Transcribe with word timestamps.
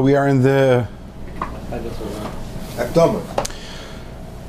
We 0.00 0.14
are 0.14 0.28
in 0.28 0.40
the. 0.40 0.88
Akdama. 2.76 3.20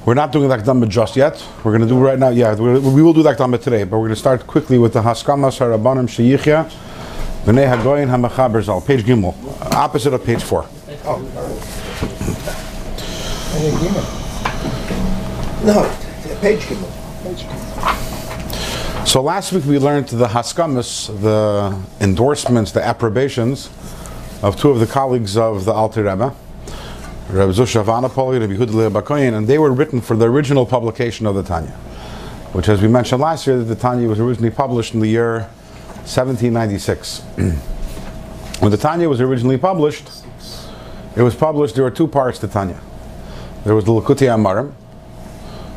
We're 0.06 0.14
not 0.14 0.32
doing 0.32 0.48
the 0.48 0.56
Akdama 0.56 0.88
just 0.88 1.18
yet. 1.18 1.46
We're 1.64 1.78
going 1.78 1.82
to 1.82 1.88
do 1.88 2.00
right 2.00 2.18
now. 2.18 2.30
Yeah, 2.30 2.56
we're, 2.56 2.80
will 2.80 3.12
do 3.12 3.22
the 3.22 3.34
Akdama 3.34 3.62
today, 3.62 3.84
but 3.84 3.98
we're 3.98 4.08
going 4.08 4.16
to 4.16 4.20
start 4.20 4.48
quickly 4.48 4.78
with 4.78 4.94
the 4.94 5.02
Haskamas 5.02 5.60
Harabanim 5.60 6.08
Sheyichya 6.08 6.72
B'nei 7.44 7.68
Hagoyin 7.68 8.08
Hamachaber 8.08 8.64
Zal, 8.64 8.80
page 8.80 9.04
Gimel, 9.04 9.36
opposite 9.74 10.14
of 10.14 10.24
page 10.24 10.42
four. 10.42 10.64
No, 15.66 15.84
page 16.40 16.62
Gimel. 16.62 16.90
So 19.06 19.22
last 19.22 19.52
week 19.52 19.66
we 19.66 19.80
learned 19.80 20.08
the 20.08 20.28
Haskamas, 20.28 21.08
the 21.22 21.78
endorsements, 22.00 22.72
the 22.72 22.90
approbations 22.90 23.70
of 24.42 24.60
two 24.60 24.70
of 24.70 24.80
the 24.80 24.88
colleagues 24.88 25.38
of 25.38 25.66
the 25.66 25.72
Alter 25.72 26.04
Rebbe, 26.04 26.34
Rabbi 27.30 27.52
Zusha 27.52 27.84
Vanapoli, 27.84 28.40
Rabbi 28.40 28.54
Yehuda 28.54 28.92
Bakoyin, 28.92 29.34
and 29.34 29.48
they 29.48 29.58
were 29.58 29.72
written 29.72 30.02
for 30.02 30.16
the 30.16 30.26
original 30.26 30.66
publication 30.66 31.26
of 31.26 31.36
the 31.36 31.44
Tanya, 31.44 31.72
which, 32.54 32.68
as 32.68 32.82
we 32.82 32.88
mentioned 32.88 33.22
last 33.22 33.48
year, 33.48 33.64
the 33.64 33.76
Tanya 33.76 34.08
was 34.08 34.20
originally 34.20 34.50
published 34.50 34.94
in 34.94 35.00
the 35.00 35.08
year 35.08 35.42
1796. 36.04 37.20
when 38.60 38.72
the 38.72 38.78
Tanya 38.78 39.08
was 39.08 39.22
originally 39.22 39.58
published, 39.58 40.10
it 41.16 41.22
was 41.22 41.36
published, 41.36 41.76
there 41.76 41.84
were 41.84 41.92
two 41.92 42.08
parts 42.08 42.40
to 42.40 42.48
Tanya. 42.48 42.80
There 43.64 43.76
was 43.76 43.86
the 43.86 43.92
Lakutei 43.92 44.28
Amarim, 44.28 44.74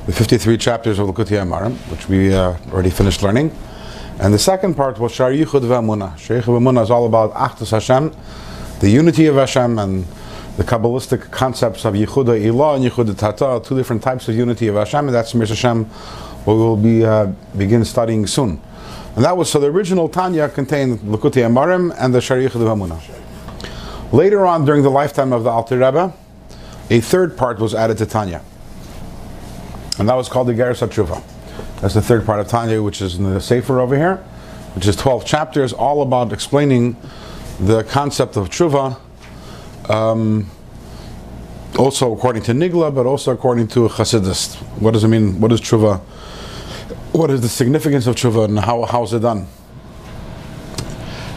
the 0.07 0.13
53 0.13 0.57
chapters 0.57 0.99
of 0.99 1.09
Lakutei 1.09 1.39
Amarim, 1.43 1.75
which 1.91 2.09
we 2.09 2.35
uh, 2.35 2.57
already 2.73 2.91
finished 2.91 3.23
learning. 3.23 3.55
And 4.21 4.33
the 4.33 4.39
second 4.39 4.75
part 4.75 4.99
was 4.99 5.13
Shar 5.13 5.31
Yichud 5.31 5.63
V'Amunah. 5.63 6.17
Shar 6.19 6.39
Yichud 6.39 6.45
V'Amunah 6.45 6.83
is 6.83 6.91
all 6.91 7.07
about 7.07 7.35
Achdus 7.35 7.71
Hashem, 7.73 8.15
the 8.81 8.91
unity 8.91 9.27
of 9.27 9.37
Hashem, 9.37 9.79
and 9.79 10.05
the 10.57 10.63
Kabbalistic 10.65 11.31
concepts 11.31 11.85
of 11.85 11.95
Yichud 11.95 12.27
Ilah 12.27 12.77
and 12.77 12.85
Yichud 12.85 13.17
Tata, 13.17 13.61
two 13.67 13.77
different 13.77 14.03
types 14.03 14.29
of 14.29 14.37
unity 14.37 14.69
of 14.69 14.77
Hashem, 14.77 15.07
and 15.07 15.15
that's 15.15 15.35
Mir 15.35 15.47
Hashem, 15.47 15.85
what 15.85 16.55
we 16.55 16.61
will 16.61 16.77
be 16.77 17.05
uh, 17.05 17.27
begin 17.57 17.85
studying 17.85 18.27
soon. 18.27 18.61
And 19.17 19.25
that 19.25 19.37
was 19.37 19.51
so 19.51 19.59
the 19.61 19.67
original 19.67 20.09
Tanya 20.09 20.49
contained 20.49 21.01
Lakutei 21.01 21.43
Amarim 21.43 21.95
and 21.99 22.15
the 22.15 22.21
Shar 22.21 22.37
Yichud 22.37 22.51
V'Amunah. 22.51 24.13
Later 24.13 24.47
on, 24.47 24.65
during 24.65 24.83
the 24.83 24.91
lifetime 24.91 25.33
of 25.33 25.45
the 25.45 25.51
Alter 25.51 25.79
Rebbe, 25.79 26.13
a 26.91 27.01
third 27.01 27.37
part 27.37 27.59
was 27.59 27.75
added 27.75 27.99
to 27.99 28.07
Tanya. 28.07 28.43
And 29.99 30.09
that 30.09 30.15
was 30.15 30.29
called 30.29 30.49
the 30.49 30.53
Geras 30.53 30.87
HaTshuva. 30.87 31.23
That's 31.81 31.95
the 31.95 32.03
third 32.03 32.27
part 32.27 32.41
of 32.41 32.49
Tanya, 32.49 32.83
which 32.83 33.01
is 33.01 33.17
in 33.17 33.25
the 33.25 33.41
Sefer 33.41 33.81
over 33.81 33.97
here, 33.97 34.17
which 34.75 34.87
is 34.87 34.97
12 34.97 35.25
chapters, 35.25 35.73
all 35.73 36.03
about 36.03 36.33
explaining 36.33 36.97
the 37.61 37.85
concept 37.85 38.37
of 38.37 38.49
Tshuva, 38.49 38.99
um, 39.89 40.51
also 41.79 42.13
according 42.13 42.43
to 42.45 42.53
Nigla, 42.53 42.95
but 42.95 43.07
also 43.07 43.33
according 43.33 43.69
to 43.69 43.89
Chassidus. 43.89 44.57
What 44.81 44.93
does 44.93 45.05
it 45.05 45.09
mean? 45.09 45.41
What 45.41 45.53
is 45.53 45.61
Tshuva? 45.61 46.01
What 47.13 47.31
is 47.31 47.41
the 47.41 47.49
significance 47.49 48.07
of 48.07 48.17
Tshuva 48.17 48.47
and 48.47 48.59
how, 48.59 48.85
how 48.85 49.05
is 49.05 49.13
it 49.13 49.21
done? 49.21 49.47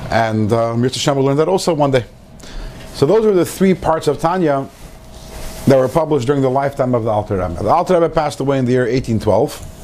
And 0.10 0.52
uh, 0.52 0.76
Mir 0.76 0.90
Hashem 0.90 1.16
will 1.16 1.26
learn 1.26 1.38
that 1.38 1.48
also 1.48 1.73
one 1.73 1.92
day. 1.92 2.06
So 2.94 3.06
those 3.06 3.26
were 3.26 3.34
the 3.34 3.45
three 3.45 3.73
parts 3.73 4.08
of 4.08 4.20
Tanya 4.20 4.68
that 5.68 5.78
were 5.78 5.90
published 5.90 6.26
during 6.26 6.42
the 6.42 6.50
lifetime 6.50 6.95
of 6.95 7.04
the 7.04 7.10
Alter 7.10 7.36
Rebbe. 7.38 7.62
The 7.62 7.70
Alter 7.70 7.95
Rebbe 7.95 8.10
passed 8.10 8.40
away 8.40 8.58
in 8.58 8.66
the 8.66 8.72
year 8.72 8.86
1812. 8.86 9.76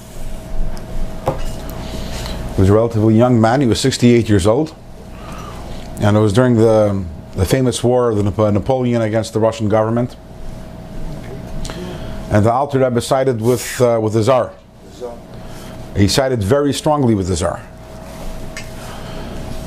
He 2.55 2.61
was 2.61 2.69
a 2.69 2.73
relatively 2.73 3.15
young 3.15 3.39
man. 3.39 3.61
He 3.61 3.67
was 3.67 3.79
68 3.81 4.29
years 4.29 4.47
old. 4.47 4.75
And 6.01 6.17
it 6.17 6.19
was 6.19 6.33
during 6.33 6.55
the, 6.55 7.03
the 7.35 7.45
famous 7.45 7.83
war 7.83 8.09
of 8.09 8.37
Napoleon 8.53 9.01
against 9.01 9.33
the 9.33 9.39
Russian 9.39 9.69
government. 9.69 10.15
And 12.29 12.45
the 12.45 12.51
Alter 12.51 12.79
Rebbe 12.79 12.99
sided 12.99 13.41
with, 13.41 13.79
uh, 13.79 13.99
with 14.01 14.13
the 14.13 14.23
Tsar. 14.23 14.53
He 15.95 16.07
sided 16.07 16.43
very 16.43 16.73
strongly 16.73 17.13
with 17.13 17.27
the 17.27 17.35
Tsar. 17.35 17.61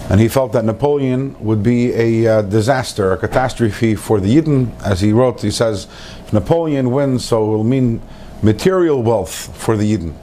And 0.08 0.20
he 0.20 0.28
felt 0.28 0.52
that 0.52 0.64
Napoleon 0.64 1.36
would 1.40 1.62
be 1.62 1.92
a 1.92 2.38
uh, 2.38 2.42
disaster, 2.42 3.12
a 3.12 3.16
catastrophe 3.16 3.94
for 3.94 4.20
the 4.20 4.36
Yidden. 4.36 4.70
As 4.82 5.00
he 5.00 5.12
wrote, 5.12 5.42
he 5.42 5.50
says, 5.50 5.88
if 6.24 6.32
Napoleon 6.32 6.90
wins, 6.92 7.24
so 7.24 7.44
it 7.44 7.48
will 7.48 7.64
mean 7.64 8.00
material 8.42 9.02
wealth 9.02 9.56
for 9.56 9.76
the 9.76 9.96
Yidden. 9.96 10.14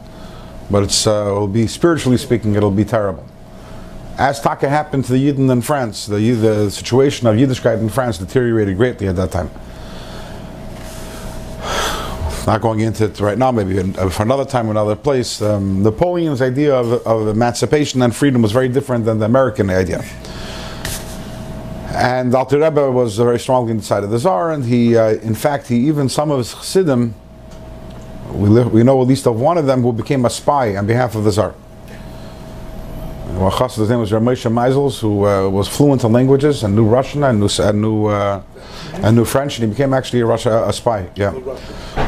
But 0.71 1.07
uh, 1.07 1.11
it 1.11 1.39
will 1.39 1.47
be, 1.47 1.67
spiritually 1.67 2.17
speaking, 2.17 2.55
it'll 2.55 2.71
be 2.71 2.85
terrible. 2.85 3.25
As 4.17 4.39
Taka 4.39 4.69
happened 4.69 5.05
to 5.05 5.13
the 5.13 5.31
Yidden 5.31 5.51
in 5.51 5.61
France, 5.61 6.05
the, 6.05 6.31
the 6.33 6.69
situation 6.69 7.25
of 7.25 7.35
Yiddishkeit 7.35 7.79
in 7.79 7.89
France 7.89 8.19
deteriorated 8.19 8.77
greatly 8.77 9.07
at 9.07 9.15
that 9.15 9.31
time. 9.31 9.49
Not 12.45 12.61
going 12.61 12.81
into 12.81 13.05
it 13.05 13.19
right 13.19 13.37
now, 13.37 13.51
maybe 13.51 13.81
for 14.11 14.21
another 14.21 14.45
time, 14.45 14.69
another 14.69 14.95
place. 14.95 15.41
Um, 15.41 15.81
Napoleon's 15.81 16.43
idea 16.43 16.75
of, 16.75 16.91
of 17.07 17.27
emancipation 17.27 18.03
and 18.03 18.15
freedom 18.15 18.43
was 18.43 18.51
very 18.51 18.69
different 18.69 19.05
than 19.05 19.17
the 19.17 19.25
American 19.25 19.71
idea. 19.71 20.03
And 21.87 22.35
Alter 22.35 22.59
Rebbe 22.59 22.91
was 22.91 23.17
very 23.17 23.39
strongly 23.39 23.71
on 23.71 23.77
the 23.77 23.83
side 23.83 24.03
of 24.03 24.11
the 24.11 24.19
Tsar, 24.19 24.51
and 24.51 24.63
he, 24.63 24.95
uh, 24.95 25.13
in 25.15 25.33
fact, 25.33 25.67
he 25.67 25.87
even 25.87 26.07
some 26.07 26.29
of 26.29 26.37
his 26.37 26.53
Chassidim, 26.53 27.15
we, 28.31 28.63
we 28.65 28.83
know 28.83 29.01
at 29.01 29.07
least 29.07 29.25
of 29.25 29.39
one 29.39 29.57
of 29.57 29.65
them 29.65 29.81
who 29.81 29.91
became 29.91 30.25
a 30.25 30.29
spy 30.29 30.75
on 30.75 30.85
behalf 30.85 31.15
of 31.15 31.23
the 31.23 31.31
Tsar. 31.31 31.55
Well, 33.35 33.49
Chassid's 33.49 33.89
name 33.89 33.99
was 33.99 34.11
Ramesha 34.11 34.51
Meisels, 34.51 34.99
who 34.99 35.25
uh, 35.25 35.49
was 35.49 35.67
fluent 35.67 36.03
in 36.03 36.13
languages 36.13 36.63
and 36.63 36.75
knew 36.75 36.85
Russian 36.85 37.23
and 37.23 37.39
knew, 37.39 37.49
and 37.59 37.81
knew, 37.81 38.05
uh, 38.05 38.41
and 38.93 39.17
knew 39.17 39.25
French, 39.25 39.57
and 39.57 39.67
he 39.67 39.71
became 39.71 39.91
actually 39.93 40.19
a, 40.19 40.25
Russia, 40.25 40.63
a 40.67 40.71
spy. 40.71 41.09
Yeah. 41.15 41.31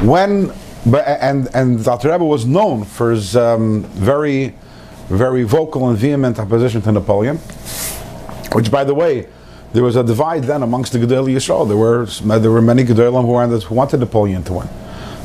When, 0.04 0.54
but 0.86 1.06
and 1.08 1.50
and 1.56 1.80
the 1.80 1.92
Alter 1.92 2.12
Rebbe 2.12 2.24
was 2.24 2.46
known 2.46 2.84
for 2.86 3.12
his 3.12 3.36
um, 3.36 3.84
very, 3.96 4.54
very 5.10 5.44
vocal 5.44 5.90
and 5.90 5.98
vehement 5.98 6.38
opposition 6.38 6.82
to 6.84 6.92
Napoleon, 6.92 7.38
which, 8.54 8.70
by 8.70 8.84
the 8.84 8.94
way, 8.94 9.28
there 9.74 9.84
was 9.84 9.96
a 9.96 10.04
divide 10.04 10.44
then 10.44 10.62
amongst 10.62 10.94
the 10.94 11.00
Gedolei 11.00 11.36
Yisrael. 11.36 11.68
There 11.68 11.76
were 11.76 12.06
there 12.40 12.52
were 12.52 12.62
many 12.62 12.84
Gedolim 12.86 13.26
who, 13.26 13.60
who 13.60 13.76
wanted 13.76 14.00
Napoleon 14.00 14.44
to 14.44 14.54
win, 14.54 14.70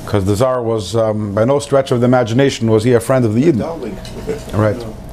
because 0.06 0.25
the 0.25 0.34
Tsar 0.34 0.62
was 0.62 0.97
um, 0.97 1.34
by 1.34 1.44
no 1.44 1.59
stretch 1.59 1.93
of 1.93 2.00
the 2.00 2.06
imagination 2.06 2.71
was 2.71 2.84
he 2.84 2.94
a 2.94 3.00
friend 3.00 3.27
of 3.27 3.34
the 3.34 3.43
Yidden. 3.43 3.61
right. 4.55 5.09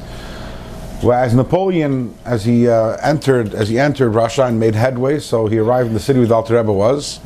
Whereas 1.01 1.35
Napoleon, 1.35 2.15
as 2.25 2.43
he 2.43 2.67
uh, 2.67 2.97
entered, 3.03 3.53
as 3.53 3.69
he 3.69 3.77
entered 3.77 4.09
Russia 4.11 4.45
and 4.45 4.59
made 4.59 4.73
headway, 4.73 5.19
so 5.19 5.45
he 5.45 5.59
arrived 5.59 5.89
in 5.89 5.93
the 5.93 5.99
city 5.99 6.17
where 6.17 6.27
the 6.27 6.33
Alter 6.33 6.57
Rebbe 6.57 6.73
was, 6.73 7.19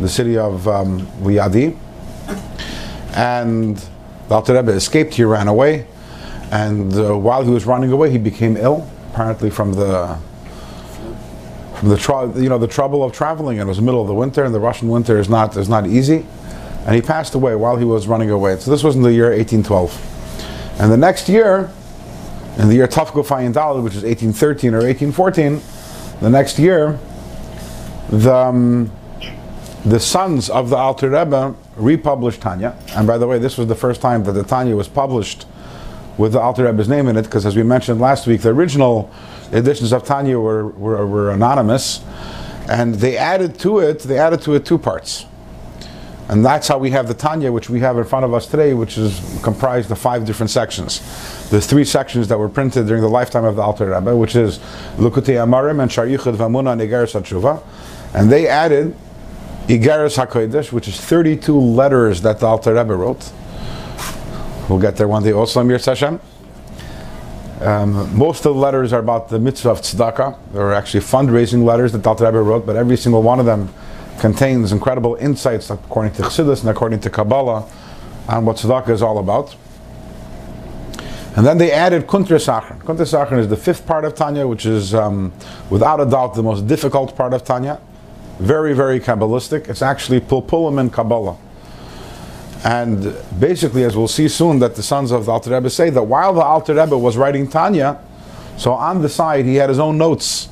the 0.00 0.08
city 0.08 0.38
of 0.38 0.66
um, 0.66 1.06
and 3.14 3.76
the 4.28 4.34
Alter 4.34 4.54
Rebbe 4.54 4.72
escaped. 4.72 5.14
He 5.14 5.24
ran 5.24 5.46
away, 5.46 5.86
and 6.50 6.94
uh, 6.94 7.18
while 7.18 7.42
he 7.42 7.50
was 7.50 7.66
running 7.66 7.92
away, 7.92 8.10
he 8.10 8.16
became 8.16 8.56
ill, 8.56 8.88
apparently 9.12 9.50
from 9.50 9.74
the 9.74 10.18
from 11.74 11.90
the 11.90 12.32
you 12.40 12.48
know 12.48 12.58
the 12.58 12.66
trouble 12.66 13.04
of 13.04 13.12
traveling. 13.12 13.58
It 13.58 13.66
was 13.66 13.76
the 13.76 13.82
middle 13.82 14.00
of 14.00 14.08
the 14.08 14.14
winter, 14.14 14.44
and 14.44 14.54
the 14.54 14.60
Russian 14.60 14.88
winter 14.88 15.18
is 15.18 15.28
not 15.28 15.54
is 15.58 15.68
not 15.68 15.86
easy, 15.86 16.24
and 16.86 16.94
he 16.94 17.02
passed 17.02 17.34
away 17.34 17.54
while 17.56 17.76
he 17.76 17.84
was 17.84 18.08
running 18.08 18.30
away. 18.30 18.56
So 18.58 18.70
this 18.70 18.82
was 18.82 18.96
in 18.96 19.02
the 19.02 19.12
year 19.12 19.36
1812, 19.36 20.80
and 20.80 20.90
the 20.90 20.96
next 20.96 21.28
year 21.28 21.70
in 22.58 22.68
the 22.68 22.74
year 22.74 22.88
Tafko 22.88 23.24
Fayin 23.24 23.52
Dalad, 23.52 23.82
which 23.84 23.94
is 23.94 24.02
1813 24.02 24.74
or 24.74 24.78
1814, 24.78 25.62
the 26.20 26.28
next 26.28 26.58
year, 26.58 26.98
the, 28.10 28.34
um, 28.34 28.90
the 29.84 30.00
sons 30.00 30.50
of 30.50 30.68
the 30.68 30.76
Alter 30.76 31.10
Rebbe 31.10 31.54
republished 31.76 32.40
Tanya. 32.40 32.76
And 32.96 33.06
by 33.06 33.16
the 33.16 33.28
way, 33.28 33.38
this 33.38 33.56
was 33.56 33.68
the 33.68 33.76
first 33.76 34.00
time 34.00 34.24
that 34.24 34.32
the 34.32 34.42
Tanya 34.42 34.74
was 34.74 34.88
published 34.88 35.46
with 36.16 36.32
the 36.32 36.40
Alter 36.40 36.64
Rebbe's 36.64 36.88
name 36.88 37.06
in 37.06 37.16
it, 37.16 37.22
because 37.22 37.46
as 37.46 37.54
we 37.54 37.62
mentioned 37.62 38.00
last 38.00 38.26
week, 38.26 38.40
the 38.40 38.48
original 38.48 39.08
editions 39.52 39.92
of 39.92 40.04
Tanya 40.04 40.40
were, 40.40 40.66
were, 40.66 41.06
were 41.06 41.30
anonymous, 41.30 42.02
and 42.68 42.96
they 42.96 43.16
added 43.16 43.56
to 43.60 43.78
it, 43.78 44.00
they 44.00 44.18
added 44.18 44.42
to 44.42 44.54
it 44.54 44.66
two 44.66 44.78
parts. 44.78 45.26
And 46.28 46.44
that's 46.44 46.68
how 46.68 46.76
we 46.76 46.90
have 46.90 47.08
the 47.08 47.14
Tanya, 47.14 47.50
which 47.50 47.70
we 47.70 47.80
have 47.80 47.96
in 47.96 48.04
front 48.04 48.26
of 48.26 48.34
us 48.34 48.46
today, 48.46 48.74
which 48.74 48.98
is 48.98 49.40
comprised 49.42 49.90
of 49.90 49.98
five 49.98 50.26
different 50.26 50.50
sections. 50.50 51.00
There's 51.48 51.66
three 51.66 51.84
sections 51.84 52.28
that 52.28 52.38
were 52.38 52.50
printed 52.50 52.86
during 52.86 53.00
the 53.02 53.08
lifetime 53.08 53.44
of 53.44 53.56
the 53.56 53.62
Alter 53.62 53.86
Rebbe, 53.86 54.14
which 54.14 54.36
is 54.36 54.58
Lukutei 54.96 55.36
Amarim 55.36 55.80
and 55.80 55.90
Shar 55.90 56.06
Yichud 56.06 56.36
V'Amunah 56.36 56.72
and 56.72 56.80
HaTshuva. 56.82 57.62
And 58.12 58.30
they 58.30 58.46
added 58.46 58.94
Igeres 59.68 60.22
HaKodesh, 60.22 60.70
which 60.70 60.86
is 60.86 61.00
32 61.00 61.58
letters 61.58 62.20
that 62.20 62.40
the 62.40 62.46
Alter 62.46 62.74
Rebbe 62.74 62.94
wrote. 62.94 63.32
We'll 64.68 64.78
get 64.78 64.96
there 64.96 65.08
one 65.08 65.22
day 65.22 65.32
also, 65.32 65.60
Amir 65.60 65.78
Hashem. 65.78 66.20
Um, 67.62 68.16
most 68.16 68.44
of 68.44 68.54
the 68.54 68.60
letters 68.60 68.92
are 68.92 69.00
about 69.00 69.30
the 69.30 69.38
mitzvah 69.38 69.70
of 69.70 69.80
tzedakah. 69.80 70.38
There 70.52 70.62
are 70.62 70.74
actually 70.74 71.00
fundraising 71.00 71.64
letters 71.64 71.92
that 71.92 72.02
the 72.02 72.08
Alter 72.08 72.26
Rebbe 72.26 72.42
wrote, 72.42 72.66
but 72.66 72.76
every 72.76 72.98
single 72.98 73.22
one 73.22 73.40
of 73.40 73.46
them 73.46 73.72
contains 74.18 74.72
incredible 74.72 75.14
insights 75.16 75.70
according 75.70 76.12
to 76.14 76.22
Chassidus 76.22 76.60
and 76.60 76.70
according 76.70 77.00
to 77.00 77.10
Kabbalah 77.10 77.68
on 78.28 78.44
what 78.44 78.56
tzedakah 78.56 78.90
is 78.90 79.02
all 79.02 79.18
about. 79.18 79.56
And 81.36 81.46
then 81.46 81.58
they 81.58 81.70
added 81.70 82.06
Kuntres 82.06 82.48
Achran 82.48 83.38
is 83.38 83.48
the 83.48 83.56
fifth 83.56 83.86
part 83.86 84.04
of 84.04 84.14
Tanya, 84.14 84.46
which 84.46 84.66
is 84.66 84.92
um, 84.92 85.32
without 85.70 86.00
a 86.00 86.06
doubt 86.06 86.34
the 86.34 86.42
most 86.42 86.66
difficult 86.66 87.14
part 87.14 87.32
of 87.32 87.44
Tanya. 87.44 87.80
very, 88.38 88.72
very 88.72 89.00
Kabbalistic. 89.00 89.68
It's 89.68 89.82
actually 89.82 90.20
Pulpulim 90.20 90.80
in 90.80 90.90
Kabbalah. 90.90 91.36
And 92.64 93.14
basically, 93.38 93.84
as 93.84 93.96
we'll 93.96 94.08
see 94.08 94.28
soon, 94.28 94.58
that 94.60 94.74
the 94.74 94.82
sons 94.82 95.12
of 95.12 95.26
the 95.26 95.32
Alter 95.32 95.50
Rebbe 95.50 95.70
say 95.70 95.90
that 95.90 96.02
while 96.02 96.32
the 96.32 96.40
Alter 96.40 96.74
Rebbe 96.74 96.96
was 96.96 97.16
writing 97.16 97.48
Tanya, 97.48 98.00
so 98.56 98.72
on 98.72 99.00
the 99.02 99.08
side 99.08 99.44
he 99.44 99.56
had 99.56 99.68
his 99.68 99.78
own 99.78 99.96
notes 99.96 100.48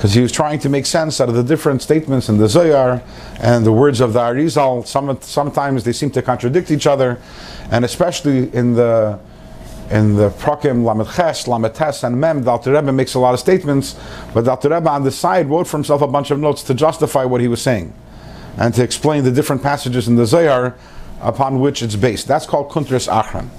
because 0.00 0.14
he 0.14 0.22
was 0.22 0.32
trying 0.32 0.58
to 0.58 0.70
make 0.70 0.86
sense 0.86 1.20
out 1.20 1.28
of 1.28 1.34
the 1.34 1.42
different 1.42 1.82
statements 1.82 2.30
in 2.30 2.38
the 2.38 2.48
Zohar 2.48 3.02
and 3.38 3.66
the 3.66 3.72
words 3.72 4.00
of 4.00 4.14
the 4.14 4.18
Arizal. 4.18 4.86
Some, 4.86 5.20
sometimes 5.20 5.84
they 5.84 5.92
seem 5.92 6.10
to 6.12 6.22
contradict 6.22 6.70
each 6.70 6.86
other, 6.86 7.18
and 7.70 7.84
especially 7.84 8.50
in 8.54 8.72
the 8.72 9.18
in 9.90 10.16
the 10.16 10.30
Prakim 10.30 10.84
Lamed 10.84 11.06
Ches, 11.14 11.46
Lamed 11.46 11.74
Tes, 11.74 12.02
and 12.02 12.18
Mem, 12.18 12.44
the 12.44 12.50
Alter 12.50 12.72
Rebbe 12.72 12.90
makes 12.90 13.12
a 13.12 13.18
lot 13.18 13.34
of 13.34 13.40
statements, 13.40 13.94
but 14.32 14.46
the 14.46 14.52
Alter 14.52 14.70
Rebbe 14.70 14.88
on 14.88 15.04
the 15.04 15.10
side 15.10 15.50
wrote 15.50 15.66
for 15.66 15.76
himself 15.76 16.00
a 16.00 16.06
bunch 16.06 16.30
of 16.30 16.38
notes 16.38 16.62
to 16.62 16.72
justify 16.72 17.26
what 17.26 17.42
he 17.42 17.48
was 17.48 17.60
saying 17.60 17.92
and 18.56 18.72
to 18.72 18.82
explain 18.82 19.22
the 19.22 19.30
different 19.30 19.62
passages 19.62 20.08
in 20.08 20.16
the 20.16 20.24
Zohar 20.24 20.76
upon 21.20 21.60
which 21.60 21.82
it's 21.82 21.96
based. 21.96 22.26
That's 22.26 22.46
called 22.46 22.70
Kuntres 22.70 23.06
Achran. 23.06 23.50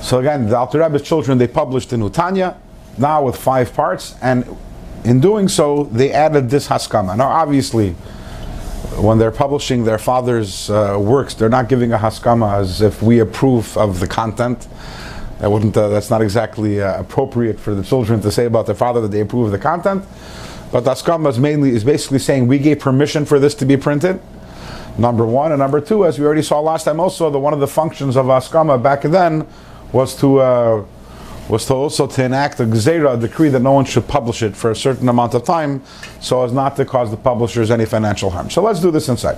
So 0.00 0.20
again, 0.20 0.48
the 0.48 0.56
Alter 0.56 0.78
Rebbe's 0.78 1.02
children, 1.02 1.38
they 1.38 1.48
published 1.48 1.90
the 1.90 1.96
Nutanya, 1.96 2.56
now 2.98 3.24
with 3.24 3.34
five 3.34 3.74
parts, 3.74 4.14
and 4.22 4.46
in 5.04 5.20
doing 5.20 5.48
so, 5.48 5.84
they 5.84 6.12
added 6.12 6.50
this 6.50 6.68
Haskama. 6.68 7.16
Now 7.16 7.28
obviously, 7.28 7.94
when 8.96 9.18
they're 9.18 9.30
publishing 9.30 9.84
their 9.84 9.98
father's 9.98 10.68
uh, 10.70 10.98
works, 11.00 11.34
they're 11.34 11.48
not 11.48 11.68
giving 11.68 11.92
a 11.92 11.98
haskama 11.98 12.60
as 12.60 12.82
if 12.82 13.02
we 13.02 13.20
approve 13.20 13.76
of 13.76 14.00
the 14.00 14.06
content. 14.06 14.68
That 15.38 15.50
wouldn't. 15.50 15.76
Uh, 15.76 15.88
that's 15.88 16.10
not 16.10 16.22
exactly 16.22 16.80
uh, 16.80 17.00
appropriate 17.00 17.58
for 17.58 17.74
the 17.74 17.82
children 17.82 18.20
to 18.20 18.30
say 18.30 18.44
about 18.44 18.66
their 18.66 18.74
father 18.74 19.00
that 19.00 19.10
they 19.10 19.20
approve 19.20 19.46
of 19.46 19.52
the 19.52 19.58
content. 19.58 20.04
But 20.70 20.84
haskama 20.84 21.30
is 21.30 21.38
mainly 21.38 21.70
is 21.70 21.84
basically 21.84 22.18
saying 22.18 22.46
we 22.46 22.58
gave 22.58 22.80
permission 22.80 23.24
for 23.24 23.38
this 23.38 23.54
to 23.56 23.64
be 23.66 23.76
printed. 23.76 24.20
Number 24.98 25.24
one 25.24 25.52
and 25.52 25.58
number 25.58 25.80
two, 25.80 26.04
as 26.04 26.18
we 26.18 26.26
already 26.26 26.42
saw 26.42 26.60
last 26.60 26.84
time, 26.84 27.00
also 27.00 27.30
the 27.30 27.38
one 27.38 27.54
of 27.54 27.60
the 27.60 27.66
functions 27.66 28.16
of 28.16 28.26
haskama 28.26 28.82
back 28.82 29.02
then 29.02 29.46
was 29.90 30.14
to 30.20 30.38
uh, 30.38 30.84
was 31.52 31.66
to 31.66 31.74
also 31.74 32.06
to 32.06 32.24
enact 32.24 32.58
a 32.60 32.64
gzera, 32.64 33.12
a 33.12 33.20
decree 33.20 33.50
that 33.50 33.60
no 33.60 33.72
one 33.72 33.84
should 33.84 34.08
publish 34.08 34.42
it 34.42 34.56
for 34.56 34.70
a 34.70 34.74
certain 34.74 35.06
amount 35.10 35.34
of 35.34 35.44
time, 35.44 35.82
so 36.18 36.42
as 36.44 36.50
not 36.50 36.76
to 36.76 36.82
cause 36.82 37.10
the 37.10 37.16
publishers 37.16 37.70
any 37.70 37.84
financial 37.84 38.30
harm. 38.30 38.48
So 38.48 38.62
let's 38.62 38.80
do 38.80 38.90
this 38.90 39.10
inside. 39.10 39.36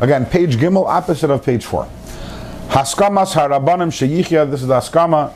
Again, 0.00 0.24
page 0.24 0.56
Gimel, 0.56 0.86
opposite 0.86 1.28
of 1.28 1.44
page 1.44 1.66
four. 1.66 1.86
Haskamas 2.68 3.34
harabanim 3.34 3.90
sheyichya. 3.92 4.50
This 4.50 4.62
is 4.62 4.68
the 4.68 4.80
haskama 4.80 5.34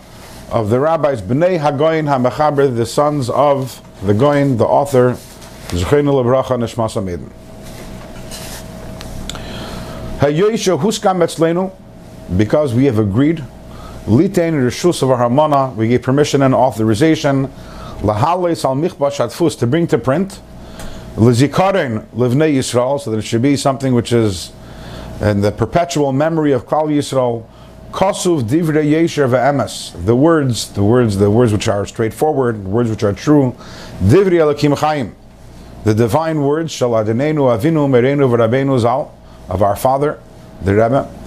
of 0.51 0.71
the 0.71 0.81
rabbis 0.81 1.21
Bnei 1.21 1.61
Hagoyin 1.61 2.07
Hamechaber, 2.09 2.75
the 2.75 2.87
sons 2.87 3.29
of 3.29 3.83
the 4.03 4.15
Goyin, 4.15 4.57
the 4.57 4.65
author. 4.65 5.19
Zechenu 5.73 6.15
lebracha 6.15 6.57
neshmas 6.57 6.97
amidin. 6.97 7.31
Hayoisha 10.21 10.81
huskam 10.81 11.23
etzlenu, 11.23 11.71
because 12.39 12.73
we 12.73 12.87
have 12.87 12.99
agreed 12.99 13.45
Litain 14.07 14.55
Rishus 14.55 15.01
of 15.03 15.11
Harmona, 15.11 15.75
we 15.77 15.87
gave 15.87 16.03
permission 16.03 16.43
and 16.43 16.55
authorization. 16.55 17.47
Lahales 18.01 18.65
al 18.65 18.75
Michbash 18.75 19.21
Atfus 19.21 19.57
to 19.61 19.67
bring 19.67 19.87
to 19.87 19.97
print. 19.97 20.41
Lizikarin 21.15 22.05
Livnei 22.07 22.53
Yisrael, 22.57 23.01
so 23.01 23.13
that 23.13 23.19
it 23.19 23.23
should 23.23 23.43
be 23.43 23.55
something 23.57 23.95
which 23.95 24.13
is 24.13 24.51
in 25.21 25.41
the 25.41 25.53
perpetual 25.53 26.13
memory 26.13 26.51
of 26.51 26.67
Klal 26.67 26.89
Yisrael. 26.89 27.47
Kosuv 27.93 28.43
Divrei 28.43 28.91
Yesher 28.91 29.29
Ve'emes, 29.29 29.93
the 30.05 30.17
words, 30.17 30.73
the 30.73 30.83
words, 30.83 31.19
the 31.19 31.31
words 31.31 31.53
which 31.53 31.69
are 31.69 31.87
straightforward, 31.87 32.65
the 32.65 32.69
words 32.71 32.91
which 32.91 33.05
are 33.05 33.13
true. 33.13 33.55
Divrei 34.03 34.41
Elokim 34.41 34.77
Chaim, 34.79 35.15
the 35.85 35.95
divine 35.95 36.41
words, 36.41 36.73
Shal 36.73 36.91
Adonenu 36.91 37.57
Avinu 37.57 37.87
Merenu 37.89 38.29
V'Rabbeinu 38.29 38.81
Zal, 38.81 39.15
of 39.49 39.63
our 39.63 39.77
Father, 39.77 40.19
the 40.63 40.73
Rebbe. 40.73 41.22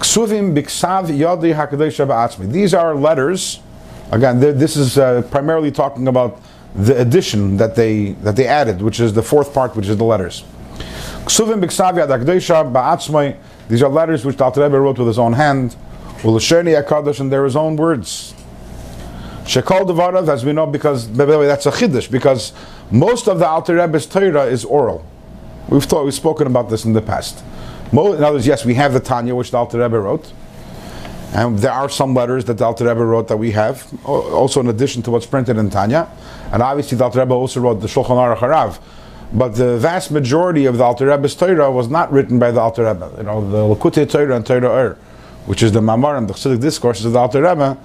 Ksuvim 0.00 0.56
biksav 0.56 1.08
yadi 1.08 1.54
hakadosh 1.54 2.04
ba'atzmi. 2.06 2.50
These 2.50 2.72
are 2.72 2.94
letters. 2.94 3.60
Again, 4.10 4.40
this 4.40 4.74
is 4.74 4.96
uh, 4.96 5.22
primarily 5.30 5.70
talking 5.70 6.08
about 6.08 6.40
the 6.74 6.98
addition 6.98 7.58
that 7.58 7.74
they 7.74 8.12
that 8.24 8.34
they 8.34 8.46
added, 8.46 8.80
which 8.80 8.98
is 8.98 9.12
the 9.12 9.22
fourth 9.22 9.52
part, 9.52 9.76
which 9.76 9.88
is 9.88 9.98
the 9.98 10.04
letters. 10.04 10.42
Ksuvim 11.26 11.62
biksav 11.62 11.92
yad 11.94 12.08
hakadosh 12.08 12.72
ba'atzmi. 12.72 13.36
These 13.68 13.82
are 13.82 13.90
letters 13.90 14.24
which 14.24 14.40
Alter 14.40 14.62
Rebbe 14.62 14.80
wrote 14.80 14.98
with 14.98 15.06
his 15.06 15.18
own 15.18 15.34
hand. 15.34 15.76
Ulasheni 16.22 16.82
hakadosh, 16.82 17.20
and 17.20 17.30
they're 17.30 17.44
his 17.44 17.54
own 17.54 17.76
words. 17.76 18.34
Shekol 19.44 19.86
devarav, 19.86 20.28
as 20.28 20.46
we 20.46 20.52
know, 20.52 20.66
because 20.66 21.06
by 21.08 21.26
the 21.26 21.38
way, 21.38 21.46
that's 21.46 21.66
a 21.66 21.70
chiddush, 21.70 22.10
because 22.10 22.52
most 22.90 23.28
of 23.28 23.38
the 23.38 23.46
Alter 23.46 23.76
Rebbe's 23.76 24.06
Torah 24.06 24.46
is 24.46 24.64
oral. 24.64 25.04
We've 25.68 25.84
thought, 25.84 26.04
we've 26.04 26.14
spoken 26.14 26.46
about 26.46 26.70
this 26.70 26.84
in 26.84 26.94
the 26.94 27.02
past. 27.02 27.44
In 27.92 27.98
other 27.98 28.32
words, 28.32 28.46
yes, 28.46 28.64
we 28.64 28.74
have 28.74 28.92
the 28.92 29.00
Tanya, 29.00 29.34
which 29.34 29.50
the 29.50 29.56
Alter 29.56 29.78
Rebbe 29.78 29.98
wrote. 29.98 30.32
And 31.32 31.58
there 31.58 31.72
are 31.72 31.88
some 31.88 32.14
letters 32.14 32.44
that 32.46 32.58
the 32.58 32.64
Alter 32.64 32.86
Rebbe 32.86 33.04
wrote 33.04 33.28
that 33.28 33.36
we 33.36 33.52
have, 33.52 33.86
also 34.04 34.60
in 34.60 34.68
addition 34.68 35.02
to 35.02 35.10
what's 35.10 35.26
printed 35.26 35.58
in 35.58 35.70
Tanya. 35.70 36.08
And 36.52 36.62
obviously, 36.62 36.98
the 36.98 37.04
Alter 37.04 37.20
Rebbe 37.20 37.34
also 37.34 37.60
wrote 37.60 37.80
the 37.80 37.86
Shulchan 37.86 38.16
Aruch 38.16 38.38
Harav. 38.38 38.80
But 39.32 39.50
the 39.50 39.78
vast 39.78 40.10
majority 40.10 40.66
of 40.66 40.78
the 40.78 40.84
Alter 40.84 41.06
Rebbe's 41.06 41.36
Torah 41.36 41.70
was 41.70 41.88
not 41.88 42.10
written 42.12 42.38
by 42.40 42.50
the 42.50 42.60
Alter 42.60 42.84
Rebbe. 42.84 43.12
You 43.18 43.22
know, 43.22 43.48
the 43.48 43.74
Lakutei 43.74 44.10
Torah 44.10 44.34
and 44.34 44.44
Torah 44.44 44.68
Or, 44.68 44.94
which 45.46 45.62
is 45.62 45.70
the 45.70 45.80
Mamar 45.80 46.18
and 46.18 46.28
the 46.28 46.34
Chassidic 46.34 46.60
discourses 46.60 47.04
of 47.04 47.12
the 47.12 47.18
Alter 47.18 47.42
Rebbe, 47.42 47.78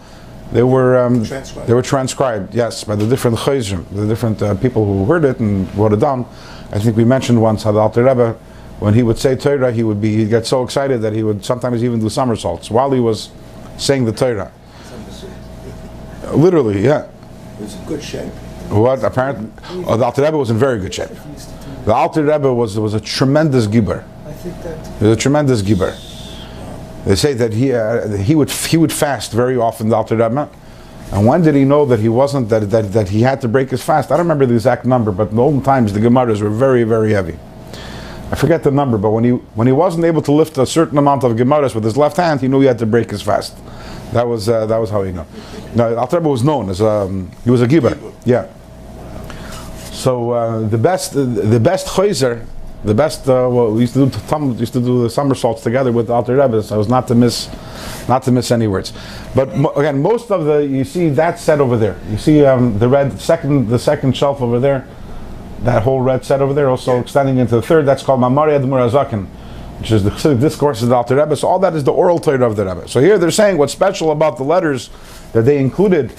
they 0.51 0.63
were 0.63 0.97
um, 0.97 1.23
they 1.65 1.73
were 1.73 1.81
transcribed, 1.81 2.53
yes, 2.53 2.83
by 2.83 2.95
the 2.95 3.07
different 3.07 3.37
chayzim, 3.37 3.87
the 3.89 4.07
different 4.07 4.41
uh, 4.41 4.53
people 4.55 4.85
who 4.85 5.05
heard 5.05 5.25
it 5.25 5.39
and 5.39 5.73
wrote 5.75 5.93
it 5.93 5.99
down. 5.99 6.25
I 6.71 6.79
think 6.79 6.95
we 6.95 7.03
mentioned 7.03 7.41
once 7.41 7.63
how 7.63 7.71
the 7.71 7.79
Alter 7.79 8.03
Rebbe 8.03 8.37
when 8.79 8.93
he 8.93 9.03
would 9.03 9.17
say 9.17 9.35
Torah, 9.35 9.71
he 9.71 9.83
would 9.83 10.01
be 10.01 10.15
he'd 10.17 10.29
get 10.29 10.45
so 10.45 10.63
excited 10.63 11.01
that 11.01 11.13
he 11.13 11.23
would 11.23 11.45
sometimes 11.45 11.83
even 11.83 11.99
do 11.99 12.09
somersaults 12.09 12.69
while 12.69 12.91
he 12.91 12.99
was 12.99 13.29
saying 13.77 14.05
the 14.05 14.11
Torah. 14.11 14.51
Literally, 16.33 16.83
yeah. 16.83 17.07
It 17.59 17.61
was 17.61 17.75
in 17.75 17.85
good 17.85 18.03
shape. 18.03 18.33
What 18.69 19.03
apparently, 19.03 19.49
oh, 19.87 19.95
the 19.95 20.05
Alter 20.05 20.23
Rebbe 20.23 20.37
was 20.37 20.49
in 20.49 20.57
very 20.57 20.79
good 20.79 20.93
shape. 20.93 21.11
The 21.85 21.93
Alter 21.93 22.23
Rebbe 22.23 22.51
was 22.51 22.77
was 22.79 22.93
a 22.95 22.99
tremendous 22.99 23.67
giber. 23.67 24.03
I 24.25 24.31
think 24.33 24.61
that. 24.63 24.87
He 24.99 25.05
was 25.05 25.17
a 25.17 25.19
tremendous 25.19 25.61
giber. 25.61 25.95
They 27.05 27.15
say 27.15 27.33
that 27.33 27.53
he 27.53 27.73
uh, 27.73 28.17
he 28.17 28.33
would 28.33 28.49
he 28.49 28.77
would 28.77 28.91
fast 28.91 29.31
very 29.31 29.55
often. 29.55 29.89
The 29.89 29.95
Alter 29.95 30.15
Rebbe. 30.15 30.49
And 31.11 31.27
when 31.27 31.43
did 31.43 31.53
he 31.53 31.63
know 31.63 31.85
that 31.85 31.99
he 31.99 32.09
wasn't 32.09 32.49
that, 32.49 32.71
that 32.71 32.91
that 32.93 33.09
he 33.09 33.21
had 33.21 33.39
to 33.41 33.47
break 33.47 33.69
his 33.69 33.83
fast? 33.83 34.11
I 34.11 34.17
don't 34.17 34.25
remember 34.25 34.47
the 34.47 34.55
exact 34.55 34.85
number, 34.85 35.11
but 35.11 35.29
in 35.29 35.35
the 35.35 35.41
old 35.43 35.63
times 35.63 35.93
the 35.93 35.99
Gemaras 35.99 36.41
were 36.41 36.49
very 36.49 36.83
very 36.83 37.13
heavy. 37.13 37.37
I 38.31 38.35
forget 38.35 38.63
the 38.63 38.71
number, 38.71 38.97
but 38.97 39.11
when 39.11 39.23
he 39.23 39.31
when 39.31 39.67
he 39.67 39.73
wasn't 39.73 40.03
able 40.05 40.21
to 40.23 40.31
lift 40.31 40.57
a 40.57 40.65
certain 40.65 40.97
amount 40.97 41.23
of 41.23 41.33
gemaras 41.33 41.75
with 41.75 41.83
his 41.83 41.95
left 41.95 42.17
hand, 42.17 42.41
he 42.41 42.47
knew 42.47 42.59
he 42.59 42.67
had 42.67 42.79
to 42.79 42.85
break 42.85 43.11
his 43.11 43.21
fast. 43.21 43.55
That 44.13 44.27
was 44.27 44.49
uh, 44.49 44.65
that 44.65 44.77
was 44.77 44.89
how 44.89 45.03
he 45.03 45.11
knew. 45.11 45.25
Now 45.75 45.95
Alter 45.95 46.19
was 46.19 46.43
known 46.43 46.69
as 46.69 46.81
um, 46.81 47.31
he 47.43 47.51
was 47.51 47.61
a 47.61 47.67
giber. 47.67 47.97
Yeah. 48.25 48.47
So 49.91 50.31
uh, 50.31 50.67
the 50.67 50.77
best 50.77 51.13
the 51.13 51.59
best 51.59 51.87
chayzer, 51.87 52.45
the 52.83 52.95
best 52.95 53.29
uh, 53.29 53.47
well, 53.51 53.71
we 53.71 53.81
used 53.81 53.93
to 53.93 54.07
do 54.07 54.55
used 54.59 54.73
to 54.73 54.81
do 54.81 55.03
the 55.03 55.09
somersaults 55.09 55.61
together 55.61 55.91
with 55.91 56.09
Alter 56.09 56.35
Rebbe, 56.35 56.63
so 56.63 56.77
was 56.77 56.89
not 56.89 57.07
to 57.09 57.15
miss 57.15 57.49
not 58.07 58.23
to 58.23 58.31
miss 58.31 58.51
any 58.51 58.67
words. 58.67 58.91
But 59.35 59.55
mo- 59.55 59.73
again, 59.73 60.01
most 60.01 60.31
of 60.31 60.45
the 60.45 60.65
you 60.65 60.83
see 60.83 61.09
that 61.09 61.39
set 61.39 61.61
over 61.61 61.77
there. 61.77 61.95
You 62.09 62.17
see 62.17 62.43
um, 62.43 62.79
the 62.79 62.87
red 62.89 63.19
second 63.19 63.69
the 63.69 63.79
second 63.79 64.17
shelf 64.17 64.41
over 64.41 64.59
there 64.59 64.87
that 65.59 65.83
whole 65.83 66.01
red 66.01 66.25
set 66.25 66.41
over 66.41 66.53
there, 66.53 66.69
also 66.69 66.99
extending 66.99 67.37
into 67.37 67.55
the 67.55 67.61
third, 67.61 67.85
that's 67.85 68.03
called 68.03 68.19
Mamari 68.19 68.59
Admur 68.59 68.89
Azakin, 68.89 69.25
which 69.79 69.91
is 69.91 70.03
the 70.03 70.11
Chassidic 70.11 70.39
discourse 70.41 70.81
of 70.81 70.89
the 70.89 70.95
Alter 70.95 71.15
Rebbe. 71.15 71.35
So 71.35 71.47
all 71.47 71.59
that 71.59 71.75
is 71.75 71.83
the 71.83 71.93
oral 71.93 72.19
Torah 72.19 72.45
of 72.45 72.55
the 72.55 72.65
Rebbe. 72.65 72.87
So 72.87 72.99
here 72.99 73.17
they're 73.17 73.31
saying 73.31 73.57
what's 73.57 73.73
special 73.73 74.11
about 74.11 74.37
the 74.37 74.43
letters 74.43 74.89
that 75.33 75.43
they 75.43 75.57
included 75.57 76.13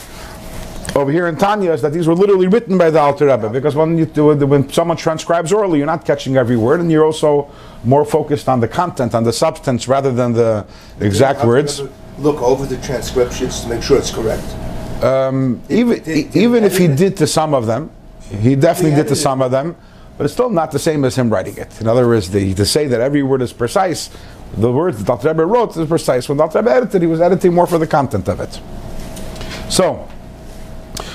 over 0.97 1.13
here 1.13 1.27
in 1.27 1.37
Tanya 1.37 1.73
is 1.73 1.83
that 1.83 1.93
these 1.93 2.07
were 2.07 2.15
literally 2.15 2.47
written 2.47 2.79
by 2.79 2.91
the 2.91 2.99
Alter 2.99 3.27
Rebbe. 3.27 3.51
Because 3.51 3.75
when 3.75 3.99
you 3.99 4.07
do, 4.07 4.35
when 4.47 4.71
someone 4.71 4.97
transcribes 4.97 5.53
orally, 5.53 5.79
you're 5.79 5.87
not 5.87 6.05
catching 6.05 6.37
every 6.37 6.57
word, 6.57 6.81
and 6.81 6.91
you're 6.91 7.05
also 7.05 7.51
more 7.85 8.05
focused 8.05 8.49
on 8.49 8.61
the 8.61 8.69
content, 8.69 9.15
on 9.15 9.25
the 9.25 9.33
substance, 9.33 9.89
rather 9.89 10.13
than 10.13 10.33
the 10.33 10.67
exact 11.01 11.45
words. 11.45 11.83
Look 12.19 12.41
over 12.41 12.65
the 12.65 12.79
transcriptions 12.79 13.61
to 13.61 13.69
make 13.69 13.83
sure 13.83 13.99
it's 13.99 14.11
correct. 14.11 14.45
Um, 15.05 15.63
even 15.69 16.03
even 16.35 16.65
if 16.65 16.79
he 16.79 16.89
did 16.89 17.19
to 17.19 17.27
some 17.27 17.53
of 17.53 17.67
them, 17.67 17.91
he 18.31 18.57
definitely 18.57 18.97
did 18.97 19.09
to 19.09 19.17
some 19.17 19.43
of 19.43 19.51
them, 19.51 19.77
but 20.17 20.25
it's 20.25 20.33
still 20.33 20.51
not 20.51 20.73
the 20.73 20.79
same 20.79 21.05
as 21.05 21.17
him 21.17 21.31
writing 21.31 21.57
it. 21.57 21.81
In 21.81 21.87
other 21.87 22.07
words, 22.07 22.31
the, 22.31 22.55
to 22.55 22.65
say 22.65 22.87
that 22.87 23.01
every 23.01 23.23
word 23.23 23.43
is 23.43 23.53
precise, 23.53 24.11
the 24.57 24.73
words 24.73 24.99
that 24.99 25.11
Alter 25.11 25.29
Rebbe 25.29 25.45
wrote 25.45 25.77
is 25.77 25.89
precise. 25.89 26.29
When 26.29 26.41
Alter 26.41 26.61
Rebbe 26.61 26.71
edited, 26.71 27.03
he 27.03 27.09
was 27.09 27.21
editing 27.21 27.55
more 27.55 27.67
for 27.67 27.79
the 27.79 27.87
content 27.87 28.29
of 28.29 28.41
it. 28.41 28.61
So, 29.71 30.09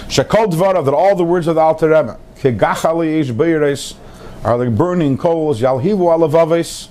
Shekol 0.08 0.52
Dvara, 0.52 0.84
that 0.84 0.94
all 0.94 1.16
the 1.16 1.24
words 1.24 1.48
of 1.48 1.56
the 1.56 1.62
Alter 1.62 1.90
Rebbe, 1.90 2.20
are 4.44 4.58
like 4.58 4.76
burning 4.76 5.18
coals, 5.18 5.62
Yalhivu 5.62 5.98
alavaves, 5.98 6.88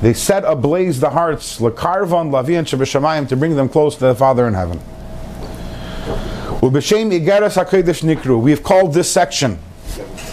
they 0.00 0.12
set 0.12 0.44
ablaze 0.44 0.98
the 0.98 1.10
hearts, 1.10 1.60
Lakarvan, 1.60 2.30
Lavian, 2.30 2.64
Shabashamayim, 2.64 3.28
to 3.28 3.36
bring 3.36 3.54
them 3.54 3.68
close 3.68 3.94
to 3.94 4.06
the 4.06 4.14
Father 4.14 4.48
in 4.48 4.54
heaven. 4.54 4.80
We 6.62 6.68
have 6.68 8.62
called 8.62 8.94
this 8.94 9.10
section 9.10 9.58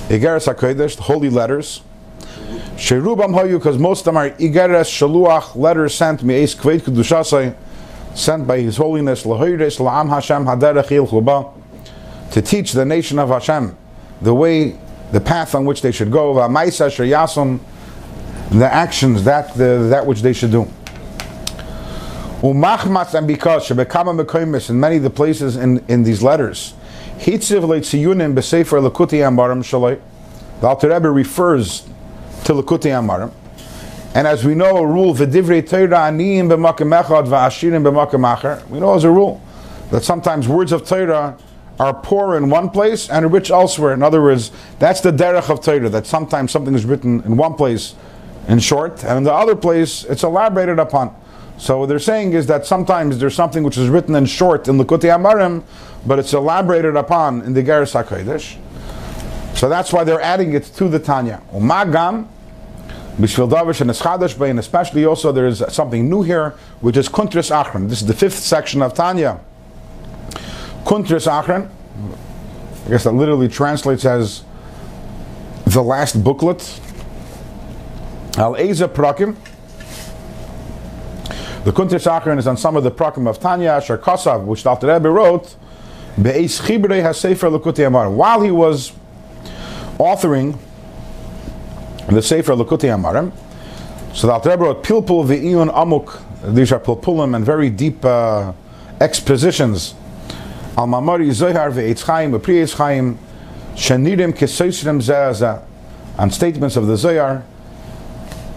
Igeres 0.10 0.54
HaKodesh, 0.54 0.96
the 0.96 1.02
holy 1.02 1.30
letters. 1.32 1.82
Sherubam 2.76 3.34
Hayu, 3.34 3.58
because 3.58 3.80
most 3.80 4.02
of 4.02 4.06
them 4.06 4.18
are 4.18 4.30
Igeres 4.30 4.86
Shaluach, 4.86 5.56
letters 5.56 5.96
sent 5.96 6.22
Kveit 6.22 7.56
sent 8.16 8.46
by 8.46 8.60
His 8.60 8.78
Holiness 8.78 9.24
Lahoyres 9.24 9.80
La'am 9.80 10.10
Hashem 10.10 10.46
to 12.32 12.42
teach 12.44 12.74
the 12.74 12.86
nation 12.86 13.18
of 13.18 13.30
Hashem 13.30 13.76
the 14.22 14.36
way, 14.36 14.78
the 15.12 15.20
path 15.20 15.56
on 15.56 15.66
which 15.66 15.82
they 15.82 15.92
should 15.92 16.12
go, 16.12 16.36
the 18.52 18.70
actions, 18.72 19.24
that, 19.24 19.56
the, 19.56 19.88
that 19.90 20.06
which 20.06 20.22
they 20.22 20.34
should 20.34 20.52
do. 20.52 20.72
Umachmas 22.42 23.14
and 23.16 23.28
because 23.28 23.68
Shebekama 23.68 24.24
Mekoimis 24.24 24.70
in 24.70 24.80
many 24.80 24.96
of 24.96 25.04
the 25.04 25.10
places 25.10 25.58
in, 25.58 25.84
in 25.90 26.04
these 26.04 26.24
letters, 26.24 26.74
Hitziv 27.18 27.64
Leitziyunim 27.64 28.34
B'Sefer 28.34 28.90
Lakuti 28.90 29.20
Amarim 29.20 29.62
Shalai. 29.62 30.00
The 30.62 30.68
Alter 30.68 30.88
Rebbe 30.88 31.12
refers 31.12 31.82
to 32.46 32.54
Lakuti 32.54 32.92
Amarim. 32.92 33.34
And 34.16 34.26
as 34.26 34.46
we 34.46 34.56
know, 34.56 34.78
a 34.78 34.88
rule, 34.88 35.14
V'divrei 35.14 35.68
Torah 35.68 36.10
aniyim 36.10 36.48
b'makim 36.48 37.04
echad 37.04 37.28
v'ashirim 37.28 37.84
b'makim 37.84 38.38
acher. 38.38 38.66
We 38.70 38.80
know 38.80 38.96
as 38.96 39.04
a 39.04 39.12
rule 39.12 39.42
that 39.92 40.06
sometimes 40.06 40.48
words 40.48 40.72
of 40.72 40.88
Torah 40.88 41.38
are 41.78 41.94
poor 41.94 42.38
in 42.38 42.50
one 42.50 42.70
place 42.70 43.10
and 43.10 43.34
rich 43.34 43.52
elsewhere. 43.52 43.94
In 43.94 44.02
other 44.02 44.22
words, 44.22 44.52
that's 44.80 45.02
the 45.02 45.12
derech 45.12 45.50
of 45.50 45.62
Torah, 45.62 45.90
that 45.90 46.08
sometimes 46.08 46.52
something 46.52 46.74
is 46.74 46.86
written 46.86 47.22
in 47.24 47.36
one 47.36 47.56
place 47.56 47.96
in 48.48 48.60
short, 48.60 49.04
and 49.04 49.18
in 49.18 49.24
the 49.26 49.34
other 49.34 49.58
place 49.58 50.06
it's 50.06 50.24
elaborated 50.24 50.80
upon. 50.80 51.14
So 51.60 51.78
what 51.78 51.90
they're 51.90 52.00
saying 52.00 52.34
is 52.34 52.48
that 52.48 52.66
sometimes 52.66 53.20
there's 53.20 53.36
something 53.36 53.64
which 53.64 53.78
is 53.78 53.90
written 53.90 54.16
in 54.16 54.26
short 54.26 54.70
in 54.70 54.78
Lakuti 54.78 55.10
Amarim, 55.14 55.64
but 56.06 56.18
it's 56.18 56.34
elaborated 56.34 56.96
upon 56.96 57.42
in 57.42 57.54
the 57.54 57.62
Geras 57.62 58.02
HaKodesh. 58.02 58.58
So 59.58 59.68
that's 59.68 59.92
why 59.92 60.06
they're 60.06 60.22
adding 60.22 60.54
it 60.54 60.64
to 60.64 60.88
the 60.88 61.00
Tanya. 61.00 61.42
Umagam, 61.52 62.28
Bishvil 63.18 63.50
Davish 63.50 63.82
and 63.82 63.90
Eschadash 63.90 64.50
and 64.50 64.58
especially 64.58 65.04
also 65.04 65.34
there 65.34 65.48
is 65.48 65.62
something 65.68 66.10
new 66.10 66.22
here, 66.22 66.52
which 66.80 66.96
is 66.96 67.10
Kuntris 67.10 67.52
Achron. 67.52 67.90
This 67.90 68.02
is 68.02 68.08
the 68.08 68.14
fifth 68.14 68.40
section 68.40 68.82
of 68.82 68.94
Tanya. 68.94 69.42
Kuntris 70.86 71.28
Achron, 71.28 71.70
I 72.86 72.90
guess 72.90 73.04
that 73.04 73.12
literally 73.12 73.50
translates 73.50 74.06
as 74.06 74.46
the 75.66 75.84
last 75.84 76.24
booklet. 76.24 76.80
Al 78.38 78.56
Eza 78.56 78.88
Prakim. 78.88 79.36
The 81.66 81.74
Kuntris 81.74 82.08
Achron 82.08 82.40
is 82.40 82.48
on 82.48 82.56
some 82.56 82.78
of 82.78 82.84
the 82.86 82.92
Prakim 82.92 83.28
of 83.30 83.42
Tanya, 83.42 83.72
Asher 83.72 83.98
Kosav, 83.98 84.46
which 84.46 84.66
Alter 84.66 84.88
Rebbe 84.88 85.10
wrote. 85.10 85.58
While 86.16 86.40
he 88.42 88.52
was 88.52 88.94
authoring 89.98 90.58
the 92.08 92.22
Sefer 92.22 92.54
Lakuti 92.54 92.88
Amarim, 92.88 93.34
so 94.16 94.28
the 94.28 94.34
Alter 94.34 94.52
Rebbe 94.52 94.64
wrote 94.64 94.84
Pilpul 94.84 95.26
Ve'iyun 95.26 95.70
Amuk. 95.74 96.22
These 96.56 96.72
are 96.72 96.80
Pilpulim 96.80 97.36
and 97.36 97.46
very 97.46 97.70
deep 97.70 98.06
uh, 98.06 98.54
expositions. 99.02 99.96
Al 100.78 100.88
Mamari 100.88 101.30
Zohar 101.34 101.72
Ve'etz 101.72 102.04
Chaim, 102.06 102.32
V'Pri 102.32 102.62
Eitz 102.64 102.74
Chaim, 102.76 103.20
Shenirim 103.74 104.32
Kesoisrim 104.32 105.02
Ze'azah, 105.02 105.62
on 106.18 106.32
statements 106.32 106.78
of 106.78 106.88
the 106.88 106.96
Zohar, 106.96 107.44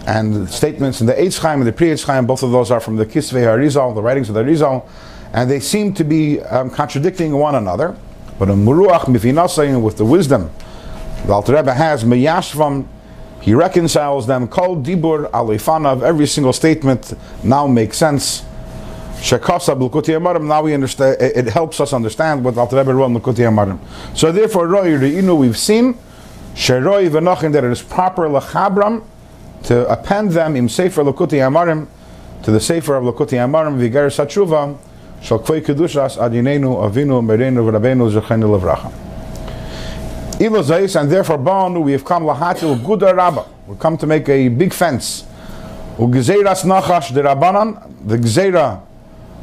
and 0.05 0.49
statements 0.49 1.01
in 1.01 1.07
the 1.07 1.13
Eitz 1.13 1.39
Chaim 1.39 1.59
and 1.59 1.67
the 1.67 1.71
Pri 1.71 1.87
Eitz 1.87 2.05
Chaim, 2.05 2.25
both 2.25 2.43
of 2.43 2.51
those 2.51 2.71
are 2.71 2.79
from 2.79 2.97
the 2.97 3.05
Kisvei 3.05 3.43
Harizal, 3.43 3.95
the 3.95 4.01
writings 4.01 4.29
of 4.29 4.35
the 4.35 4.43
Arizal, 4.43 4.87
and 5.33 5.49
they 5.49 5.59
seem 5.59 5.93
to 5.93 6.03
be 6.03 6.41
um, 6.41 6.69
contradicting 6.69 7.33
one 7.33 7.55
another. 7.55 7.95
But 8.37 8.49
in 8.49 8.65
Muruach 8.65 9.05
Mifinasayim, 9.05 9.81
with 9.81 9.97
the 9.97 10.05
wisdom 10.05 10.51
the 11.25 11.31
Alter 11.31 11.55
Rebbe 11.55 11.73
has, 11.73 12.03
Meyashvam, 12.03 12.85
he 13.41 13.53
reconciles 13.53 14.27
them, 14.27 14.47
Kol 14.47 14.77
Dibur 14.77 15.29
Alifanav, 15.31 16.01
every 16.01 16.27
single 16.27 16.53
statement 16.53 17.13
now 17.43 17.67
makes 17.67 17.97
sense. 17.97 18.43
Shekasa 19.15 19.77
B'Lukuti 19.77 20.19
Amarim, 20.19 20.47
now 20.47 20.63
we 20.63 20.73
understand, 20.73 21.17
it 21.21 21.47
helps 21.47 21.79
us 21.79 21.93
understand 21.93 22.43
what 22.43 22.55
the 22.55 22.61
Alter 22.61 22.77
Rebbe 22.77 22.93
wrote 22.93 23.05
in 23.05 23.15
Lukuti 23.15 23.39
Amarim. 23.39 23.79
So 24.17 24.33
therefore, 24.33 24.67
Roy 24.67 24.97
Re'inu, 24.97 25.37
we've 25.37 25.57
seen, 25.57 25.97
Sheroi 26.55 27.09
V'Nochin, 27.09 27.53
that 27.53 27.63
it 27.63 27.71
is 27.71 27.81
proper 27.81 28.27
Lachabram, 28.27 29.05
to 29.63 29.87
append 29.89 30.31
them 30.31 30.55
im 30.55 30.67
Sefer 30.69 31.03
Lakuti 31.03 31.39
Amarim 31.39 31.87
to 32.43 32.51
the 32.51 32.59
Sefer 32.59 32.95
of 32.95 33.03
Lakuti 33.03 33.37
Amarim 33.37 33.77
Viger 33.77 34.07
Satshuva 34.07 34.77
Shal 35.21 35.39
Kvei 35.39 35.61
Kedushas 35.61 36.17
Adinenu 36.17 36.89
Avinu 36.89 37.23
Merenu 37.23 37.63
V'Rabenu 37.69 38.11
Zechenu 38.11 38.59
Levracha. 38.59 38.91
Ilo 40.41 40.61
Zeis, 40.63 40.99
and 40.99 41.09
therefore 41.11 41.37
Bonu, 41.37 41.81
we 41.81 41.91
have 41.93 42.03
come 42.03 42.23
Lahatil 42.23 42.77
Guda 42.79 43.15
Rabba. 43.15 43.45
We 43.67 43.77
come 43.77 43.97
to 43.97 44.07
make 44.07 44.27
a 44.27 44.49
big 44.49 44.73
fence. 44.73 45.25
Ugezeiras 45.97 46.63
Nachash 46.65 47.13
de 47.13 47.21
Rabbanan, 47.21 48.07
the 48.07 48.17
Gzeira 48.17 48.81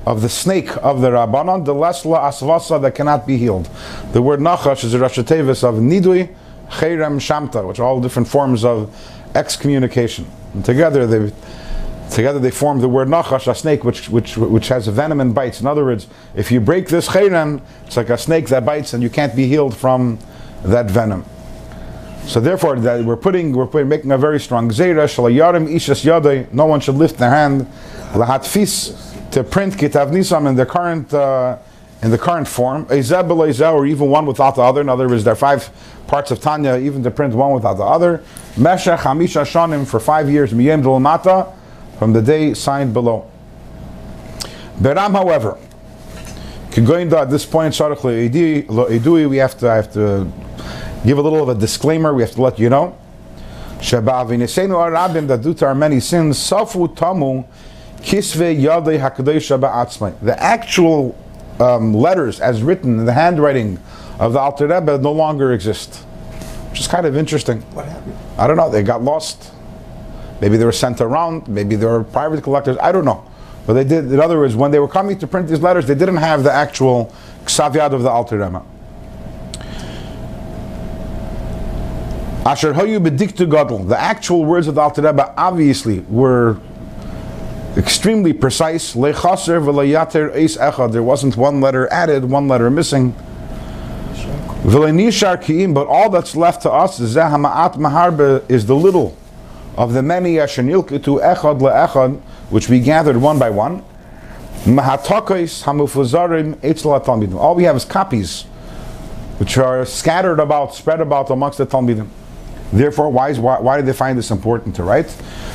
of 0.05 0.21
the 0.21 0.29
snake 0.29 0.77
of 0.79 1.00
the 1.00 1.09
Rabbanan, 1.09 1.65
the 1.65 1.73
Lesla 1.73 2.21
Asvasa 2.29 2.83
that 2.83 2.95
cannot 2.95 3.27
be 3.27 3.39
healed. 3.39 3.71
The 4.12 4.21
word 4.21 4.41
Nachash 4.41 4.85
is 4.85 4.93
a 4.95 4.99
rashatevis 4.99 5.62
of 5.62 5.77
Nidui, 5.77 6.35
Cherem, 6.69 7.21
Shamta, 7.21 7.67
which 7.67 7.79
are 7.79 7.85
all 7.85 8.00
different 8.00 8.29
forms 8.29 8.65
of 8.65 8.95
excommunication. 9.34 10.30
And 10.54 10.64
together 10.64 11.06
they 11.06 11.32
together 12.10 12.38
they 12.38 12.50
form 12.50 12.80
the 12.80 12.88
word 12.88 13.08
nachash, 13.08 13.46
a 13.46 13.54
snake 13.54 13.84
which, 13.84 14.08
which, 14.08 14.37
which 14.37 14.68
has 14.68 14.88
venom 14.88 15.20
and 15.20 15.34
bites. 15.34 15.60
In 15.60 15.66
other 15.66 15.84
words, 15.84 16.08
if 16.34 16.50
you 16.50 16.60
break 16.60 16.88
this 16.88 17.08
chayran, 17.08 17.62
it's 17.87 17.96
like 17.96 18.10
a 18.10 18.18
snake 18.18 18.49
that 18.49 18.64
bites 18.64 18.92
and 18.92 19.02
you 19.02 19.08
can't 19.08 19.34
be 19.37 19.46
healed 19.46 19.76
from 19.76 20.18
that 20.64 20.90
venom. 20.90 21.25
So 22.26 22.38
therefore, 22.40 22.76
that 22.80 23.04
we're 23.04 23.16
putting 23.16 23.52
we're 23.52 23.66
putting, 23.66 23.88
making 23.88 24.12
a 24.12 24.18
very 24.18 24.38
strong 24.38 24.70
zera 24.70 25.04
shalayarim 25.04 25.72
ishas 25.72 26.04
yadei. 26.04 26.52
No 26.52 26.66
one 26.66 26.80
should 26.80 26.96
lift 26.96 27.18
their 27.18 27.30
hand 27.30 27.66
lahatfis 28.12 29.30
to 29.32 29.42
print 29.42 29.75
kitav 29.75 30.10
nisam 30.10 30.49
in 30.49 30.54
the 30.54 30.66
current 30.66 31.12
uh, 31.14 31.56
in 32.02 32.10
the 32.10 32.18
current 32.18 32.46
form. 32.46 32.87
Or 32.90 33.87
even 33.87 34.10
one 34.10 34.26
without 34.26 34.54
the 34.54 34.62
other. 34.62 34.80
In 34.80 34.88
other 34.88 35.08
words, 35.08 35.25
there 35.25 35.32
are 35.32 35.37
five 35.37 35.70
parts 36.06 36.30
of 36.30 36.40
Tanya, 36.40 36.76
even 36.76 37.02
to 37.04 37.10
print 37.10 37.34
one 37.34 37.52
without 37.52 37.75
the 37.75 37.84
other. 37.84 38.22
Meshach 38.57 39.00
hamisha 39.00 39.42
shanim 39.42 39.87
for 39.87 40.00
five 40.00 40.28
years 40.28 40.52
miyem 40.52 41.00
mata 41.00 41.47
from 41.99 42.12
the 42.12 42.23
day 42.23 42.54
signed 42.54 42.92
below. 42.92 43.30
Beram, 44.78 45.12
however, 45.12 45.59
going 46.75 47.12
at 47.12 47.30
this 47.30 47.45
point, 47.45 47.78
we 47.78 49.37
have 49.37 49.59
to 49.59 49.71
I 49.71 49.76
have 49.76 49.92
to 49.92 50.33
give 51.04 51.19
a 51.19 51.23
little 51.23 51.42
of 51.42 51.49
a 51.49 51.54
disclaimer. 51.54 52.14
We 52.14 52.23
have 52.23 52.33
to 52.33 52.42
let 52.42 52.59
you 52.59 52.71
know. 52.71 52.97
arabim 53.80 55.26
that 55.28 55.42
due 55.42 55.54
to 55.54 55.66
our 55.66 55.75
many 55.75 56.00
sins, 56.00 56.38
safu 56.38 56.95
tamu 56.97 57.45
kisve 57.99 58.61
yadei 58.61 58.99
hakadosh 58.99 59.59
ba'atzmai. 59.59 60.19
The 60.21 60.42
actual 60.42 61.14
um, 61.59 61.92
letters 61.92 62.40
as 62.40 62.62
written 62.62 62.99
in 63.00 63.07
the 63.07 63.12
handwriting 63.12 63.78
of 64.19 64.33
the 64.33 64.38
Alter 64.38 64.66
Rebbe 64.66 64.99
no 64.99 65.12
longer 65.12 65.52
exist, 65.52 66.04
which 66.71 66.81
is 66.81 66.89
kind 66.89 67.07
of 67.07 67.17
interesting. 67.17 67.61
What 67.73 67.87
happened? 67.87 68.17
I 68.39 68.47
don't 68.47 68.57
know. 68.57 68.71
They 68.71 68.83
got 68.83 69.03
lost. 69.03 69.53
Maybe 70.41 70.57
they 70.57 70.65
were 70.65 70.73
sent 70.73 71.00
around. 71.00 71.49
Maybe 71.49 71.77
they 71.77 71.87
were 71.87 72.05
private 72.05 72.43
collectors. 72.43 72.77
I 72.81 72.93
don't 72.93 73.05
know. 73.05 73.25
But 73.67 73.75
they 73.75 73.85
did. 73.85 74.11
In 74.11 74.21
other 74.21 74.39
words, 74.39 74.57
when 74.57 74.71
they 74.71 74.79
were 74.79 74.89
coming 74.89 75.19
to 75.19 75.27
print 75.27 75.49
these 75.49 75.61
letters, 75.61 75.87
they 75.87 75.95
didn't 75.95 76.17
have 76.17 76.43
the 76.43 76.53
actual 76.53 77.12
ksavyad 77.45 77.93
of 77.93 78.03
the 78.03 78.09
Alter 78.09 78.39
Rebbe. 78.39 78.62
Asher 82.47 82.73
Hoyu 82.73 83.07
Bediktu 83.07 83.50
Gadol. 83.50 83.85
The 83.85 84.00
actual 84.00 84.45
words 84.45 84.67
of 84.67 84.77
the 84.77 84.81
Alter 84.81 85.03
Rebbe 85.03 85.35
obviously 85.37 86.00
were 86.00 86.59
extremely 87.77 88.33
precise. 88.33 88.95
Lechaser 88.95 89.62
v'leyater 89.62 90.35
eis 90.35 90.57
echad. 90.57 90.93
There 90.93 91.03
wasn't 91.03 91.37
one 91.37 91.61
letter 91.61 91.87
added, 91.93 92.25
one 92.25 92.49
letter 92.49 92.71
missing. 92.71 93.15
But 94.62 95.87
all 95.87 96.11
that's 96.11 96.37
left 96.37 96.61
to 96.62 96.71
us 96.71 97.00
is 97.00 97.14
the 97.14 98.76
little 98.76 99.17
of 99.76 99.93
the 99.95 100.02
many 100.02 100.35
yashanilke 100.35 101.02
to 101.02 101.17
echad 101.17 101.61
leechad, 101.61 102.21
which 102.50 102.69
we 102.69 102.81
gathered 102.81 103.17
one 103.17 103.38
by 103.38 103.49
one. 103.49 103.83
All 104.67 104.75
we 107.55 107.64
have 107.64 107.76
is 107.76 107.87
copies, 107.87 108.43
which 109.38 109.57
are 109.57 109.87
scattered 109.87 110.38
about, 110.38 110.75
spread 110.75 111.00
about 111.00 111.31
amongst 111.31 111.57
the 111.57 111.67
talmidim. 111.67 112.09
Therefore, 112.71 113.11
why, 113.11 113.31
is, 113.31 113.40
why, 113.40 113.59
why 113.59 113.79
did 113.79 113.87
they 113.87 113.95
find 113.95 114.19
this 114.19 114.31
important 114.31 114.76
to 114.76 114.83
write? 114.83 115.07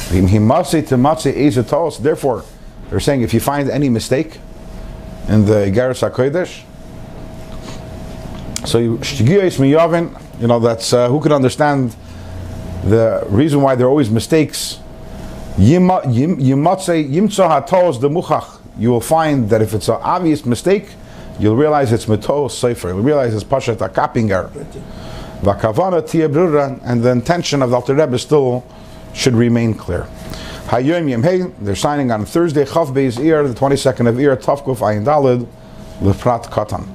Therefore, 0.09 0.63
they're 2.89 2.99
saying 2.99 3.21
if 3.21 3.33
you 3.33 3.39
find 3.39 3.69
any 3.69 3.89
mistake 3.89 4.39
in 5.27 5.45
the 5.45 5.71
Geras 5.71 6.01
HaKodesh, 6.09 6.63
so 8.65 8.79
you 8.79 8.99
you 10.39 10.47
know, 10.47 10.59
that's 10.59 10.93
uh, 10.93 11.07
who 11.09 11.19
can 11.21 11.31
understand 11.31 11.95
the 12.83 13.25
reason 13.29 13.61
why 13.61 13.75
there 13.75 13.87
are 13.87 13.89
always 13.89 14.09
mistakes. 14.09 14.79
You 15.57 15.79
might 15.79 16.81
say 16.81 17.01
You 17.01 18.91
will 18.91 19.01
find 19.01 19.49
that 19.49 19.61
if 19.61 19.73
it's 19.73 19.87
an 19.87 19.99
obvious 20.01 20.45
mistake, 20.45 20.89
you'll 21.39 21.55
realize 21.55 21.91
it's 21.93 22.05
mitos 22.05 22.51
sefer. 22.51 22.89
You'll 22.89 23.01
realize 23.01 23.33
it's 23.33 23.43
pashat 23.43 23.81
a 23.81 23.89
copying 23.89 24.31
error. 24.31 24.51
And 26.83 27.03
the 27.03 27.09
intention 27.09 27.61
of 27.61 27.69
the 27.69 27.75
Alter 27.75 27.95
Rebbe 27.95 28.19
still 28.19 28.65
should 29.13 29.33
remain 29.33 29.73
clear. 29.73 30.07
Hey, 30.69 31.41
they're 31.61 31.75
signing 31.75 32.11
on 32.11 32.25
Thursday, 32.25 32.65
Chav 32.65 32.87
Beis 32.87 33.23
Ir, 33.23 33.47
the 33.47 33.53
22nd 33.53 34.09
of 34.09 34.19
Ir, 34.19 34.35
Tavkuf 34.35 34.79
Ayin 34.79 35.05
Dalid, 35.05 35.47
Lefrat 36.01 36.45
Katan. 36.45 36.87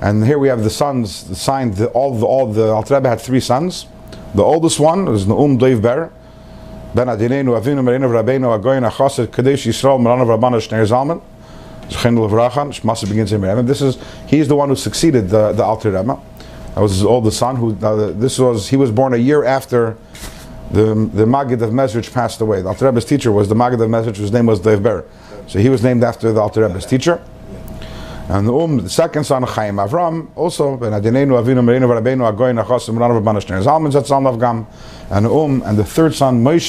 And 0.00 0.24
here 0.24 0.38
we 0.38 0.48
have 0.48 0.64
the 0.64 0.70
sons, 0.70 1.24
the 1.24 1.34
signed, 1.34 1.74
the, 1.74 1.88
all 1.88 2.14
the, 2.14 2.26
all 2.26 2.46
the, 2.46 2.70
Alter 2.70 2.94
Rebbe 2.94 3.08
had 3.08 3.20
three 3.20 3.40
sons. 3.40 3.86
The 4.34 4.42
oldest 4.42 4.80
one 4.80 5.08
is 5.08 5.26
Naum 5.26 5.58
Dov 5.58 5.82
Ber, 5.82 6.10
Ben 6.94 7.08
Adinenu 7.08 7.60
Avinu 7.60 7.82
Merinu 7.82 8.08
Rabbeinu 8.08 8.58
Agoyin 8.58 8.88
Achaset 8.90 9.30
Kadesh 9.30 9.66
Yisrael 9.66 10.00
Meranav 10.00 10.38
Rabbana 10.38 10.56
Shneir 10.56 10.86
Zalman, 10.86 11.20
begins 13.08 13.32
in. 13.32 13.66
This 13.66 13.82
is, 13.82 13.98
he's 14.28 14.48
the 14.48 14.56
one 14.56 14.68
who 14.68 14.76
succeeded 14.76 15.28
the, 15.28 15.52
the 15.52 15.64
Alter 15.64 15.90
Rebbe. 15.90 16.18
That 16.74 16.80
was 16.80 16.92
his 16.92 17.04
oldest 17.04 17.38
son. 17.38 17.56
Who 17.56 17.76
uh, 17.84 18.12
this 18.12 18.38
was? 18.38 18.68
He 18.68 18.76
was 18.76 18.92
born 18.92 19.12
a 19.12 19.16
year 19.16 19.44
after 19.44 19.96
the 20.70 20.94
the 21.12 21.26
Maggid 21.26 21.60
of 21.62 21.70
Mezrich 21.70 22.12
passed 22.12 22.40
away. 22.40 22.62
The 22.62 22.68
Alter 22.68 22.86
Rebbe's 22.86 23.04
teacher 23.04 23.32
was 23.32 23.48
the 23.48 23.56
Maggid 23.56 23.80
of 23.80 23.90
Mezrich, 23.90 24.16
whose 24.16 24.32
name 24.32 24.46
was 24.46 24.60
Dov 24.60 24.82
Ber. 24.82 25.04
So 25.48 25.58
he 25.58 25.68
was 25.68 25.82
named 25.82 26.04
after 26.04 26.32
the 26.32 26.40
Alter 26.40 26.62
Rebbe's 26.62 26.86
teacher. 26.86 27.20
And 28.30 28.46
the 28.46 28.54
um, 28.56 28.76
the 28.78 28.88
second 28.88 29.24
son, 29.24 29.42
Chaim 29.42 29.76
Avram, 29.76 30.28
also 30.36 30.76
Ben 30.76 30.92
Adinenu 30.92 31.34
Avinu 31.42 31.64
Merinu 31.64 31.88
Rabbeinu 31.90 32.32
Agoyin 32.32 32.62
Achasim 32.64 32.94
Ranav 32.94 33.20
Rabbana 33.20 33.40
Shneir 33.44 33.60
Zalman 33.64 33.90
Zat 33.90 34.04
Zalman 34.04 34.38
Avgam, 34.38 34.66
and 35.10 35.26
the 35.26 35.30
um, 35.34 35.62
and 35.66 35.76
the 35.76 35.84
third 35.84 36.14
son, 36.14 36.40
Moshe 36.44 36.68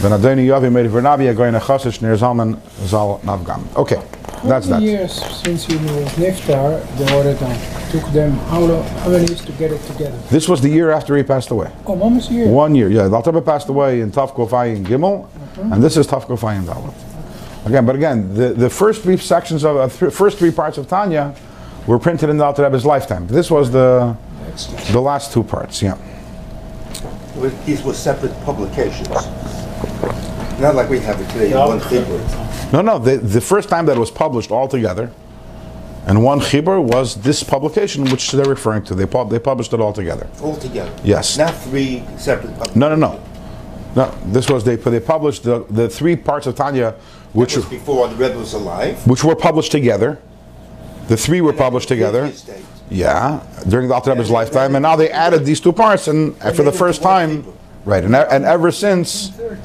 Ben 0.00 0.12
Adoni 0.12 0.46
Yavi 0.46 0.72
Meir 0.72 0.88
Vernabi 0.88 1.30
Agoyin 1.34 1.60
Achasim 1.60 1.92
Shneir 1.92 2.16
Zalman 2.16 2.58
Zal 2.86 3.20
Navgam. 3.22 3.60
Okay, 3.76 3.96
that's 4.44 4.64
How 4.66 4.72
that. 4.72 4.80
many 4.80 4.86
years 4.86 5.12
since 5.42 5.68
you 5.68 5.76
was 5.78 6.08
Niftar, 6.14 6.80
the 6.96 7.14
Oregon? 7.16 7.54
Took 7.90 8.10
them 8.14 8.32
how, 8.48 8.60
lo- 8.60 8.80
how 8.82 9.10
many 9.10 9.26
years 9.26 9.44
to 9.44 9.52
get 9.52 9.72
it 9.72 9.82
together? 9.82 10.16
This 10.30 10.48
was 10.48 10.62
the 10.62 10.70
year 10.70 10.90
after 10.90 11.14
he 11.18 11.22
passed 11.22 11.50
away. 11.50 11.70
Oh, 11.86 12.00
a 12.00 12.18
year. 12.32 12.48
One 12.48 12.74
year, 12.74 12.88
yeah. 12.88 13.08
The 13.08 13.20
Rebbe 13.20 13.42
passed 13.42 13.68
away 13.68 14.00
in 14.00 14.10
Tav 14.10 14.32
Kofai 14.32 14.82
Gimel, 14.82 15.28
and 15.70 15.82
this 15.82 15.98
is 15.98 16.06
Tav 16.06 16.26
Kofai 16.26 16.64
Dalet. 16.64 17.11
Again, 17.64 17.86
but 17.86 17.94
again, 17.94 18.34
the, 18.34 18.48
the 18.50 18.68
first 18.70 19.02
three 19.02 19.16
sections 19.16 19.64
of 19.64 19.76
uh, 19.76 19.88
th- 19.88 20.12
first 20.12 20.38
three 20.38 20.50
parts 20.50 20.78
of 20.78 20.88
Tanya 20.88 21.34
were 21.86 21.98
printed 21.98 22.28
in 22.28 22.36
the 22.36 22.44
Alter 22.44 22.62
Rebbe's 22.64 22.84
lifetime. 22.84 23.26
This 23.28 23.50
was 23.50 23.70
the 23.70 24.16
the 24.92 25.00
last 25.00 25.32
two 25.32 25.44
parts. 25.44 25.80
Yeah. 25.80 25.96
Well, 27.36 27.50
These 27.64 27.82
were 27.82 27.94
separate 27.94 28.32
publications. 28.44 29.08
Not 30.60 30.74
like 30.74 30.88
we 30.90 30.98
have 31.00 31.20
it 31.20 31.28
today, 31.30 31.52
in 31.52 31.58
one 31.58 31.80
paper. 31.80 32.18
No, 32.72 32.82
no. 32.82 32.98
The, 32.98 33.16
the 33.18 33.40
first 33.40 33.68
time 33.68 33.86
that 33.86 33.96
it 33.96 34.00
was 34.00 34.10
published 34.10 34.50
all 34.50 34.68
together, 34.68 35.10
and 36.06 36.22
one 36.24 36.40
chibur 36.40 36.82
was 36.82 37.14
this 37.22 37.42
publication, 37.42 38.04
which 38.06 38.32
they're 38.32 38.44
referring 38.44 38.82
to. 38.84 38.94
They 38.94 39.06
pub- 39.06 39.30
they 39.30 39.38
published 39.38 39.72
it 39.72 39.80
all 39.80 39.92
together. 39.92 40.28
all 40.42 40.56
together. 40.56 40.92
Yes. 41.04 41.38
Not 41.38 41.54
three 41.54 42.02
separate 42.18 42.50
publications. 42.58 42.76
No, 42.76 42.88
no, 42.88 42.96
no. 42.96 43.20
No, 43.94 44.10
this 44.26 44.48
was 44.48 44.64
they 44.64 44.76
they 44.76 45.00
published 45.00 45.42
the, 45.44 45.64
the 45.70 45.88
three 45.88 46.16
parts 46.16 46.46
of 46.46 46.54
Tanya, 46.54 46.94
which 47.32 47.56
Which 47.56 47.56
was 47.56 47.64
before 47.66 48.08
the 48.08 48.14
Rebbe 48.16 48.38
was 48.38 48.52
alive. 48.52 49.06
which 49.06 49.24
were 49.24 49.34
published 49.36 49.72
together. 49.72 50.18
The 51.08 51.16
three 51.16 51.40
were 51.40 51.52
published 51.52 51.88
together. 51.88 52.30
Yeah, 52.90 53.40
during 53.68 53.88
the 53.88 53.94
Alter 53.94 54.10
Rebbe's 54.12 54.30
lifetime, 54.30 54.74
and 54.74 54.82
now 54.82 54.96
they 54.96 55.10
added 55.10 55.44
these 55.46 55.60
two 55.60 55.72
parts, 55.72 56.08
and 56.08 56.36
for 56.54 56.62
the 56.62 56.72
first 56.72 57.00
time, 57.02 57.42
paper. 57.42 57.56
right, 57.86 58.04
and, 58.04 58.14
e- 58.14 58.28
and 58.30 58.44
ever 58.44 58.70
since, 58.70 59.28
13, 59.30 59.58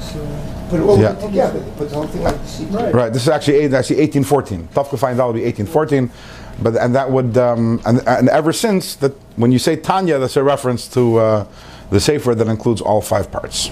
so, 0.00 0.40
Put 0.70 0.80
it 0.80 0.82
all 0.82 0.98
Yeah. 0.98 1.14
together. 1.14 1.60
They 1.60 1.70
Put 1.72 1.88
the 1.90 1.94
whole 1.96 2.06
thing 2.06 2.22
like. 2.22 2.34
Right. 2.70 2.94
right, 2.94 3.12
this 3.12 3.22
is 3.22 3.28
actually 3.28 3.56
eight- 3.58 3.72
actually 3.74 4.00
1814. 4.00 4.68
Tafka 4.74 4.98
find 4.98 5.18
that 5.18 5.26
would 5.26 5.36
be 5.36 5.44
1814, 5.44 6.10
but 6.62 6.76
and 6.76 6.94
that 6.94 7.10
would 7.10 7.36
um, 7.38 7.80
and, 7.86 8.02
and 8.06 8.28
ever 8.28 8.52
since 8.52 8.94
that 8.96 9.12
when 9.36 9.50
you 9.52 9.58
say 9.58 9.76
Tanya, 9.76 10.18
that's 10.18 10.36
a 10.36 10.42
reference 10.42 10.88
to 10.88 11.18
uh, 11.18 11.44
the 11.90 12.00
sefer 12.00 12.34
that 12.34 12.48
includes 12.48 12.80
all 12.80 13.00
five 13.00 13.30
parts. 13.30 13.70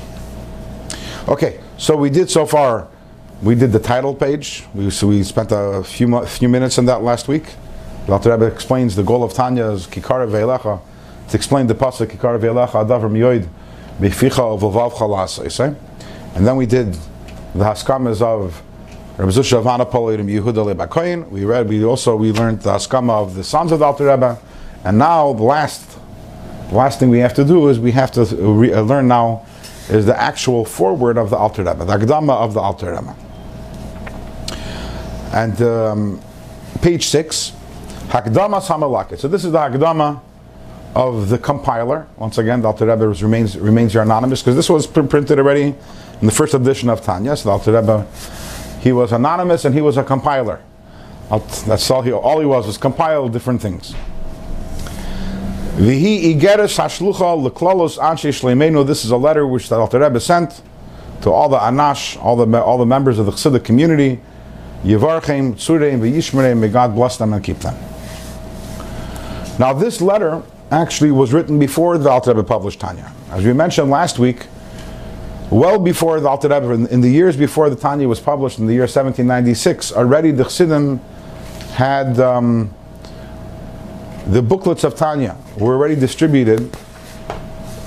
Okay, 1.29 1.61
so 1.79 1.97
we 1.97 2.11
did 2.11 2.31
so 2.31 2.47
far. 2.47 2.89
We 3.43 3.57
did 3.57 3.73
the 3.73 3.81
title 3.81 4.15
page. 4.15 4.63
We, 4.73 4.89
so 4.91 5.09
we 5.09 5.25
spent 5.25 5.51
a 5.51 5.83
few 5.83 6.25
few 6.27 6.49
minutes 6.49 6.79
on 6.79 6.85
that 6.85 7.03
last 7.03 7.27
week. 7.27 7.43
The 8.07 8.13
Alter 8.13 8.31
Rebbe 8.31 8.47
explains 8.47 8.95
the 8.95 9.03
goal 9.03 9.25
of 9.25 9.35
Tanya 9.35 9.65
is 9.73 9.89
Kikara 9.89 10.29
Ve'elecha, 10.29 10.81
to 11.29 11.37
explain 11.37 11.67
the 11.67 11.75
pasuk 11.75 12.07
Kikara 12.07 12.39
Ve'elecha 12.39 12.87
Adavar 12.87 13.11
Miyoid 13.11 13.49
Beficha 13.99 14.61
V'Vav 14.61 14.93
Chalas. 14.93 15.77
And 16.37 16.47
then 16.47 16.55
we 16.55 16.67
did 16.67 16.93
the 16.93 17.65
Haskamas 17.65 18.23
of 18.23 18.63
Rabbi 19.19 19.33
Zusha 19.33 19.61
Vanapol 19.61 20.15
and 20.21 20.29
Yehuda 20.29 20.73
Lebakoyin. 20.73 21.29
We 21.29 21.45
read. 21.45 21.69
We 21.69 21.85
also 21.85 22.15
we 22.15 22.31
learned 22.31 22.61
the 22.61 22.71
Haskama 22.71 23.25
of 23.25 23.35
the 23.35 23.43
sons 23.43 23.73
of 23.73 23.81
the 23.81 23.87
Alter 23.87 24.07
Rebbe, 24.07 24.39
and 24.85 24.99
now 24.99 25.33
the 25.33 25.43
last 25.43 25.99
the 26.69 26.77
last 26.77 27.01
thing 27.01 27.11
we 27.11 27.19
have 27.19 27.35
to 27.35 27.45
do 27.45 27.67
is 27.69 27.81
we 27.81 27.91
have 27.91 28.13
to 28.13 28.21
uh, 28.23 28.83
learn 28.83 29.09
now 29.09 29.45
is 29.89 30.07
the 30.07 30.17
actual 30.17 30.65
foreword 30.65 31.19
of 31.19 31.31
the 31.31 31.37
Alter 31.37 31.65
Rebbe, 31.65 31.85
the 31.85 31.99
Agdama 31.99 32.35
of 32.35 32.55
the 32.55 32.61
Alter 32.61 32.93
Rebbe. 32.93 33.17
And 35.33 35.61
um, 35.63 36.21
page 36.83 37.07
six, 37.07 37.53
Hakdama 38.09 38.61
Samalakit. 38.61 39.19
So 39.19 39.29
this 39.29 39.45
is 39.45 39.53
the 39.53 39.59
Hakdama 39.59 40.21
of 40.95 41.31
the 41.31 41.39
compiler. 41.39 42.07
Once 42.17 42.39
again, 42.39 42.61
the 42.61 42.69
Alter 42.69 42.87
Rebbe 42.87 43.09
remains 43.09 43.57
remains 43.59 43.93
here 43.93 44.03
anonymous 44.03 44.43
because 44.43 44.57
this 44.57 44.69
was 44.69 44.87
pr- 44.87 45.03
printed 45.03 45.39
already 45.39 45.75
in 46.21 46.27
the 46.27 46.33
first 46.33 46.53
edition 46.53 46.91
of 46.91 47.01
Tanya. 47.01 47.37
So 47.37 47.45
the 47.45 47.51
Alter 47.53 47.73
Rebbe, 47.73 48.07
he 48.81 48.93
was 48.93 49.13
anonymous 49.13 49.65
and 49.65 49.75
he 49.75 49.81
was 49.81 49.97
a 49.97 50.05
compiler. 50.05 50.61
That's 51.31 51.91
all 51.91 52.03
he 52.03 52.13
all 52.13 52.41
he 52.41 52.47
was 52.47 52.67
was 52.67 52.77
compile 52.77 53.29
different 53.29 53.63
things. 53.63 53.95
Vihi 55.77 56.35
igeres 56.35 56.77
hashlucha 56.77 57.49
leklalos 57.49 57.99
anshe 57.99 58.29
shleimenu. 58.29 58.87
This 58.87 59.07
is 59.07 59.11
a 59.11 59.17
letter 59.17 59.47
which 59.47 59.71
the 59.71 59.77
Alter 59.77 60.01
Rebbe 60.01 60.21
sent 60.21 60.61
to 61.23 61.31
all 61.31 61.49
the 61.49 61.57
anash, 61.57 62.23
all 62.23 62.37
the 62.37 62.63
all 62.63 62.77
the 62.77 62.85
members 62.85 63.19
of 63.19 63.25
the 63.25 63.33
Chassidic 63.33 63.65
community. 63.65 64.21
Yevarchem, 64.85 65.55
tzureim, 65.55 66.01
v'yishmereim. 66.01 66.59
May 66.59 66.69
God 66.69 66.95
bless 66.95 67.17
them 67.17 67.33
and 67.33 67.43
keep 67.43 67.59
them. 67.59 67.75
Now, 69.59 69.73
this 69.73 70.01
letter 70.01 70.43
actually 70.71 71.11
was 71.11 71.33
written 71.33 71.59
before 71.59 71.99
the 71.99 72.09
Alter 72.09 72.31
Rebbe 72.31 72.45
published 72.45 72.81
Tanya. 72.81 73.13
As 73.31 73.45
we 73.45 73.53
mentioned 73.53 73.91
last 73.91 74.19
week, 74.19 74.47
well 75.51 75.79
before 75.79 76.21
the 76.21 76.29
Alter 76.29 76.49
Rebbe, 76.49 76.93
in, 76.93 77.01
the 77.01 77.11
years 77.11 77.37
before 77.37 77.69
the 77.71 77.77
Tanya 77.77 78.09
was 78.09 78.21
published, 78.21 78.59
in 78.59 78.67
the 78.67 78.73
year 78.73 78.83
1796, 78.83 79.93
already 79.93 80.31
the 80.31 80.45
Chassidim 80.45 80.99
had. 81.75 82.19
Um, 82.19 82.75
the 84.27 84.43
booklets 84.43 84.85
of 84.85 84.95
Tanya 84.95 85.37
were 85.59 85.75
already 85.75 85.97
distributed 85.97 86.75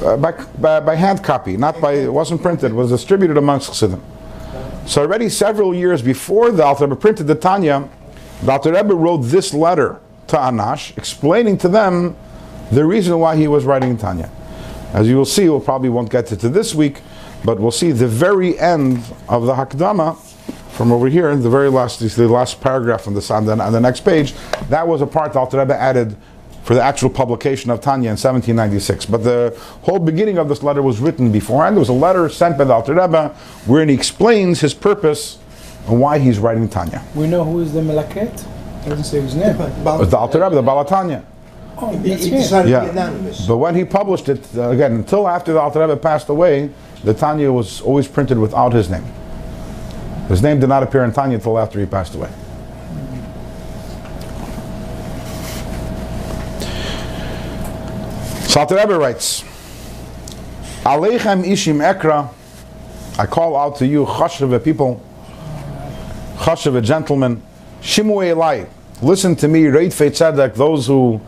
uh, 0.03 0.17
by, 0.17 0.31
by, 0.59 0.79
by 0.81 0.95
hand 0.95 1.23
copy, 1.23 1.55
not 1.55 1.79
by, 1.79 1.93
it 1.93 2.11
wasn't 2.11 2.41
printed, 2.41 2.71
it 2.71 2.75
was 2.75 2.89
distributed 2.89 3.37
amongst 3.37 3.67
Chassidim. 3.67 4.03
So 4.85 5.01
already 5.01 5.29
several 5.29 5.73
years 5.73 6.03
before 6.03 6.51
the 6.51 6.63
Alter 6.63 6.85
Rebbe 6.85 6.95
printed 6.95 7.25
the 7.25 7.35
Tanya, 7.35 7.89
the 8.43 8.51
Alter 8.51 8.71
Rebbe 8.71 8.93
wrote 8.93 9.17
this 9.17 9.53
letter 9.53 9.99
to 10.27 10.35
Anash, 10.37 10.95
explaining 10.97 11.57
to 11.59 11.67
them 11.67 12.15
the 12.71 12.85
reason 12.85 13.19
why 13.19 13.35
he 13.35 13.47
was 13.47 13.65
writing 13.65 13.97
Tanya. 13.97 14.29
As 14.93 15.07
you 15.07 15.17
will 15.17 15.25
see, 15.25 15.49
we'll 15.49 15.59
probably 15.59 15.89
won't 15.89 16.11
get 16.11 16.27
to, 16.27 16.35
this 16.35 16.75
week, 16.75 17.01
but 17.43 17.59
we'll 17.59 17.71
see 17.71 17.91
the 17.91 18.07
very 18.07 18.57
end 18.59 19.03
of 19.27 19.45
the 19.45 19.55
Hakdama 19.55 20.17
from 20.71 20.91
over 20.91 21.07
here, 21.07 21.31
in 21.31 21.41
the 21.41 21.49
very 21.49 21.69
last, 21.69 21.99
the 21.99 22.27
last 22.27 22.61
paragraph 22.61 23.07
on 23.07 23.15
the, 23.15 23.33
on 23.33 23.45
the, 23.45 23.59
on 23.59 23.73
the 23.73 23.79
next 23.79 24.01
page. 24.01 24.33
That 24.69 24.87
was 24.87 25.01
a 25.01 25.07
part 25.07 25.33
the 25.33 25.39
Alter 25.39 25.59
Rebbe 25.59 25.75
added 25.75 26.15
for 26.65 26.73
the 26.73 26.81
actual 26.81 27.11
publication 27.11 27.69
of 27.69 27.79
Tanya 27.79 28.09
in 28.09 28.17
1796. 28.17 29.05
But 29.05 29.23
the 29.23 29.55
whole 29.83 29.99
beginning 29.99 30.39
of 30.39 30.49
this 30.49 30.63
letter 30.63 30.81
was 30.81 30.99
written 30.99 31.31
beforehand. 31.31 31.75
There 31.75 31.79
was 31.79 31.89
a 31.89 31.93
letter 31.93 32.27
sent 32.27 32.57
by 32.57 32.63
the 32.63 32.73
Alter 32.73 32.95
Rebbe 32.95 33.29
wherein 33.67 33.87
he 33.87 33.93
explains 33.95 34.59
his 34.61 34.73
purpose 34.73 35.37
and 35.87 36.01
why 36.01 36.17
he's 36.17 36.39
writing 36.39 36.67
Tanya. 36.67 37.03
we 37.13 37.27
know 37.27 37.43
who 37.43 37.59
is 37.61 37.71
the 37.71 37.81
Melaket? 37.81 38.43
Doesn't 38.83 39.03
say 39.03 39.21
his 39.21 39.35
name. 39.35 39.55
It's 40.01 40.09
the 40.11 40.17
Alter 40.17 40.41
Rebbe, 40.41 40.55
the 40.55 40.63
Balatanya. 40.63 41.23
Oh, 41.77 41.89
He, 41.99 42.09
that's 42.09 42.23
he 42.23 42.31
him. 42.31 42.37
decided 42.37 42.71
to 42.71 42.79
be 42.79 42.85
Yeah. 42.85 42.91
anonymous. 42.91 43.45
But 43.45 43.57
when 43.57 43.75
he 43.75 43.85
published 43.85 44.27
it, 44.29 44.43
uh, 44.57 44.69
again, 44.69 44.93
until 44.93 45.27
after 45.27 45.53
the 45.53 45.59
Alter 45.59 45.81
Rebbe 45.81 45.97
passed 45.97 46.29
away, 46.29 46.71
the 47.03 47.13
Tanya 47.13 47.51
was 47.51 47.81
always 47.81 48.07
printed 48.07 48.39
without 48.39 48.73
his 48.73 48.89
name. 48.89 49.05
His 50.29 50.41
name 50.41 50.59
did 50.59 50.69
not 50.69 50.81
appear 50.81 51.03
in 51.03 51.11
Tanya 51.11 51.35
until 51.35 51.59
after 51.59 51.79
he 51.79 51.85
passed 51.85 52.15
away. 52.15 52.29
So 58.55 58.61
Alter 58.61 58.97
writes, 58.97 59.41
Aleichem 60.85 61.43
ishim 61.43 61.83
ekra, 61.83 62.33
I 63.19 63.25
call 63.25 63.57
out 63.57 63.75
to 63.79 63.85
you, 63.85 64.05
chashav 64.05 64.63
people, 64.63 65.03
chashav 66.37 66.81
gentlemen, 66.81 67.43
shimu 67.81 68.23
elai, 68.33 68.69
listen 69.01 69.35
to 69.35 69.49
me, 69.49 69.63
reitfei 69.63 70.09
tzedek, 70.09 70.55
those 70.55 70.87
who 70.87 71.19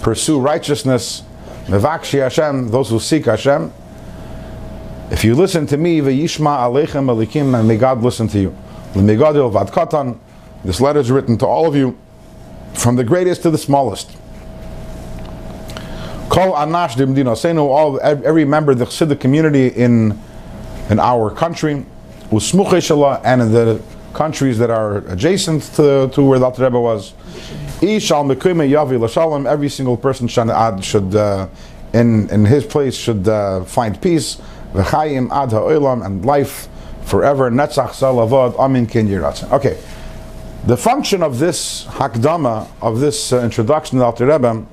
pursue 0.00 0.40
righteousness, 0.40 1.24
mevakshi 1.66 2.22
Hashem, 2.22 2.70
those 2.70 2.88
who 2.88 2.98
seek 2.98 3.26
Hashem. 3.26 3.70
If 5.10 5.24
you 5.24 5.34
listen 5.34 5.66
to 5.66 5.76
me, 5.76 6.00
v'yishma 6.00 6.56
aleichem 6.56 7.04
alikim, 7.04 7.54
and 7.54 7.68
may 7.68 7.76
God 7.76 8.02
listen 8.02 8.28
to 8.28 8.38
you. 8.40 8.56
L'megadil 8.94 9.52
vad 9.52 9.70
katan, 9.70 10.18
this 10.64 10.80
letter 10.80 11.00
is 11.00 11.10
written 11.10 11.36
to 11.36 11.46
all 11.46 11.66
of 11.66 11.76
you, 11.76 11.98
from 12.72 12.96
the 12.96 13.04
greatest 13.04 13.42
to 13.42 13.50
the 13.50 13.58
smallest. 13.58 14.16
Kol 16.32 16.54
anash 16.54 16.94
dimdino. 16.96 17.36
Say 17.36 17.52
no, 17.52 17.70
all 17.70 18.00
every 18.00 18.46
member 18.46 18.72
of 18.72 18.78
the 18.78 18.86
Chassidic 18.86 19.20
community 19.20 19.66
in 19.66 20.18
in 20.88 20.98
our 20.98 21.30
country, 21.30 21.84
usmuche 22.30 22.80
shala, 22.80 23.20
and 23.22 23.42
in 23.42 23.52
the 23.52 23.82
countries 24.14 24.56
that 24.56 24.70
are 24.70 24.98
adjacent 25.08 25.62
to, 25.74 26.10
to 26.14 26.22
where 26.22 26.38
the 26.38 26.46
Alter 26.46 26.64
Rebbe 26.64 26.80
was. 26.80 27.12
Yavi. 27.82 29.46
Every 29.46 29.68
single 29.68 29.98
person 29.98 30.26
should, 30.28 31.14
uh, 31.14 31.48
in 31.92 32.30
in 32.30 32.46
his 32.46 32.64
place 32.64 32.96
should 32.96 33.28
uh, 33.28 33.64
find 33.64 34.00
peace. 34.00 34.40
V'chayim 34.72 35.30
ad 35.30 35.50
ha'olam 35.50 36.02
and 36.02 36.24
life 36.24 36.66
forever. 37.04 37.50
Netzach 37.50 37.90
salavod 37.90 38.58
amin 38.58 38.86
kin. 38.86 39.12
Okay. 39.52 39.78
The 40.64 40.78
function 40.78 41.22
of 41.22 41.38
this 41.38 41.84
hakdama, 41.86 42.68
of 42.80 43.00
this 43.00 43.34
uh, 43.34 43.40
introduction 43.40 43.96
to 43.96 43.98
the 43.98 44.04
Alter 44.06 44.26
Rebbe, 44.26 44.64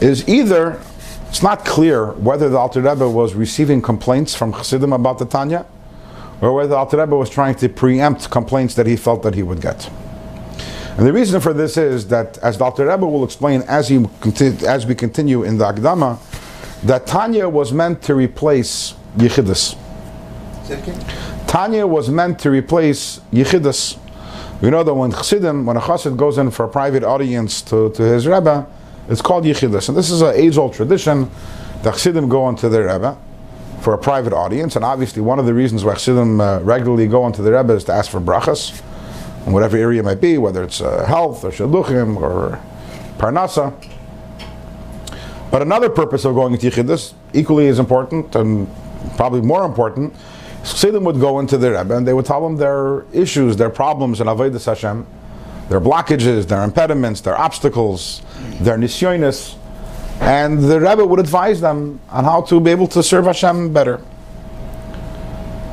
is 0.00 0.28
either, 0.28 0.80
it's 1.28 1.42
not 1.42 1.64
clear 1.64 2.12
whether 2.12 2.48
the 2.48 2.56
Alter 2.58 2.80
Rebbe 2.80 3.08
was 3.08 3.34
receiving 3.34 3.82
complaints 3.82 4.34
from 4.34 4.52
Chassidim 4.52 4.92
about 4.92 5.18
the 5.18 5.24
Tanya, 5.24 5.66
or 6.40 6.52
whether 6.52 6.68
the 6.68 6.76
Alter 6.76 6.98
Rebbe 6.98 7.16
was 7.16 7.30
trying 7.30 7.54
to 7.56 7.68
preempt 7.68 8.30
complaints 8.30 8.74
that 8.74 8.86
he 8.86 8.96
felt 8.96 9.22
that 9.22 9.34
he 9.34 9.42
would 9.42 9.60
get. 9.60 9.90
And 10.96 11.06
the 11.06 11.12
reason 11.12 11.40
for 11.40 11.52
this 11.52 11.76
is 11.76 12.06
that, 12.08 12.38
as 12.38 12.58
the 12.58 12.64
Alter 12.64 12.86
Rebbe 12.86 13.06
will 13.06 13.24
explain 13.24 13.62
as, 13.62 13.88
he 13.88 14.04
as 14.66 14.86
we 14.86 14.94
continue 14.94 15.42
in 15.42 15.58
the 15.58 15.64
Akdama, 15.64 16.18
that 16.82 17.06
Tanya 17.06 17.48
was 17.48 17.72
meant 17.72 18.02
to 18.02 18.14
replace 18.14 18.94
Yechidus. 19.16 19.76
Tanya 21.46 21.86
was 21.86 22.08
meant 22.10 22.38
to 22.40 22.50
replace 22.50 23.20
Yechidus. 23.32 23.98
We 24.60 24.70
know 24.70 24.82
that 24.84 24.94
when 24.94 25.10
Chassidim, 25.10 25.66
when 25.66 25.76
a 25.76 25.80
Chassid 25.80 26.16
goes 26.16 26.38
in 26.38 26.50
for 26.50 26.64
a 26.64 26.68
private 26.68 27.02
audience 27.02 27.60
to, 27.62 27.90
to 27.90 28.02
his 28.02 28.26
Rebbe, 28.26 28.66
it's 29.08 29.22
called 29.22 29.44
Yechidus. 29.44 29.88
And 29.88 29.96
this 29.96 30.10
is 30.10 30.22
an 30.22 30.34
age-old 30.34 30.74
tradition. 30.74 31.30
The 31.82 31.90
Chassidim 31.90 32.28
go 32.28 32.48
into 32.48 32.68
their 32.68 32.86
Rebbe 32.86 33.18
for 33.82 33.92
a 33.92 33.98
private 33.98 34.32
audience, 34.32 34.76
and 34.76 34.84
obviously 34.84 35.20
one 35.20 35.38
of 35.38 35.44
the 35.44 35.52
reasons 35.52 35.84
why 35.84 35.92
Chassidim 35.92 36.40
uh, 36.40 36.60
regularly 36.60 37.06
go 37.06 37.26
into 37.26 37.42
the 37.42 37.52
Rebbe 37.52 37.74
is 37.74 37.84
to 37.84 37.92
ask 37.92 38.10
for 38.10 38.20
brachas, 38.20 38.82
in 39.46 39.52
whatever 39.52 39.76
area 39.76 40.00
it 40.00 40.04
might 40.04 40.20
be, 40.20 40.38
whether 40.38 40.62
it's 40.62 40.80
uh, 40.80 41.04
health 41.04 41.44
or 41.44 41.50
shidduchim 41.50 42.16
or 42.16 42.58
parnasa. 43.18 43.74
But 45.50 45.62
another 45.62 45.90
purpose 45.90 46.24
of 46.24 46.34
going 46.34 46.54
into 46.54 46.70
Yechidus, 46.70 47.12
equally 47.34 47.68
as 47.68 47.78
important 47.78 48.34
and 48.34 48.68
probably 49.16 49.42
more 49.42 49.64
important, 49.64 50.14
Chassidim 50.64 51.04
would 51.04 51.20
go 51.20 51.38
into 51.40 51.58
the 51.58 51.72
Rebbe 51.72 51.94
and 51.94 52.06
they 52.08 52.14
would 52.14 52.24
tell 52.24 52.42
them 52.42 52.56
their 52.56 53.04
issues, 53.12 53.56
their 53.56 53.68
problems 53.68 54.20
in 54.22 54.26
Avodah 54.26 54.64
Hashem, 54.64 55.06
their 55.68 55.80
blockages, 55.80 56.46
their 56.46 56.62
impediments, 56.62 57.20
their 57.20 57.36
obstacles, 57.36 58.22
their 58.60 58.76
nisyonis, 58.76 59.56
and 60.20 60.58
the 60.58 60.80
Rebbe 60.80 61.04
would 61.04 61.18
advise 61.18 61.60
them 61.60 62.00
on 62.10 62.24
how 62.24 62.42
to 62.42 62.60
be 62.60 62.70
able 62.70 62.86
to 62.88 63.02
serve 63.02 63.24
Hashem 63.24 63.72
better, 63.72 64.00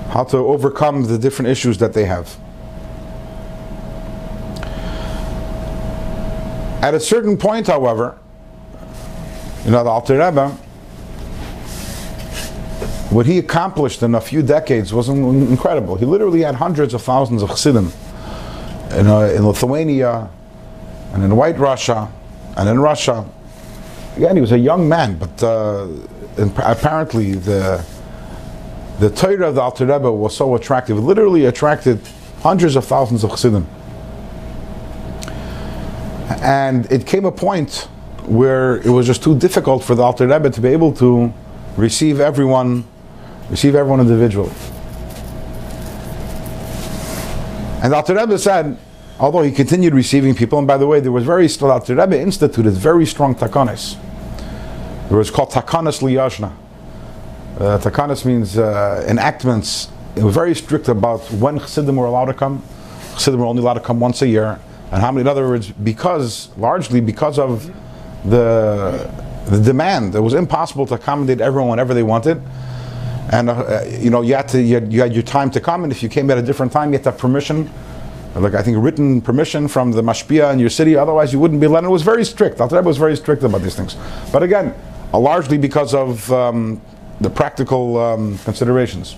how 0.09 0.23
to 0.25 0.37
overcome 0.37 1.03
the 1.05 1.17
different 1.17 1.49
issues 1.49 1.77
that 1.79 1.93
they 1.93 2.05
have. 2.05 2.35
At 6.81 6.93
a 6.93 6.99
certain 6.99 7.37
point, 7.37 7.67
however, 7.67 8.17
you 9.65 9.71
know, 9.71 9.83
the 9.83 9.89
Alter 9.89 10.17
Rebbe 10.17 10.57
what 13.11 13.25
he 13.25 13.37
accomplished 13.37 14.03
in 14.03 14.15
a 14.15 14.21
few 14.21 14.41
decades 14.41 14.93
was 14.93 15.09
incredible. 15.09 15.97
He 15.97 16.05
literally 16.05 16.43
had 16.43 16.55
hundreds 16.55 16.93
of 16.93 17.01
thousands 17.01 17.43
of 17.43 17.49
chassidim 17.49 17.91
in, 18.93 19.07
uh, 19.07 19.21
in 19.21 19.45
Lithuania 19.45 20.29
and 21.13 21.23
in 21.23 21.35
White 21.35 21.57
Russia 21.57 22.11
and 22.57 22.69
in 22.69 22.79
Russia. 22.79 23.25
Again, 24.17 24.35
he 24.35 24.41
was 24.41 24.51
a 24.51 24.59
young 24.59 24.87
man, 24.87 25.17
but 25.17 25.43
uh, 25.43 25.87
apparently 26.37 27.33
the 27.33 27.83
the 28.99 29.09
Torah 29.09 29.47
of 29.49 29.55
the 29.55 29.61
Alter 29.61 29.87
Rebbe 29.87 30.11
was 30.11 30.35
so 30.35 30.53
attractive. 30.53 30.95
It 30.97 31.01
literally 31.01 31.45
attracted 31.45 31.99
hundreds 32.41 32.75
of 32.75 32.85
thousands 32.85 33.23
of 33.23 33.31
chassidim. 33.31 33.67
And 36.43 36.91
it 36.91 37.07
came 37.07 37.25
a 37.25 37.31
point 37.31 37.87
where 38.25 38.77
it 38.77 38.89
was 38.89 39.07
just 39.07 39.23
too 39.23 39.35
difficult 39.35 39.83
for 39.83 39.95
the 39.95 40.03
Alter 40.03 40.27
Rebbe 40.27 40.51
to 40.51 40.61
be 40.61 40.69
able 40.69 40.93
to 40.93 41.33
receive 41.77 42.19
everyone 42.19 42.85
Receive 43.51 43.75
everyone 43.75 43.99
individually. 43.99 44.49
And 47.81 47.93
Alter 47.95 48.15
Rebbe 48.15 48.37
said, 48.37 48.77
although 49.19 49.41
he 49.41 49.51
continued 49.51 49.95
receiving 49.95 50.35
people, 50.35 50.59
and 50.59 50.67
by 50.67 50.77
the 50.77 50.85
way, 50.85 50.99
there 50.99 51.11
was 51.11 51.23
very 51.23 51.47
still 51.47 51.71
Alter 51.71 51.95
Rebbe 51.95 52.19
instituted 52.19 52.71
very 52.71 53.07
strong 53.07 53.33
takanis. 53.33 53.97
It 55.09 55.15
was 55.15 55.31
called 55.31 55.49
takanis 55.49 56.01
liyashna. 56.01 56.53
Uh, 57.59 57.79
takanis 57.79 58.23
means 58.23 58.57
uh, 58.57 59.03
enactments. 59.07 59.89
It 60.15 60.23
was 60.23 60.35
very 60.35 60.53
strict 60.53 60.89
about 60.89 61.21
when 61.31 61.59
chassidim 61.59 61.95
were 61.95 62.05
allowed 62.05 62.25
to 62.25 62.33
come. 62.33 62.63
Chassidim 63.13 63.39
were 63.39 63.47
only 63.47 63.61
allowed 63.61 63.75
to 63.75 63.79
come 63.79 63.99
once 63.99 64.21
a 64.21 64.27
year, 64.27 64.59
and 64.91 65.01
how 65.01 65.11
many. 65.11 65.21
In 65.21 65.27
other 65.27 65.47
words, 65.47 65.69
because 65.71 66.55
largely 66.57 67.01
because 67.01 67.39
of 67.39 67.71
the 68.25 69.09
the 69.47 69.59
demand, 69.59 70.13
it 70.13 70.19
was 70.19 70.35
impossible 70.35 70.85
to 70.85 70.93
accommodate 70.93 71.41
everyone 71.41 71.69
whenever 71.69 71.93
they 71.93 72.03
wanted 72.03 72.41
and 73.31 73.49
uh, 73.49 73.83
you 73.87 74.09
know 74.09 74.21
you 74.21 74.35
had 74.35 74.47
to 74.49 74.61
you 74.61 74.75
had, 74.75 74.93
you 74.93 75.01
had, 75.01 75.13
your 75.13 75.23
time 75.23 75.49
to 75.51 75.61
come, 75.61 75.83
and 75.83 75.91
if 75.91 76.03
you 76.03 76.09
came 76.09 76.29
at 76.29 76.37
a 76.37 76.41
different 76.41 76.71
time, 76.71 76.89
you 76.89 76.93
had 76.93 77.03
to 77.05 77.11
have 77.11 77.19
permission, 77.19 77.69
like 78.35 78.53
I 78.53 78.61
think 78.61 78.77
written 78.79 79.21
permission 79.21 79.67
from 79.67 79.91
the 79.91 80.01
mashpia 80.01 80.51
in 80.51 80.59
your 80.59 80.69
city. 80.69 80.95
Otherwise, 80.95 81.31
you 81.31 81.39
wouldn't 81.39 81.61
be 81.61 81.67
allowed. 81.67 81.85
It 81.85 81.89
was 81.89 82.01
very 82.01 82.25
strict. 82.25 82.59
Al 82.59 82.67
was 82.83 82.97
very 82.97 83.15
strict 83.15 83.43
about 83.43 83.61
these 83.61 83.75
things. 83.75 83.95
But 84.31 84.43
again, 84.43 84.75
uh, 85.13 85.19
largely 85.19 85.57
because 85.57 85.93
of 85.93 86.31
um, 86.31 86.81
the 87.21 87.29
practical 87.29 87.97
um, 87.97 88.37
considerations. 88.39 89.15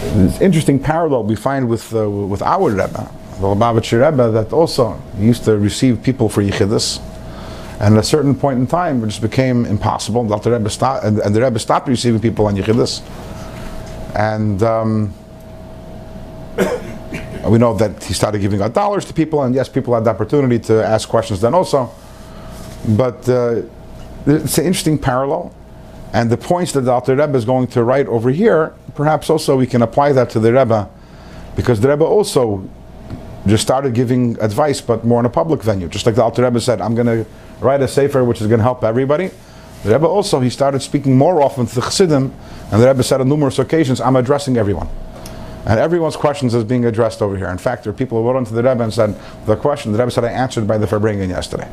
It's 0.00 0.40
interesting 0.40 0.78
parallel 0.78 1.24
we 1.24 1.36
find 1.36 1.68
with 1.68 1.92
uh, 1.92 2.08
with 2.08 2.40
our 2.42 2.70
Rebbe, 2.70 3.10
the 3.40 3.46
Lubavitcher 3.46 4.08
Rebbe, 4.08 4.30
that 4.30 4.52
also 4.52 5.00
used 5.18 5.44
to 5.44 5.58
receive 5.58 6.02
people 6.02 6.28
for 6.28 6.42
yichidus 6.42 7.00
and 7.80 7.94
at 7.94 8.00
a 8.00 8.06
certain 8.06 8.34
point 8.34 8.58
in 8.58 8.66
time, 8.66 9.04
it 9.04 9.06
just 9.06 9.22
became 9.22 9.64
impossible. 9.64 10.24
The 10.24 10.50
Rebbe 10.50 10.68
stopped, 10.68 11.04
and, 11.04 11.34
the 11.34 11.40
Rebbe 11.40 11.58
stopped 11.60 11.86
receiving 11.86 12.20
people 12.20 12.46
on 12.46 12.56
Yechidus. 12.56 13.02
And 14.16 14.60
um, 14.64 15.14
we 17.48 17.58
know 17.58 17.74
that 17.74 18.02
he 18.02 18.14
started 18.14 18.40
giving 18.40 18.60
out 18.60 18.74
dollars 18.74 19.04
to 19.04 19.14
people, 19.14 19.44
and 19.44 19.54
yes, 19.54 19.68
people 19.68 19.94
had 19.94 20.04
the 20.04 20.10
opportunity 20.10 20.58
to 20.66 20.84
ask 20.84 21.08
questions 21.08 21.40
then 21.40 21.54
also. 21.54 21.90
But 22.88 23.28
uh, 23.28 23.62
it's 24.26 24.58
an 24.58 24.66
interesting 24.66 24.98
parallel. 24.98 25.54
And 26.12 26.30
the 26.30 26.36
points 26.36 26.72
that 26.72 26.80
the 26.80 26.90
Alter 26.90 27.14
Rebbe 27.14 27.36
is 27.36 27.44
going 27.44 27.68
to 27.68 27.84
write 27.84 28.08
over 28.08 28.30
here, 28.30 28.74
perhaps 28.96 29.30
also 29.30 29.56
we 29.56 29.66
can 29.68 29.82
apply 29.82 30.12
that 30.12 30.30
to 30.30 30.40
the 30.40 30.52
Rebbe, 30.52 30.90
because 31.54 31.80
the 31.80 31.88
Rebbe 31.88 32.04
also 32.04 32.68
just 33.46 33.62
started 33.62 33.94
giving 33.94 34.36
advice, 34.40 34.80
but 34.80 35.04
more 35.04 35.20
in 35.20 35.26
a 35.26 35.30
public 35.30 35.62
venue. 35.62 35.86
Just 35.86 36.06
like 36.06 36.16
the 36.16 36.24
Alter 36.24 36.42
Rebbe 36.42 36.60
said, 36.60 36.80
I'm 36.80 36.96
going 36.96 37.06
to 37.06 37.30
write 37.60 37.82
a 37.82 37.88
sefer 37.88 38.24
which 38.24 38.40
is 38.40 38.46
going 38.46 38.58
to 38.58 38.64
help 38.64 38.84
everybody. 38.84 39.30
The 39.84 39.92
Rebbe 39.92 40.06
also, 40.06 40.40
he 40.40 40.50
started 40.50 40.82
speaking 40.82 41.16
more 41.16 41.40
often 41.42 41.66
to 41.66 41.74
the 41.74 41.80
Chassidim, 41.80 42.34
and 42.72 42.82
the 42.82 42.86
Rebbe 42.88 43.02
said 43.02 43.20
on 43.20 43.28
numerous 43.28 43.58
occasions, 43.58 44.00
I'm 44.00 44.16
addressing 44.16 44.56
everyone. 44.56 44.88
And 45.66 45.78
everyone's 45.78 46.16
questions 46.16 46.54
is 46.54 46.64
being 46.64 46.86
addressed 46.86 47.20
over 47.20 47.36
here. 47.36 47.48
In 47.48 47.58
fact, 47.58 47.84
there 47.84 47.90
are 47.92 47.96
people 47.96 48.20
who 48.20 48.28
wrote 48.28 48.38
into 48.38 48.54
the 48.54 48.62
Rebbe 48.62 48.82
and 48.82 48.92
said, 48.92 49.14
the 49.46 49.54
question, 49.54 49.92
the 49.92 49.98
Rebbe 49.98 50.10
said, 50.10 50.24
I 50.24 50.30
answered 50.30 50.66
by 50.66 50.78
the 50.78 50.86
Farbrengen 50.86 51.28
yesterday. 51.28 51.68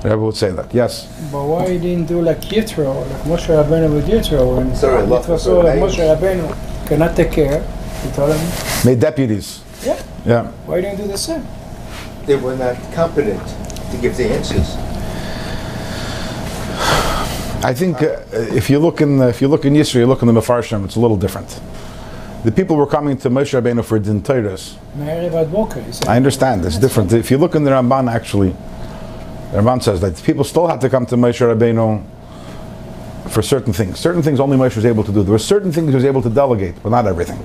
The 0.00 0.10
Rebbe 0.10 0.22
would 0.22 0.36
say 0.36 0.50
that, 0.52 0.72
yes. 0.72 1.06
But 1.30 1.44
why 1.46 1.70
he 1.70 1.78
didn't 1.78 2.06
do 2.06 2.22
like 2.22 2.40
Yitro, 2.40 3.00
like 3.10 3.22
Moshe 3.22 3.48
Rabbeinu 3.48 3.94
with 3.94 4.06
Yitro? 4.06 4.60
And 4.60 4.76
Sorry, 4.76 5.02
Yitro 5.06 5.38
saw 5.38 5.60
like 5.60 5.78
Moshe 5.78 5.98
Rabbeinu 5.98 6.86
cannot 6.86 7.16
take 7.16 7.32
care. 7.32 7.62
He 8.02 8.10
told 8.12 8.34
him. 8.34 8.84
Made 8.84 9.00
deputies. 9.00 9.62
Yeah. 9.84 10.02
Yeah. 10.24 10.50
Why 10.66 10.80
didn't 10.80 10.98
you 10.98 11.04
do 11.04 11.12
the 11.12 11.18
same? 11.18 11.46
They 12.26 12.36
were 12.36 12.56
not 12.56 12.76
competent 12.92 13.42
to 13.90 13.98
give 14.00 14.16
the 14.16 14.26
answers. 14.26 14.76
I 17.64 17.74
think 17.74 18.02
uh, 18.02 18.20
if 18.32 18.68
you 18.68 18.80
look 18.80 19.00
in 19.00 19.18
the, 19.18 19.28
if 19.28 19.40
you 19.40 19.46
look 19.46 19.64
in 19.64 19.74
Yisrael, 19.74 20.00
you 20.00 20.06
look 20.06 20.22
in 20.22 20.26
the 20.26 20.34
Mefarshim, 20.34 20.84
it's 20.84 20.96
a 20.96 21.00
little 21.00 21.16
different. 21.16 21.60
The 22.44 22.50
people 22.50 22.74
were 22.74 22.88
coming 22.88 23.16
to 23.18 23.30
Moshe 23.30 23.60
Rabbeinu 23.60 23.84
for 23.84 24.00
din 24.00 24.20
Torahs. 24.20 24.76
I 26.08 26.16
understand, 26.16 26.64
it's 26.64 26.76
different. 26.76 27.12
If 27.12 27.30
you 27.30 27.38
look 27.38 27.54
in 27.54 27.62
the 27.62 27.70
Ramban, 27.70 28.12
actually, 28.12 28.50
the 29.52 29.58
Ramban 29.58 29.80
says 29.80 30.00
that 30.00 30.20
people 30.24 30.42
still 30.42 30.66
had 30.66 30.80
to 30.80 30.90
come 30.90 31.06
to 31.06 31.16
Moshe 31.16 31.38
Rabbeinu 31.38 32.04
for 33.30 33.42
certain 33.42 33.72
things. 33.72 34.00
Certain 34.00 34.22
things 34.22 34.40
only 34.40 34.56
Moshe 34.56 34.74
was 34.74 34.84
able 34.84 35.04
to 35.04 35.12
do. 35.12 35.22
There 35.22 35.30
were 35.30 35.38
certain 35.38 35.70
things 35.70 35.90
he 35.90 35.94
was 35.94 36.04
able 36.04 36.22
to 36.22 36.30
delegate, 36.30 36.82
but 36.82 36.90
not 36.90 37.06
everything. 37.06 37.38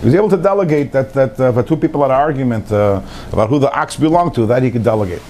He 0.00 0.06
was 0.06 0.14
able 0.14 0.28
to 0.28 0.36
delegate 0.36 0.92
that, 0.92 1.14
that 1.14 1.40
uh, 1.40 1.58
if 1.58 1.66
two 1.66 1.78
people 1.78 2.02
had 2.02 2.10
an 2.10 2.20
argument 2.20 2.70
uh, 2.70 3.00
about 3.32 3.48
who 3.48 3.58
the 3.58 3.72
ox 3.72 3.96
belonged 3.96 4.34
to, 4.34 4.44
that 4.44 4.62
he 4.62 4.70
could 4.70 4.84
delegate. 4.84 5.22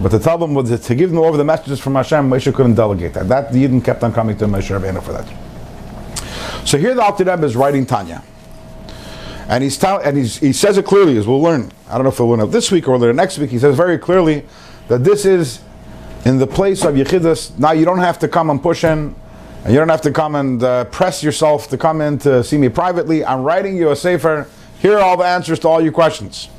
But 0.00 0.10
to 0.10 0.18
tell 0.18 0.38
them, 0.38 0.54
to 0.64 0.94
give 0.94 1.10
them 1.10 1.18
over 1.18 1.36
the 1.36 1.44
messages 1.44 1.80
from 1.80 1.96
Hashem, 1.96 2.30
Moshe 2.30 2.54
couldn't 2.54 2.76
delegate 2.76 3.14
that. 3.14 3.28
That 3.28 3.52
the 3.52 3.64
Yidden 3.64 3.84
kept 3.84 4.04
on 4.04 4.12
coming 4.12 4.36
to 4.38 4.46
Moshe 4.46 4.70
Rabbeinu 4.78 5.02
for 5.02 5.12
that. 5.12 6.66
So 6.66 6.78
here 6.78 6.94
the 6.94 7.02
Alter 7.02 7.24
Rebbe 7.24 7.44
is 7.44 7.56
writing 7.56 7.84
Tanya. 7.84 8.22
And 9.48 9.64
he's 9.64 9.76
tell, 9.76 9.98
and 9.98 10.16
he's, 10.16 10.36
he 10.36 10.52
says 10.52 10.78
it 10.78 10.84
clearly, 10.84 11.16
as 11.16 11.26
we'll 11.26 11.40
learn. 11.40 11.72
I 11.88 11.94
don't 11.94 12.04
know 12.04 12.10
if 12.10 12.20
we'll 12.20 12.28
learn 12.28 12.40
it 12.40 12.46
this 12.48 12.70
week 12.70 12.86
or 12.86 12.98
later 12.98 13.12
next 13.12 13.38
week. 13.38 13.50
He 13.50 13.58
says 13.58 13.74
very 13.74 13.98
clearly 13.98 14.44
that 14.88 15.02
this 15.02 15.24
is 15.24 15.60
in 16.24 16.38
the 16.38 16.46
place 16.46 16.84
of 16.84 16.94
Yechidus. 16.94 17.58
Now 17.58 17.72
you 17.72 17.84
don't 17.84 17.98
have 17.98 18.18
to 18.20 18.28
come 18.28 18.50
and 18.50 18.62
push 18.62 18.84
in, 18.84 19.14
and 19.64 19.72
you 19.72 19.78
don't 19.78 19.88
have 19.88 20.02
to 20.02 20.12
come 20.12 20.34
and 20.34 20.62
uh, 20.62 20.84
press 20.84 21.22
yourself 21.24 21.68
to 21.68 21.78
come 21.78 22.02
in 22.02 22.18
to 22.18 22.44
see 22.44 22.58
me 22.58 22.68
privately. 22.68 23.24
I'm 23.24 23.42
writing 23.42 23.76
you 23.76 23.90
a 23.90 23.96
sefer. 23.96 24.46
Here 24.80 24.96
are 24.96 25.02
all 25.02 25.16
the 25.16 25.24
answers 25.24 25.58
to 25.60 25.68
all 25.68 25.80
your 25.80 25.92
questions. 25.92 26.50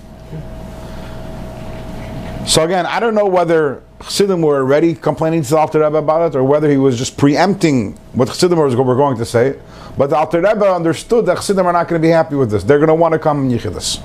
So 2.50 2.64
again, 2.64 2.88
I 2.88 3.00
don't 3.00 3.14
know 3.14 3.28
whether 3.28 3.84
Chassidim 4.02 4.42
were 4.42 4.58
already 4.58 4.96
complaining 4.96 5.44
to 5.44 5.50
the 5.52 5.58
Alter 5.58 5.84
Rebbe 5.84 5.98
about 5.98 6.34
it, 6.34 6.36
or 6.36 6.44
whether 6.44 6.68
he 6.68 6.78
was 6.78 6.98
just 6.98 7.16
preempting 7.16 7.94
what 8.14 8.28
Chassidim 8.28 8.58
were 8.58 8.96
going 8.96 9.18
to 9.18 9.26
say. 9.26 9.60
But 9.96 10.10
the 10.10 10.18
Alter 10.18 10.42
Rebbe 10.42 10.66
understood 10.66 11.28
that 11.28 11.36
Chassidim 11.38 11.68
are 11.68 11.74
not 11.74 11.88
going 11.88 12.02
to 12.02 12.08
be 12.08 12.12
happy 12.12 12.36
with 12.36 12.50
this. 12.50 12.64
They're 12.64 12.80
going 12.80 12.88
to 12.88 12.96
want 12.96 13.14
to 13.14 13.20
come 13.20 13.44
in 13.52 13.56
Yechidus. 13.56 14.02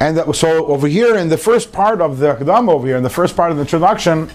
And 0.00 0.16
that, 0.16 0.34
so 0.34 0.64
over 0.68 0.88
here 0.88 1.16
in 1.16 1.28
the 1.28 1.36
first 1.36 1.70
part 1.70 2.00
of 2.00 2.16
the 2.16 2.34
Akdam 2.34 2.70
over 2.70 2.86
here, 2.86 2.96
in 2.96 3.02
the 3.02 3.10
first 3.10 3.36
part 3.36 3.50
of 3.50 3.58
the 3.58 3.64
introduction, 3.64 4.30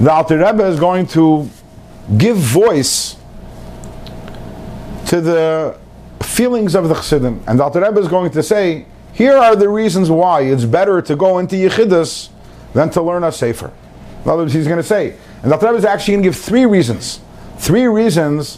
the 0.00 0.12
Alter 0.12 0.36
Rebbe 0.36 0.66
is 0.66 0.78
going 0.78 1.06
to 1.08 1.48
give 2.18 2.36
voice 2.36 3.16
to 5.06 5.22
the 5.22 5.78
feelings 6.20 6.74
of 6.74 6.90
the 6.90 6.94
Chassidim. 6.94 7.42
And 7.46 7.58
the 7.58 7.64
Alter 7.64 7.80
Rebbe 7.80 8.00
is 8.00 8.08
going 8.08 8.30
to 8.32 8.42
say, 8.42 8.84
here 9.12 9.36
are 9.36 9.56
the 9.56 9.68
reasons 9.68 10.10
why 10.10 10.42
it's 10.42 10.64
better 10.64 11.02
to 11.02 11.16
go 11.16 11.38
into 11.38 11.56
Yechidus 11.56 12.28
than 12.72 12.90
to 12.90 13.02
learn 13.02 13.24
a 13.24 13.32
Sefer. 13.32 13.72
In 14.24 14.30
other 14.30 14.42
words, 14.42 14.52
he's 14.52 14.66
going 14.66 14.78
to 14.78 14.82
say, 14.82 15.16
and 15.42 15.50
the 15.50 15.56
Rebbe 15.56 15.74
is 15.74 15.84
actually 15.84 16.14
going 16.14 16.22
to 16.22 16.28
give 16.28 16.36
three 16.36 16.66
reasons. 16.66 17.20
Three 17.58 17.86
reasons 17.86 18.56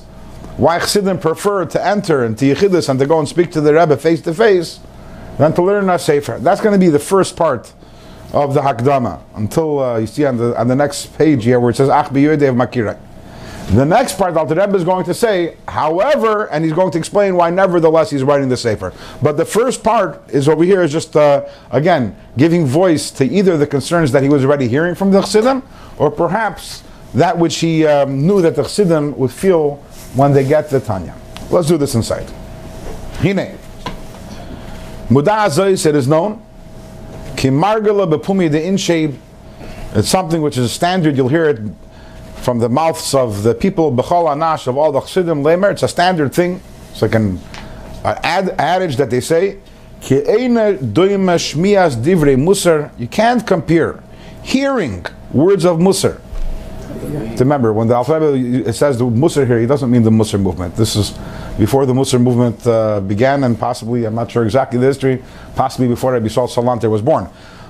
why 0.56 0.78
Chassidim 0.78 1.18
prefer 1.18 1.64
to 1.64 1.86
enter 1.86 2.24
into 2.24 2.44
Yechidus 2.44 2.88
and 2.88 2.98
to 2.98 3.06
go 3.06 3.18
and 3.18 3.28
speak 3.28 3.50
to 3.52 3.60
the 3.60 3.72
Rebbe 3.72 3.96
face 3.96 4.20
to 4.22 4.34
face 4.34 4.80
than 5.38 5.52
to 5.54 5.62
learn 5.62 5.88
a 5.88 5.98
Sefer. 5.98 6.38
That's 6.38 6.60
going 6.60 6.78
to 6.78 6.84
be 6.84 6.90
the 6.90 6.98
first 6.98 7.36
part 7.36 7.72
of 8.32 8.54
the 8.54 8.60
Hakdama 8.60 9.20
until 9.34 9.78
uh, 9.78 9.98
you 9.98 10.06
see 10.06 10.24
on 10.24 10.36
the, 10.36 10.58
on 10.58 10.68
the 10.68 10.76
next 10.76 11.16
page 11.18 11.44
here 11.44 11.60
where 11.60 11.70
it 11.70 11.76
says 11.76 11.88
Ach 11.88 12.08
makirei. 12.08 12.98
The 13.70 13.86
next 13.86 14.18
part, 14.18 14.36
Alter 14.36 14.54
Rebbe 14.54 14.76
is 14.76 14.84
going 14.84 15.06
to 15.06 15.14
say, 15.14 15.56
however, 15.66 16.44
and 16.50 16.62
he's 16.62 16.74
going 16.74 16.90
to 16.90 16.98
explain 16.98 17.36
why 17.36 17.48
nevertheless 17.48 18.10
he's 18.10 18.22
writing 18.22 18.50
the 18.50 18.56
Sefer. 18.56 18.92
But 19.22 19.38
the 19.38 19.46
first 19.46 19.82
part 19.82 20.22
is 20.28 20.46
over 20.46 20.62
here 20.62 20.82
is 20.82 20.92
just, 20.92 21.16
uh, 21.16 21.48
again, 21.70 22.14
giving 22.36 22.66
voice 22.66 23.10
to 23.12 23.24
either 23.24 23.56
the 23.56 23.66
concerns 23.66 24.12
that 24.12 24.22
he 24.22 24.28
was 24.28 24.44
already 24.44 24.68
hearing 24.68 24.94
from 24.94 25.10
the 25.10 25.22
Chassidim, 25.22 25.62
or 25.96 26.10
perhaps 26.10 26.82
that 27.14 27.38
which 27.38 27.60
he 27.60 27.86
um, 27.86 28.26
knew 28.26 28.42
that 28.42 28.56
the 28.56 28.62
Chassidim 28.62 29.16
would 29.16 29.30
feel 29.32 29.76
when 30.16 30.34
they 30.34 30.46
get 30.46 30.68
the 30.68 30.80
Tanya. 30.80 31.14
Let's 31.50 31.68
do 31.68 31.78
this 31.78 31.94
inside. 31.94 32.28
Hine. 33.20 33.58
Muda 35.08 35.30
Azois, 35.30 35.86
it 35.86 35.94
is 35.94 36.08
known. 36.08 36.42
Ki 37.36 37.48
margala 37.48 38.10
bepumi 38.10 38.50
de 38.50 38.60
inshabe. 38.60 39.18
It's 39.94 40.08
something 40.08 40.42
which 40.42 40.58
is 40.58 40.72
standard, 40.72 41.16
you'll 41.16 41.28
hear 41.28 41.48
it 41.48 41.60
from 42.42 42.58
the 42.58 42.68
mouths 42.68 43.14
of 43.14 43.44
the 43.44 43.54
people 43.54 43.92
b'chol 43.92 44.26
anash 44.34 44.66
of 44.66 44.76
all 44.76 44.92
the 44.92 45.00
chassidim 45.00 45.42
lemer. 45.42 45.70
It's 45.70 45.82
a 45.82 45.88
standard 45.88 46.34
thing. 46.34 46.60
It's 46.90 47.02
like 47.02 47.14
an, 47.14 47.38
an 48.04 48.18
ad, 48.22 48.50
adage 48.58 48.96
that 48.96 49.10
they 49.10 49.20
say. 49.20 49.58
You 50.08 50.22
can't 53.08 53.46
compare 53.46 54.02
hearing 54.42 55.06
words 55.32 55.64
of 55.64 55.78
musar. 55.78 56.20
Remember, 57.38 57.72
when 57.72 57.86
the 57.86 57.94
alphabet 57.94 58.74
says 58.74 58.98
the 58.98 59.04
musar 59.04 59.46
here, 59.46 59.60
he 59.60 59.66
doesn't 59.66 59.90
mean 59.90 60.02
the 60.02 60.10
musar 60.10 60.40
movement. 60.40 60.74
This 60.74 60.96
is 60.96 61.16
before 61.56 61.86
the 61.86 61.92
musar 61.92 62.20
movement 62.20 62.66
uh, 62.66 63.00
began, 63.00 63.44
and 63.44 63.58
possibly 63.58 64.04
I'm 64.04 64.16
not 64.16 64.30
sure 64.30 64.44
exactly 64.44 64.80
the 64.80 64.86
history. 64.86 65.22
Possibly 65.54 65.86
before 65.86 66.12
Rabbi 66.12 66.28
Saul 66.28 66.48
Salanter 66.48 66.90
was 66.90 67.02
born. 67.02 67.28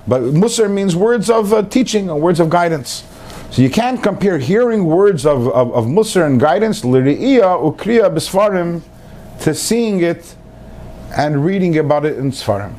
But 0.08 0.22
musar 0.22 0.72
means 0.72 0.96
words 0.96 1.28
of 1.28 1.52
uh, 1.52 1.62
teaching 1.62 2.08
and 2.08 2.20
words 2.20 2.40
of 2.40 2.48
guidance. 2.48 3.04
So 3.52 3.60
you 3.60 3.68
can't 3.68 4.02
compare 4.02 4.38
hearing 4.38 4.86
words 4.86 5.26
of, 5.26 5.46
of, 5.48 5.74
of 5.74 5.84
Musar 5.84 6.24
and 6.26 6.40
guidance, 6.40 6.80
ukriya 6.80 8.14
b'sfarim, 8.14 8.80
to 9.40 9.54
seeing 9.54 10.00
it 10.00 10.34
and 11.14 11.44
reading 11.44 11.76
about 11.76 12.06
it 12.06 12.16
in 12.16 12.30
Sfarim. 12.30 12.72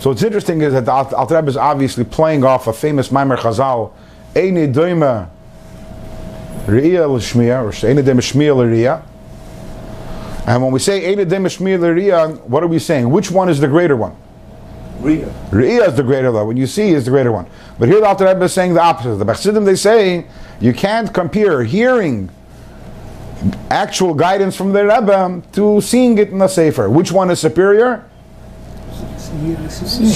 So 0.00 0.10
what's 0.10 0.22
interesting 0.22 0.60
is 0.60 0.74
that 0.74 0.84
the 0.84 0.92
Al- 0.92 1.26
Rebbe 1.26 1.48
is 1.48 1.56
obviously 1.56 2.04
playing 2.04 2.44
off 2.44 2.68
a 2.68 2.72
famous 2.72 3.08
Maimer 3.08 3.36
Chazal, 3.36 3.92
Eini 4.34 4.72
doima 4.72 5.28
ri'iyah 6.66 7.10
l'shmiya, 7.12 7.64
or 7.64 7.72
Eini 7.72 8.04
doima 8.04 8.20
shmiya 8.20 8.54
l'ri'iyah. 8.54 9.02
And 10.46 10.62
when 10.62 10.70
we 10.70 10.78
say 10.78 11.02
Eini 11.02 11.24
doima 11.24 11.48
shmiya 11.48 11.80
l'ri'iyah, 11.80 12.42
what 12.42 12.62
are 12.62 12.68
we 12.68 12.78
saying? 12.78 13.10
Which 13.10 13.32
one 13.32 13.48
is 13.48 13.58
the 13.58 13.66
greater 13.66 13.96
one? 13.96 14.14
Rita. 15.00 15.34
Re'iyah 15.50 15.88
is 15.88 15.96
the 15.96 16.04
greater 16.04 16.30
one. 16.30 16.46
When 16.46 16.56
you 16.56 16.68
see 16.68 16.90
is 16.90 17.06
the 17.06 17.10
greater 17.10 17.32
one. 17.32 17.46
But 17.78 17.88
here 17.88 18.00
the 18.00 18.06
Alter 18.06 18.26
Rebbe 18.26 18.44
is 18.44 18.52
saying 18.52 18.74
the 18.74 18.82
opposite. 18.82 19.16
The 19.16 19.24
Chassidim 19.24 19.64
they 19.64 19.76
say 19.76 20.26
you 20.60 20.72
can't 20.72 21.12
compare 21.12 21.64
hearing 21.64 22.30
actual 23.70 24.14
guidance 24.14 24.56
from 24.56 24.72
the 24.72 24.84
Rebbe 24.84 25.42
to 25.52 25.80
seeing 25.80 26.18
it 26.18 26.30
in 26.30 26.38
the 26.38 26.48
Sefer. 26.48 26.88
Which 26.88 27.12
one 27.12 27.30
is 27.30 27.40
superior? 27.40 28.08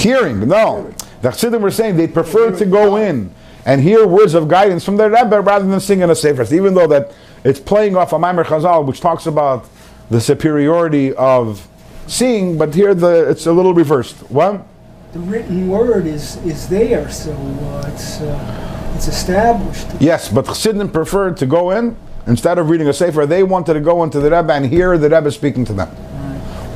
Hearing. 0.01 0.47
No. 0.47 0.93
The 1.21 1.31
Chassidim 1.31 1.61
were 1.61 1.71
saying 1.71 1.97
they 1.97 2.07
prefer 2.07 2.57
to 2.57 2.65
go 2.65 2.95
in 2.95 3.31
and 3.65 3.81
hear 3.81 4.07
words 4.07 4.33
of 4.33 4.47
guidance 4.47 4.85
from 4.85 4.97
the 4.97 5.09
Rebbe 5.09 5.41
rather 5.41 5.67
than 5.67 5.79
sing 5.79 5.99
in 5.99 6.09
a 6.09 6.15
Sefer. 6.15 6.43
Even 6.55 6.73
though 6.73 6.87
that 6.87 7.11
it's 7.43 7.59
playing 7.59 7.95
off 7.95 8.13
a 8.13 8.17
Maimer 8.17 8.45
Chazal 8.45 8.85
which 8.85 9.01
talks 9.01 9.25
about 9.25 9.67
the 10.09 10.21
superiority 10.21 11.13
of 11.13 11.67
seeing, 12.07 12.57
but 12.57 12.73
here 12.73 12.93
the 12.93 13.29
it's 13.29 13.45
a 13.45 13.51
little 13.51 13.73
reversed. 13.73 14.15
What? 14.31 14.65
The 15.13 15.19
written 15.19 15.67
word 15.67 16.05
is, 16.05 16.35
is 16.45 16.69
there, 16.69 17.09
so 17.09 17.31
uh, 17.33 17.91
it's, 17.91 18.21
uh, 18.21 18.93
it's 18.95 19.07
established. 19.07 19.87
Yes, 19.99 20.29
but 20.29 20.45
Chassidim 20.45 20.89
preferred 20.91 21.35
to 21.37 21.47
go 21.47 21.71
in 21.71 21.97
instead 22.27 22.59
of 22.59 22.69
reading 22.69 22.87
a 22.87 22.93
sefer. 22.93 23.25
They 23.25 23.41
wanted 23.41 23.73
to 23.73 23.79
go 23.79 24.03
into 24.03 24.19
the 24.19 24.29
Rebbe 24.29 24.53
and 24.53 24.65
hear 24.67 24.97
the 24.99 25.09
Rebbe 25.09 25.31
speaking 25.31 25.65
to 25.65 25.73
them. 25.73 25.87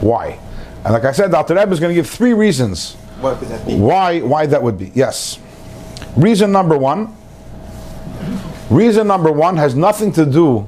Why? 0.02 0.40
And 0.84 0.94
like 0.94 1.06
I 1.06 1.12
said, 1.12 1.30
the 1.32 1.38
Alter 1.38 1.54
Rebbe 1.56 1.72
is 1.72 1.80
going 1.80 1.92
to 1.92 1.96
give 1.96 2.10
three 2.10 2.34
reasons 2.34 2.96
What 3.22 3.38
could 3.38 3.50
that 3.50 3.66
be? 3.68 3.76
why 3.76 4.22
why 4.22 4.48
that 4.48 4.62
would 4.64 4.78
be. 4.80 4.92
Yes. 4.96 5.38
Reason 6.16 6.52
number 6.52 6.78
one. 6.78 7.16
Reason 8.72 9.06
number 9.06 9.32
one 9.32 9.58
has 9.58 9.76
nothing 9.76 10.12
to 10.14 10.26
do 10.26 10.68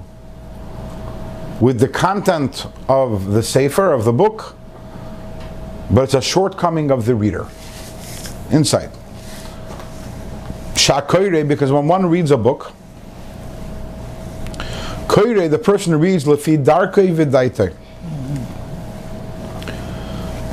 with 1.59 1.79
the 1.79 1.87
content 1.87 2.67
of 2.87 3.31
the 3.31 3.41
sefer 3.41 3.91
of 3.91 4.03
the 4.05 4.13
book, 4.13 4.55
but 5.91 6.03
it's 6.03 6.13
a 6.13 6.21
shortcoming 6.21 6.91
of 6.91 7.05
the 7.05 7.15
reader. 7.15 7.47
Insight. 8.51 8.89
Shakoire, 10.73 11.47
because 11.47 11.71
when 11.71 11.87
one 11.87 12.05
reads 12.05 12.31
a 12.31 12.37
book, 12.37 12.73
koire, 15.07 15.49
the 15.49 15.57
person 15.59 15.99
reads 15.99 16.25
lefi 16.25 16.63
darkei 16.63 17.15
v'daitei. 17.15 17.73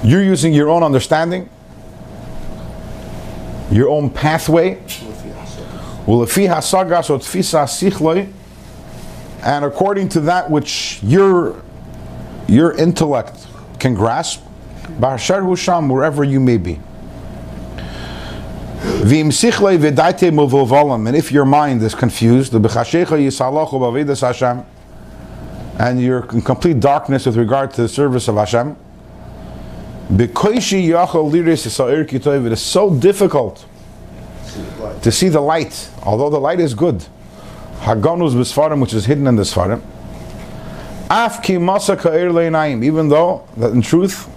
You're 0.05 0.23
using 0.23 0.53
your 0.53 0.69
own 0.69 0.83
understanding, 0.83 1.49
your 3.71 3.89
own 3.89 4.11
pathway, 4.11 4.81
and 9.45 9.65
according 9.65 10.09
to 10.09 10.21
that 10.21 10.51
which 10.51 11.01
your 11.03 11.63
your 12.49 12.73
intellect 12.73 13.47
can 13.79 13.95
grasp, 13.95 14.43
b'hashar 14.99 15.43
husham 15.43 15.91
wherever 15.91 16.25
you 16.25 16.41
may 16.41 16.59
be. 16.59 16.81
And 18.85 19.23
if 21.17 21.33
your 21.33 21.45
mind 21.45 21.83
is 21.83 21.95
confused, 21.95 22.55
and 25.79 26.01
you're 26.01 26.25
in 26.33 26.43
complete 26.43 26.81
darkness 26.81 27.27
with 27.27 27.37
regard 27.37 27.73
to 27.75 27.83
the 27.83 27.89
service 27.89 28.29
of 28.29 28.37
Hashem, 28.37 28.77
it 30.11 30.31
is 32.53 32.63
so 32.63 32.95
difficult 32.95 33.67
to 35.03 35.11
see 35.11 35.29
the 35.29 35.41
light, 35.41 35.91
although 36.03 36.31
the 36.31 36.41
light 36.41 36.61
is 36.61 36.75
good. 36.75 37.05
Haganus 37.81 38.35
b'sfarim, 38.35 38.81
which 38.81 38.95
is 38.95 39.07
hidden 39.07 39.27
in 39.27 39.37
the 39.37 39.43
sfarim. 39.43 39.81
Af 41.11 41.43
ki 41.43 41.55
masa 41.55 41.99
ka'ir 41.99 42.31
even 42.83 43.09
though 43.09 43.47
that 43.57 43.73
in 43.73 43.83
truth, 43.83 44.29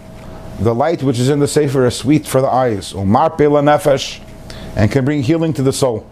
the 0.59 0.73
light 0.73 1.03
which 1.03 1.19
is 1.19 1.29
in 1.29 1.39
the 1.39 1.47
sefer 1.47 1.85
is 1.85 1.95
sweet 1.95 2.25
for 2.25 2.41
the 2.41 2.47
eyes, 2.47 2.93
umar 2.93 3.29
pela 3.29 3.61
nefesh, 3.61 4.21
and 4.75 4.91
can 4.91 5.03
bring 5.03 5.21
healing 5.21 5.53
to 5.53 5.61
the 5.61 5.73
soul. 5.73 6.09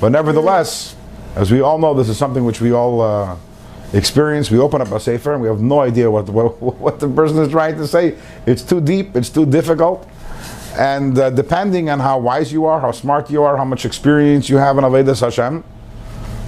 But 0.00 0.12
nevertheless, 0.12 0.96
as 1.36 1.50
we 1.50 1.60
all 1.60 1.78
know, 1.78 1.94
this 1.94 2.08
is 2.08 2.16
something 2.16 2.44
which 2.44 2.60
we 2.60 2.72
all 2.72 3.00
uh, 3.00 3.36
experience. 3.92 4.50
We 4.50 4.58
open 4.58 4.80
up 4.80 4.90
a 4.92 5.00
sefer 5.00 5.32
and 5.32 5.42
we 5.42 5.48
have 5.48 5.60
no 5.60 5.80
idea 5.80 6.10
what, 6.10 6.28
what, 6.28 6.60
what 6.80 7.00
the 7.00 7.08
person 7.08 7.38
is 7.38 7.50
trying 7.50 7.76
to 7.76 7.86
say. 7.86 8.16
It's 8.46 8.62
too 8.62 8.80
deep, 8.80 9.14
it's 9.14 9.30
too 9.30 9.46
difficult. 9.46 10.08
And 10.78 11.18
uh, 11.18 11.30
depending 11.30 11.90
on 11.90 12.00
how 12.00 12.18
wise 12.18 12.52
you 12.52 12.64
are, 12.64 12.80
how 12.80 12.92
smart 12.92 13.30
you 13.30 13.42
are, 13.42 13.56
how 13.56 13.64
much 13.64 13.84
experience 13.84 14.48
you 14.48 14.56
have 14.56 14.78
in 14.78 14.84
Avedas 14.84 15.20
Hashem, 15.20 15.64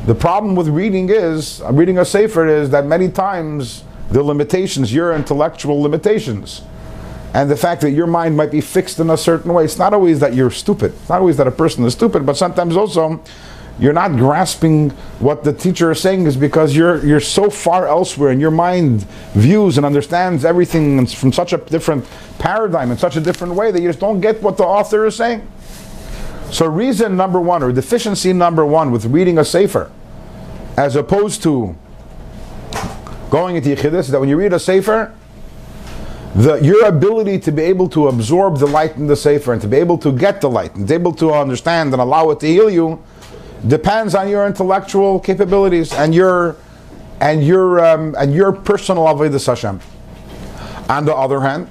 the 0.06 0.14
problem 0.14 0.56
with 0.56 0.68
reading 0.68 1.10
is, 1.10 1.60
reading 1.70 1.98
a 1.98 2.04
sefer 2.04 2.46
is 2.46 2.70
that 2.70 2.86
many 2.86 3.08
times 3.08 3.84
the 4.10 4.22
limitations, 4.22 4.92
your 4.92 5.12
intellectual 5.12 5.80
limitations, 5.80 6.62
and 7.34 7.50
the 7.50 7.56
fact 7.56 7.80
that 7.80 7.90
your 7.92 8.06
mind 8.06 8.36
might 8.36 8.50
be 8.50 8.60
fixed 8.60 9.00
in 9.00 9.08
a 9.10 9.16
certain 9.16 9.52
way. 9.52 9.64
It's 9.64 9.78
not 9.78 9.94
always 9.94 10.20
that 10.20 10.34
you're 10.34 10.50
stupid. 10.50 10.92
It's 10.92 11.08
not 11.08 11.20
always 11.20 11.36
that 11.38 11.46
a 11.46 11.50
person 11.52 11.84
is 11.84 11.94
stupid, 11.94 12.26
but 12.26 12.36
sometimes 12.36 12.76
also 12.76 13.22
you're 13.78 13.94
not 13.94 14.12
grasping 14.12 14.90
what 15.18 15.44
the 15.44 15.52
teacher 15.52 15.90
is 15.90 16.00
saying 16.00 16.26
is 16.26 16.36
because 16.36 16.76
you're 16.76 17.04
you're 17.06 17.20
so 17.20 17.48
far 17.48 17.88
elsewhere 17.88 18.30
and 18.30 18.40
your 18.40 18.50
mind 18.50 19.04
views 19.34 19.78
and 19.78 19.86
understands 19.86 20.44
everything 20.44 21.06
from 21.06 21.32
such 21.32 21.54
a 21.54 21.56
different 21.56 22.04
paradigm 22.38 22.90
in 22.90 22.98
such 22.98 23.16
a 23.16 23.20
different 23.20 23.54
way 23.54 23.70
that 23.70 23.80
you 23.80 23.88
just 23.88 24.00
don't 24.00 24.20
get 24.20 24.42
what 24.42 24.58
the 24.58 24.64
author 24.64 25.06
is 25.06 25.16
saying. 25.16 25.46
So 26.50 26.66
reason 26.66 27.16
number 27.16 27.40
one 27.40 27.62
or 27.62 27.72
deficiency 27.72 28.34
number 28.34 28.66
one 28.66 28.90
with 28.90 29.06
reading 29.06 29.38
a 29.38 29.44
sefer, 29.44 29.90
as 30.76 30.96
opposed 30.96 31.42
to 31.44 31.74
going 33.30 33.56
into 33.56 33.70
Yechidus, 33.70 34.00
is 34.00 34.08
that 34.08 34.20
when 34.20 34.28
you 34.28 34.36
read 34.36 34.52
a 34.52 34.60
sefer, 34.60 35.14
the, 36.34 36.54
your 36.56 36.86
ability 36.86 37.38
to 37.40 37.52
be 37.52 37.62
able 37.62 37.88
to 37.90 38.08
absorb 38.08 38.58
the 38.58 38.66
light 38.66 38.96
in 38.96 39.06
the 39.06 39.16
sefer 39.16 39.52
and 39.52 39.60
to 39.60 39.68
be 39.68 39.76
able 39.76 39.98
to 39.98 40.10
get 40.10 40.40
the 40.40 40.48
light 40.48 40.74
and 40.74 40.88
to 40.88 40.94
be 40.94 40.94
able 40.94 41.12
to 41.12 41.30
understand 41.32 41.92
and 41.92 42.00
allow 42.00 42.30
it 42.30 42.40
to 42.40 42.46
heal 42.46 42.70
you 42.70 43.02
depends 43.68 44.14
on 44.14 44.28
your 44.28 44.46
intellectual 44.46 45.20
capabilities 45.20 45.92
and 45.92 46.14
your 46.14 46.56
and 47.20 47.46
your 47.46 47.84
um, 47.84 48.14
and 48.18 48.34
your 48.34 48.52
personal 48.52 49.04
avodas 49.04 49.46
Hashem. 49.46 49.80
On 50.88 51.04
the 51.04 51.14
other 51.14 51.40
hand, 51.40 51.68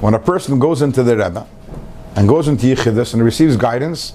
when 0.00 0.14
a 0.14 0.18
person 0.18 0.58
goes 0.58 0.80
into 0.80 1.02
the 1.02 1.16
Rebbe 1.16 1.46
and 2.14 2.28
goes 2.28 2.48
into 2.48 2.66
Yechidus 2.66 3.12
and 3.12 3.22
receives 3.22 3.56
guidance, 3.56 4.14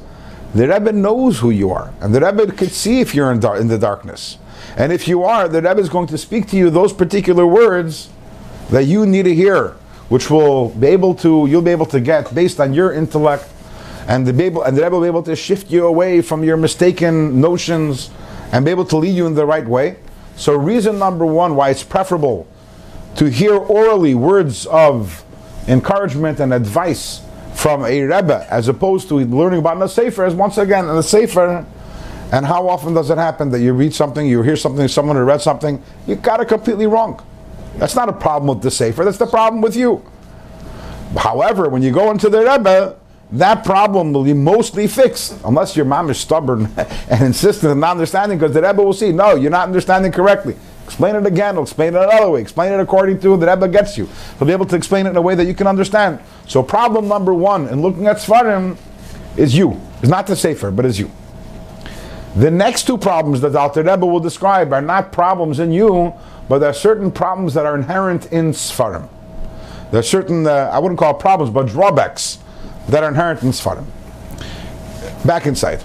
the 0.55 0.67
Rebbe 0.67 0.91
knows 0.91 1.39
who 1.39 1.51
you 1.51 1.69
are, 1.69 1.93
and 2.01 2.15
the 2.15 2.21
Rebbe 2.21 2.51
could 2.53 2.71
see 2.71 3.01
if 3.01 3.13
you're 3.13 3.31
in, 3.31 3.39
dar- 3.39 3.57
in 3.57 3.67
the 3.67 3.77
darkness. 3.77 4.37
And 4.75 4.91
if 4.91 5.07
you 5.07 5.23
are, 5.23 5.47
the 5.47 5.61
Rebbe 5.61 5.79
is 5.79 5.89
going 5.89 6.07
to 6.07 6.17
speak 6.17 6.47
to 6.47 6.57
you 6.57 6.69
those 6.69 6.93
particular 6.93 7.45
words 7.45 8.09
that 8.71 8.85
you 8.85 9.05
need 9.05 9.23
to 9.23 9.35
hear, 9.35 9.75
which 10.09 10.29
will 10.29 10.69
be 10.69 10.87
able 10.87 11.13
to 11.15 11.45
you'll 11.47 11.61
be 11.61 11.71
able 11.71 11.85
to 11.85 11.99
get 11.99 12.33
based 12.33 12.59
on 12.59 12.73
your 12.73 12.91
intellect 12.91 13.47
and 14.07 14.25
the, 14.25 14.43
able, 14.43 14.63
and 14.63 14.75
the 14.75 14.81
Rebbe 14.81 14.95
will 14.95 15.01
be 15.01 15.07
able 15.07 15.23
to 15.23 15.35
shift 15.35 15.69
you 15.69 15.85
away 15.85 16.21
from 16.21 16.43
your 16.43 16.57
mistaken 16.57 17.39
notions 17.39 18.09
and 18.51 18.65
be 18.65 18.71
able 18.71 18.85
to 18.85 18.97
lead 18.97 19.15
you 19.15 19.27
in 19.27 19.35
the 19.35 19.45
right 19.45 19.65
way. 19.65 19.97
So, 20.35 20.55
reason 20.55 20.97
number 20.97 21.25
one 21.25 21.55
why 21.55 21.69
it's 21.69 21.83
preferable 21.83 22.47
to 23.15 23.29
hear 23.29 23.55
orally 23.55 24.15
words 24.15 24.65
of 24.65 25.23
encouragement 25.67 26.39
and 26.39 26.53
advice 26.53 27.21
from 27.53 27.85
a 27.85 28.01
Rebbe 28.01 28.47
as 28.49 28.67
opposed 28.67 29.07
to 29.09 29.15
learning 29.15 29.59
about 29.59 29.79
the 29.79 29.87
Sefer 29.87 30.25
is 30.25 30.33
once 30.33 30.57
again 30.57 30.89
in 30.89 30.95
the 30.95 31.03
Sefer. 31.03 31.65
And 32.33 32.45
how 32.45 32.67
often 32.69 32.93
does 32.93 33.09
it 33.09 33.17
happen 33.17 33.51
that 33.51 33.59
you 33.59 33.73
read 33.73 33.93
something, 33.93 34.25
you 34.25 34.41
hear 34.41 34.55
something, 34.55 34.87
someone 34.87 35.17
who 35.17 35.23
read 35.23 35.41
something, 35.41 35.83
you 36.07 36.15
got 36.15 36.39
it 36.39 36.47
completely 36.47 36.87
wrong? 36.87 37.21
That's 37.77 37.95
not 37.95 38.09
a 38.09 38.13
problem 38.13 38.47
with 38.47 38.63
the 38.63 38.71
Sefer, 38.71 39.03
that's 39.03 39.17
the 39.17 39.27
problem 39.27 39.61
with 39.61 39.75
you. 39.75 40.03
However, 41.17 41.67
when 41.69 41.81
you 41.81 41.91
go 41.91 42.11
into 42.11 42.29
the 42.29 42.39
Rebbe, 42.39 42.97
that 43.33 43.63
problem 43.63 44.11
will 44.11 44.23
be 44.23 44.33
mostly 44.33 44.87
fixed, 44.87 45.37
unless 45.45 45.75
your 45.75 45.85
mom 45.85 46.09
is 46.09 46.19
stubborn 46.19 46.69
and 47.09 47.23
insistent 47.23 47.71
on 47.71 47.79
not 47.79 47.91
understanding, 47.91 48.37
because 48.37 48.53
the 48.53 48.61
Rebbe 48.61 48.81
will 48.81 48.93
see, 48.93 49.11
no, 49.11 49.35
you're 49.35 49.51
not 49.51 49.67
understanding 49.67 50.11
correctly. 50.11 50.55
Explain 50.85 51.15
it 51.15 51.25
again, 51.25 51.57
explain 51.57 51.95
it 51.95 52.01
another 52.01 52.29
way. 52.29 52.41
Explain 52.41 52.73
it 52.73 52.79
according 52.81 53.19
to 53.21 53.37
the 53.37 53.47
Rebbe 53.47 53.69
gets 53.69 53.97
you. 53.97 54.09
He'll 54.37 54.47
be 54.47 54.51
able 54.51 54.65
to 54.65 54.75
explain 54.75 55.05
it 55.05 55.11
in 55.11 55.15
a 55.15 55.21
way 55.21 55.35
that 55.35 55.45
you 55.45 55.53
can 55.53 55.67
understand. 55.67 56.19
So 56.47 56.61
problem 56.61 57.07
number 57.07 57.33
one 57.33 57.69
in 57.69 57.81
looking 57.81 58.07
at 58.07 58.17
Svarim 58.17 58.77
is 59.37 59.55
you. 59.55 59.79
It's 60.01 60.09
not 60.09 60.27
the 60.27 60.35
Sefer, 60.35 60.69
but 60.69 60.85
is 60.85 60.99
you. 60.99 61.09
The 62.35 62.51
next 62.51 62.87
two 62.87 62.97
problems 62.97 63.39
that 63.41 63.55
Alter 63.55 63.83
Rebbe 63.83 64.05
will 64.05 64.19
describe 64.19 64.73
are 64.73 64.81
not 64.81 65.13
problems 65.13 65.59
in 65.59 65.71
you, 65.71 66.13
but 66.51 66.59
there 66.59 66.69
are 66.69 66.73
certain 66.73 67.09
problems 67.09 67.53
that 67.53 67.65
are 67.65 67.77
inherent 67.77 68.25
in 68.25 68.51
Svarim. 68.51 69.07
There 69.89 70.01
are 70.01 70.03
certain, 70.03 70.45
uh, 70.45 70.69
I 70.73 70.79
wouldn't 70.79 70.99
call 70.99 71.13
problems, 71.13 71.49
but 71.49 71.67
drawbacks 71.67 72.39
that 72.89 73.05
are 73.05 73.07
inherent 73.07 73.41
in 73.41 73.51
Sfarim. 73.51 73.85
Back 75.25 75.45
inside. 75.45 75.81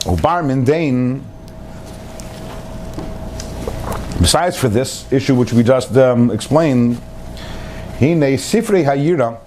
Ubar 0.00 0.44
Mindain, 0.44 1.22
besides 4.20 4.58
for 4.58 4.68
this 4.68 5.10
issue 5.10 5.34
which 5.34 5.54
we 5.54 5.62
just 5.62 5.96
um, 5.96 6.30
explained, 6.30 6.96
Hine 7.98 8.36
Sifrei 8.36 8.84
Hayira, 8.84 9.40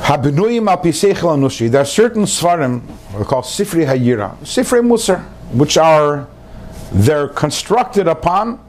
Habinuyim 0.00 0.68
al 0.68 0.78
Pisechel 0.78 1.36
Anushi, 1.36 1.70
there 1.70 1.82
are 1.82 1.84
certain 1.84 2.24
Sfarim, 2.24 2.82
we 3.16 3.24
call 3.24 3.42
Sifrei 3.42 3.86
Hayira, 3.86 4.36
Sifrei 4.38 4.84
Musar, 4.84 5.22
which 5.52 5.76
are, 5.76 6.26
they're 6.94 7.28
constructed 7.28 8.06
upon 8.06 8.60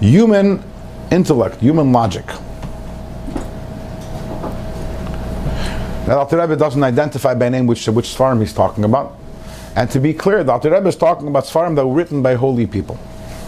human 0.00 0.62
intellect, 1.10 1.60
human 1.60 1.92
logic. 1.92 2.26
Now, 6.06 6.20
Alter 6.20 6.38
Rebbe 6.38 6.56
doesn't 6.56 6.82
identify 6.82 7.34
by 7.34 7.50
name 7.50 7.66
which, 7.66 7.86
which 7.88 8.06
Svarim 8.06 8.40
he's 8.40 8.52
talking 8.52 8.84
about. 8.84 9.16
And 9.76 9.90
to 9.90 10.00
be 10.00 10.14
clear, 10.14 10.48
Alter 10.48 10.70
Rebbe 10.70 10.88
is 10.88 10.96
talking 10.96 11.28
about 11.28 11.44
Svarim 11.44 11.76
that 11.76 11.86
were 11.86 11.94
written 11.94 12.22
by 12.22 12.34
holy 12.34 12.66
people. 12.66 12.98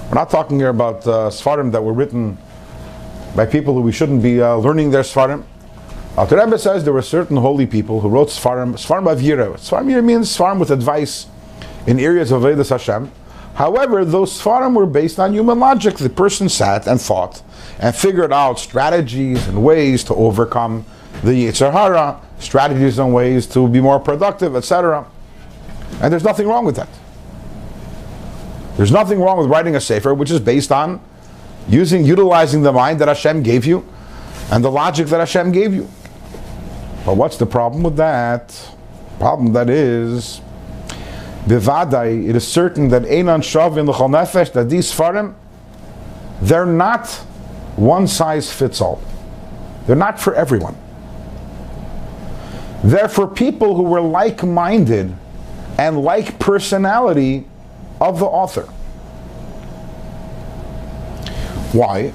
We're 0.08 0.14
not 0.14 0.30
talking 0.30 0.58
here 0.58 0.68
about 0.68 1.06
uh, 1.06 1.30
Svarim 1.30 1.72
that 1.72 1.82
were 1.82 1.92
written 1.92 2.36
by 3.34 3.46
people 3.46 3.74
who 3.74 3.80
we 3.80 3.92
shouldn't 3.92 4.22
be 4.22 4.42
uh, 4.42 4.56
learning 4.56 4.90
their 4.90 5.02
Svarim. 5.02 5.44
Alter 6.16 6.36
Rebbe 6.36 6.58
says 6.58 6.84
there 6.84 6.92
were 6.92 7.02
certain 7.02 7.38
holy 7.38 7.66
people 7.66 8.00
who 8.00 8.08
wrote 8.08 8.28
Svarim, 8.28 8.74
Svarim 8.74 9.06
Avira. 9.06 9.54
Avira 9.54 10.04
means 10.04 10.36
Svarim 10.36 10.58
with 10.60 10.70
advice 10.70 11.26
in 11.86 11.98
areas 11.98 12.30
of 12.30 12.42
Vedas 12.42 12.68
Hashem. 12.68 13.10
However, 13.54 14.04
those 14.04 14.40
Svarim 14.40 14.74
were 14.74 14.86
based 14.86 15.18
on 15.18 15.32
human 15.32 15.58
logic. 15.58 15.96
The 15.96 16.08
person 16.08 16.48
sat 16.48 16.86
and 16.86 17.00
thought 17.00 17.42
and 17.78 17.94
figured 17.94 18.32
out 18.32 18.58
strategies 18.58 19.46
and 19.48 19.62
ways 19.62 20.04
to 20.04 20.14
overcome 20.14 20.84
the 21.22 21.32
Yetzer 21.32 21.72
Hara, 21.72 22.20
strategies 22.38 22.98
and 22.98 23.12
ways 23.12 23.46
to 23.48 23.68
be 23.68 23.80
more 23.80 24.00
productive, 24.00 24.56
etc. 24.56 25.06
And 26.00 26.12
there's 26.12 26.24
nothing 26.24 26.48
wrong 26.48 26.64
with 26.64 26.76
that. 26.76 26.88
There's 28.76 28.92
nothing 28.92 29.20
wrong 29.20 29.38
with 29.38 29.48
writing 29.48 29.76
a 29.76 29.80
sefer 29.80 30.14
which 30.14 30.30
is 30.30 30.40
based 30.40 30.72
on 30.72 31.00
using, 31.68 32.04
utilizing 32.04 32.62
the 32.62 32.72
mind 32.72 33.00
that 33.00 33.08
Hashem 33.08 33.42
gave 33.42 33.66
you 33.66 33.86
and 34.50 34.64
the 34.64 34.70
logic 34.70 35.08
that 35.08 35.20
Hashem 35.20 35.52
gave 35.52 35.74
you. 35.74 35.88
But 37.04 37.16
what's 37.16 37.36
the 37.36 37.46
problem 37.46 37.82
with 37.82 37.96
that? 37.96 38.56
Problem 39.18 39.52
that 39.52 39.68
is, 39.68 40.40
bivadai, 41.46 42.28
it 42.28 42.36
is 42.36 42.46
certain 42.46 42.88
that 42.88 43.02
Einan 43.02 43.40
Shav 43.40 43.76
in 43.76 43.86
the 43.86 43.92
Nefesh, 43.92 44.52
that 44.52 44.68
these 44.68 44.92
farim, 44.92 45.34
they're 46.40 46.66
not 46.66 47.08
one 47.76 48.06
size 48.06 48.52
fits 48.52 48.80
all. 48.80 49.02
They're 49.86 49.96
not 49.96 50.20
for 50.20 50.34
everyone. 50.34 50.76
They're 52.82 53.08
for 53.08 53.26
people 53.26 53.76
who 53.76 53.82
were 53.82 54.00
like 54.00 54.42
minded 54.42 55.14
and 55.78 56.00
like 56.02 56.38
personality 56.38 57.46
of 58.00 58.18
the 58.18 58.26
author. 58.26 58.62
Why? 61.72 62.12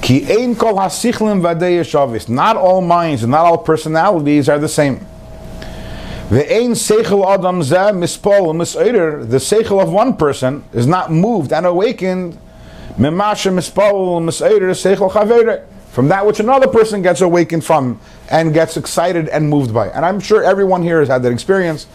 Ki 0.00 0.24
ein 0.28 0.56
kol 0.56 0.74
hasichlim 0.74 1.40
vadei 1.40 2.28
Not 2.28 2.56
all 2.56 2.80
minds 2.80 3.22
and 3.22 3.30
not 3.30 3.46
all 3.46 3.58
personalities 3.58 4.48
are 4.48 4.58
the 4.58 4.68
same. 4.68 5.06
Ve'ein 6.32 6.70
seichel 6.70 7.26
adam 7.26 7.60
zeh 7.60 7.92
mispol 7.92 8.54
mis'eder. 8.56 9.28
The 9.28 9.36
seichel 9.36 9.82
of 9.82 9.92
one 9.92 10.16
person 10.16 10.64
is 10.72 10.86
not 10.86 11.12
moved 11.12 11.52
and 11.52 11.66
awakened. 11.66 12.38
Mimasha 12.96 13.52
mispol 13.52 14.18
seichel 14.30 15.68
from 15.90 16.08
that 16.08 16.26
which 16.26 16.40
another 16.40 16.68
person 16.68 17.02
gets 17.02 17.20
awakened 17.20 17.62
from 17.62 18.00
and 18.30 18.54
gets 18.54 18.78
excited 18.78 19.28
and 19.28 19.50
moved 19.50 19.74
by. 19.74 19.88
And 19.88 20.06
I'm 20.06 20.20
sure 20.20 20.42
everyone 20.42 20.82
here 20.82 21.00
has 21.00 21.08
had 21.08 21.22
that 21.22 21.32
experience. 21.32 21.86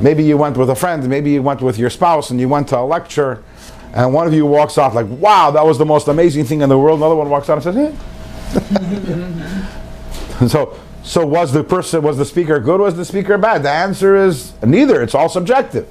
Maybe 0.00 0.24
you 0.24 0.38
went 0.38 0.56
with 0.56 0.70
a 0.70 0.74
friend, 0.74 1.06
maybe 1.06 1.32
you 1.32 1.42
went 1.42 1.60
with 1.60 1.78
your 1.78 1.90
spouse 1.90 2.30
and 2.30 2.40
you 2.40 2.48
went 2.48 2.68
to 2.68 2.78
a 2.78 2.86
lecture 2.86 3.44
and 3.92 4.14
one 4.14 4.26
of 4.26 4.32
you 4.32 4.46
walks 4.46 4.78
off 4.78 4.94
like, 4.94 5.08
wow, 5.08 5.50
that 5.50 5.66
was 5.66 5.76
the 5.76 5.84
most 5.84 6.08
amazing 6.08 6.46
thing 6.46 6.62
in 6.62 6.70
the 6.70 6.78
world. 6.78 7.00
Another 7.00 7.16
one 7.16 7.28
walks 7.28 7.50
out 7.50 7.62
and 7.62 7.64
says, 7.64 7.76
eh. 10.40 10.48
so, 10.48 10.78
so 11.02 11.26
was 11.26 11.52
the 11.52 11.64
person, 11.64 12.02
was 12.02 12.18
the 12.18 12.24
speaker 12.24 12.60
good, 12.60 12.80
was 12.80 12.96
the 12.96 13.04
speaker 13.04 13.38
bad? 13.38 13.62
The 13.62 13.70
answer 13.70 14.16
is 14.16 14.52
neither. 14.62 15.02
It's 15.02 15.14
all 15.14 15.28
subjective 15.28 15.88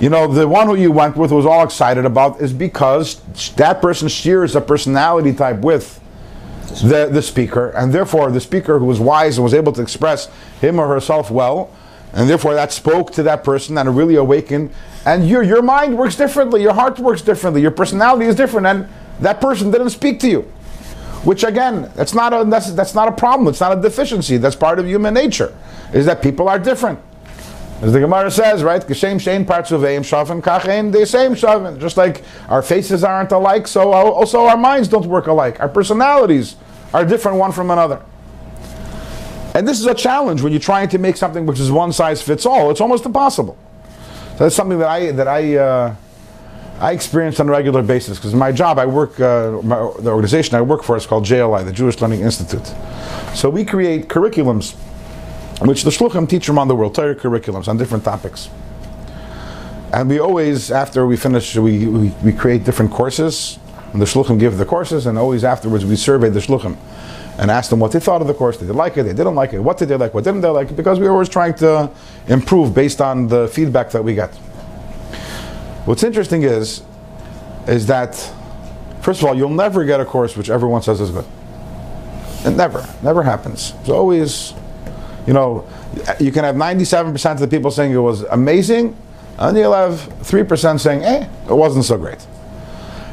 you 0.00 0.08
know, 0.08 0.26
the 0.26 0.48
one 0.48 0.66
who 0.66 0.76
you 0.76 0.90
went 0.90 1.16
with 1.16 1.30
was 1.30 1.44
all 1.44 1.62
excited 1.62 2.06
about 2.06 2.40
is 2.40 2.54
because 2.54 3.20
that 3.56 3.82
person 3.82 4.08
shares 4.08 4.56
a 4.56 4.60
personality 4.60 5.34
type 5.34 5.58
with 5.58 6.00
the, 6.82 7.10
the 7.12 7.20
speaker, 7.20 7.68
and 7.70 7.92
therefore 7.92 8.30
the 8.30 8.40
speaker 8.40 8.78
who 8.78 8.86
was 8.86 8.98
wise 8.98 9.36
and 9.36 9.44
was 9.44 9.52
able 9.52 9.72
to 9.72 9.82
express 9.82 10.30
him 10.60 10.78
or 10.78 10.88
herself 10.88 11.30
well, 11.30 11.70
and 12.14 12.30
therefore 12.30 12.54
that 12.54 12.72
spoke 12.72 13.12
to 13.12 13.22
that 13.24 13.44
person 13.44 13.76
and 13.76 13.94
really 13.94 14.16
awakened. 14.16 14.72
And 15.04 15.28
your 15.28 15.42
your 15.42 15.62
mind 15.62 15.98
works 15.98 16.16
differently, 16.16 16.62
your 16.62 16.72
heart 16.72 16.98
works 16.98 17.20
differently, 17.20 17.60
your 17.60 17.70
personality 17.70 18.24
is 18.24 18.34
different, 18.34 18.66
and 18.66 18.88
that 19.20 19.40
person 19.40 19.70
didn't 19.70 19.90
speak 19.90 20.18
to 20.20 20.30
you. 20.30 20.52
Which 21.24 21.44
again, 21.44 21.90
that's 21.94 22.14
not 22.14 22.32
a 22.32 22.44
that's, 22.48 22.72
that's 22.72 22.94
not 22.94 23.08
a 23.08 23.12
problem. 23.12 23.48
It's 23.48 23.60
not 23.60 23.76
a 23.76 23.80
deficiency. 23.80 24.38
That's 24.38 24.56
part 24.56 24.78
of 24.78 24.86
human 24.86 25.14
nature. 25.14 25.54
Is 25.92 26.06
that 26.06 26.22
people 26.22 26.48
are 26.48 26.58
different. 26.58 26.98
As 27.82 27.92
the 27.94 28.00
Gemara 28.00 28.30
says, 28.30 28.62
right? 28.62 28.82
Geshem 28.82 29.16
shein 29.16 29.44
partzuveim 29.44 30.04
shaven 30.04 30.90
the 30.90 31.06
same 31.06 31.34
shaven. 31.34 31.80
Just 31.80 31.96
like 31.96 32.22
our 32.48 32.62
faces 32.62 33.04
aren't 33.04 33.32
alike, 33.32 33.66
so 33.66 33.92
also 33.92 34.40
our 34.40 34.56
minds 34.56 34.88
don't 34.88 35.06
work 35.06 35.26
alike. 35.28 35.60
Our 35.60 35.68
personalities 35.68 36.56
are 36.92 37.04
different 37.06 37.38
one 37.38 37.52
from 37.52 37.70
another. 37.70 38.02
And 39.54 39.66
this 39.66 39.80
is 39.80 39.86
a 39.86 39.94
challenge 39.94 40.42
when 40.42 40.52
you're 40.52 40.60
trying 40.60 40.88
to 40.90 40.98
make 40.98 41.16
something 41.16 41.46
which 41.46 41.58
is 41.58 41.72
one 41.72 41.92
size 41.92 42.22
fits 42.22 42.46
all. 42.46 42.70
It's 42.70 42.80
almost 42.80 43.04
impossible. 43.04 43.58
So 44.32 44.44
that's 44.44 44.54
something 44.54 44.78
that 44.78 44.88
I 44.88 45.10
that 45.12 45.28
I 45.28 45.56
uh, 45.56 45.96
I 46.80 46.92
experience 46.92 47.38
on 47.40 47.48
a 47.48 47.52
regular 47.52 47.82
basis 47.82 48.18
because 48.18 48.34
my 48.34 48.52
job, 48.52 48.78
I 48.78 48.86
work 48.86 49.20
uh, 49.20 49.60
my, 49.62 49.76
the 49.98 50.10
organization 50.10 50.54
I 50.54 50.62
work 50.62 50.82
for 50.82 50.96
is 50.96 51.06
called 51.06 51.24
JLI, 51.26 51.64
the 51.64 51.72
Jewish 51.72 52.00
Learning 52.00 52.20
Institute. 52.20 52.66
So 53.34 53.50
we 53.50 53.64
create 53.64 54.08
curriculums 54.08 54.74
which 55.60 55.82
the 55.82 55.90
shluchim 55.90 56.28
teach 56.28 56.48
around 56.48 56.68
the 56.68 56.74
world, 56.74 56.94
Torah 56.94 57.14
curriculums 57.14 57.68
on 57.68 57.76
different 57.76 58.02
topics. 58.02 58.48
And 59.92 60.08
we 60.08 60.18
always, 60.18 60.70
after 60.70 61.06
we 61.06 61.16
finish, 61.16 61.54
we, 61.56 61.86
we, 61.86 62.08
we 62.24 62.32
create 62.32 62.64
different 62.64 62.92
courses, 62.92 63.58
and 63.92 64.00
the 64.00 64.06
shluchim 64.06 64.38
give 64.38 64.56
the 64.56 64.64
courses, 64.64 65.04
and 65.06 65.18
always 65.18 65.44
afterwards 65.44 65.84
we 65.84 65.96
survey 65.96 66.30
the 66.30 66.40
shluchim 66.40 66.78
and 67.38 67.50
ask 67.50 67.70
them 67.70 67.80
what 67.80 67.92
they 67.92 68.00
thought 68.00 68.20
of 68.20 68.26
the 68.26 68.34
course. 68.34 68.56
Did 68.56 68.68
they 68.68 68.72
like 68.72 68.96
it? 68.96 69.02
They 69.02 69.12
didn't 69.12 69.34
like 69.34 69.52
it. 69.52 69.60
What 69.60 69.78
did 69.78 69.88
they 69.88 69.96
like? 69.96 70.14
What 70.14 70.24
didn't 70.24 70.40
they 70.40 70.48
like? 70.48 70.74
Because 70.74 70.98
we're 70.98 71.10
always 71.10 71.28
trying 71.28 71.54
to 71.54 71.90
improve 72.28 72.74
based 72.74 73.00
on 73.00 73.28
the 73.28 73.48
feedback 73.48 73.90
that 73.90 74.02
we 74.02 74.14
get. 74.14 74.32
What's 75.86 76.02
interesting 76.02 76.42
is, 76.42 76.82
is 77.66 77.86
that, 77.86 78.14
first 79.02 79.22
of 79.22 79.28
all, 79.28 79.34
you'll 79.34 79.48
never 79.50 79.84
get 79.84 80.00
a 80.00 80.04
course 80.04 80.36
which 80.36 80.50
everyone 80.50 80.82
says 80.82 81.00
is 81.00 81.10
good. 81.10 81.26
It 82.44 82.50
never, 82.50 82.86
never 83.02 83.22
happens. 83.22 83.74
It's 83.80 83.90
always 83.90 84.54
you 85.26 85.34
know, 85.34 85.66
you 86.18 86.32
can 86.32 86.44
have 86.44 86.56
97% 86.56 87.32
of 87.32 87.40
the 87.40 87.48
people 87.48 87.70
saying 87.70 87.92
it 87.92 87.98
was 87.98 88.22
amazing, 88.22 88.96
and 89.38 89.56
you'll 89.56 89.72
have 89.72 89.94
3% 90.22 90.80
saying, 90.80 91.02
eh, 91.02 91.28
it 91.48 91.54
wasn't 91.54 91.84
so 91.84 91.96
great. 91.96 92.26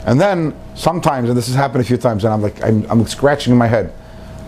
And 0.06 0.20
then 0.20 0.56
sometimes, 0.76 1.30
and 1.30 1.38
this 1.38 1.48
has 1.48 1.56
happened 1.56 1.82
a 1.82 1.88
few 1.88 1.98
times, 1.98 2.24
and 2.24 2.34
I'm 2.34 2.42
like, 2.42 2.64
I'm, 2.64 2.86
I'm 2.90 3.06
scratching 3.08 3.56
my 3.58 3.68
head. 3.68 3.94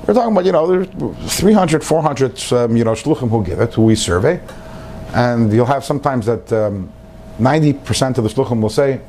We're 0.08 0.14
talking 0.14 0.32
about, 0.32 0.46
you 0.46 0.52
know, 0.52 0.66
there's 0.66 1.40
300, 1.40 1.84
400, 1.84 2.54
um, 2.54 2.78
you 2.78 2.84
know, 2.84 2.94
shluchim 2.94 3.30
who 3.30 3.44
give 3.44 3.60
it, 3.60 3.74
who 3.74 3.84
we 3.84 3.96
survey. 3.96 4.42
And 5.14 5.52
you'll 5.52 5.66
have 5.66 5.84
sometimes 5.84 6.26
that 6.28 6.52
um, 6.54 6.92
90% 7.40 8.18
of 8.18 8.24
the 8.24 8.30
shluchim 8.30 8.62
will 8.62 8.70
say, 8.70 9.02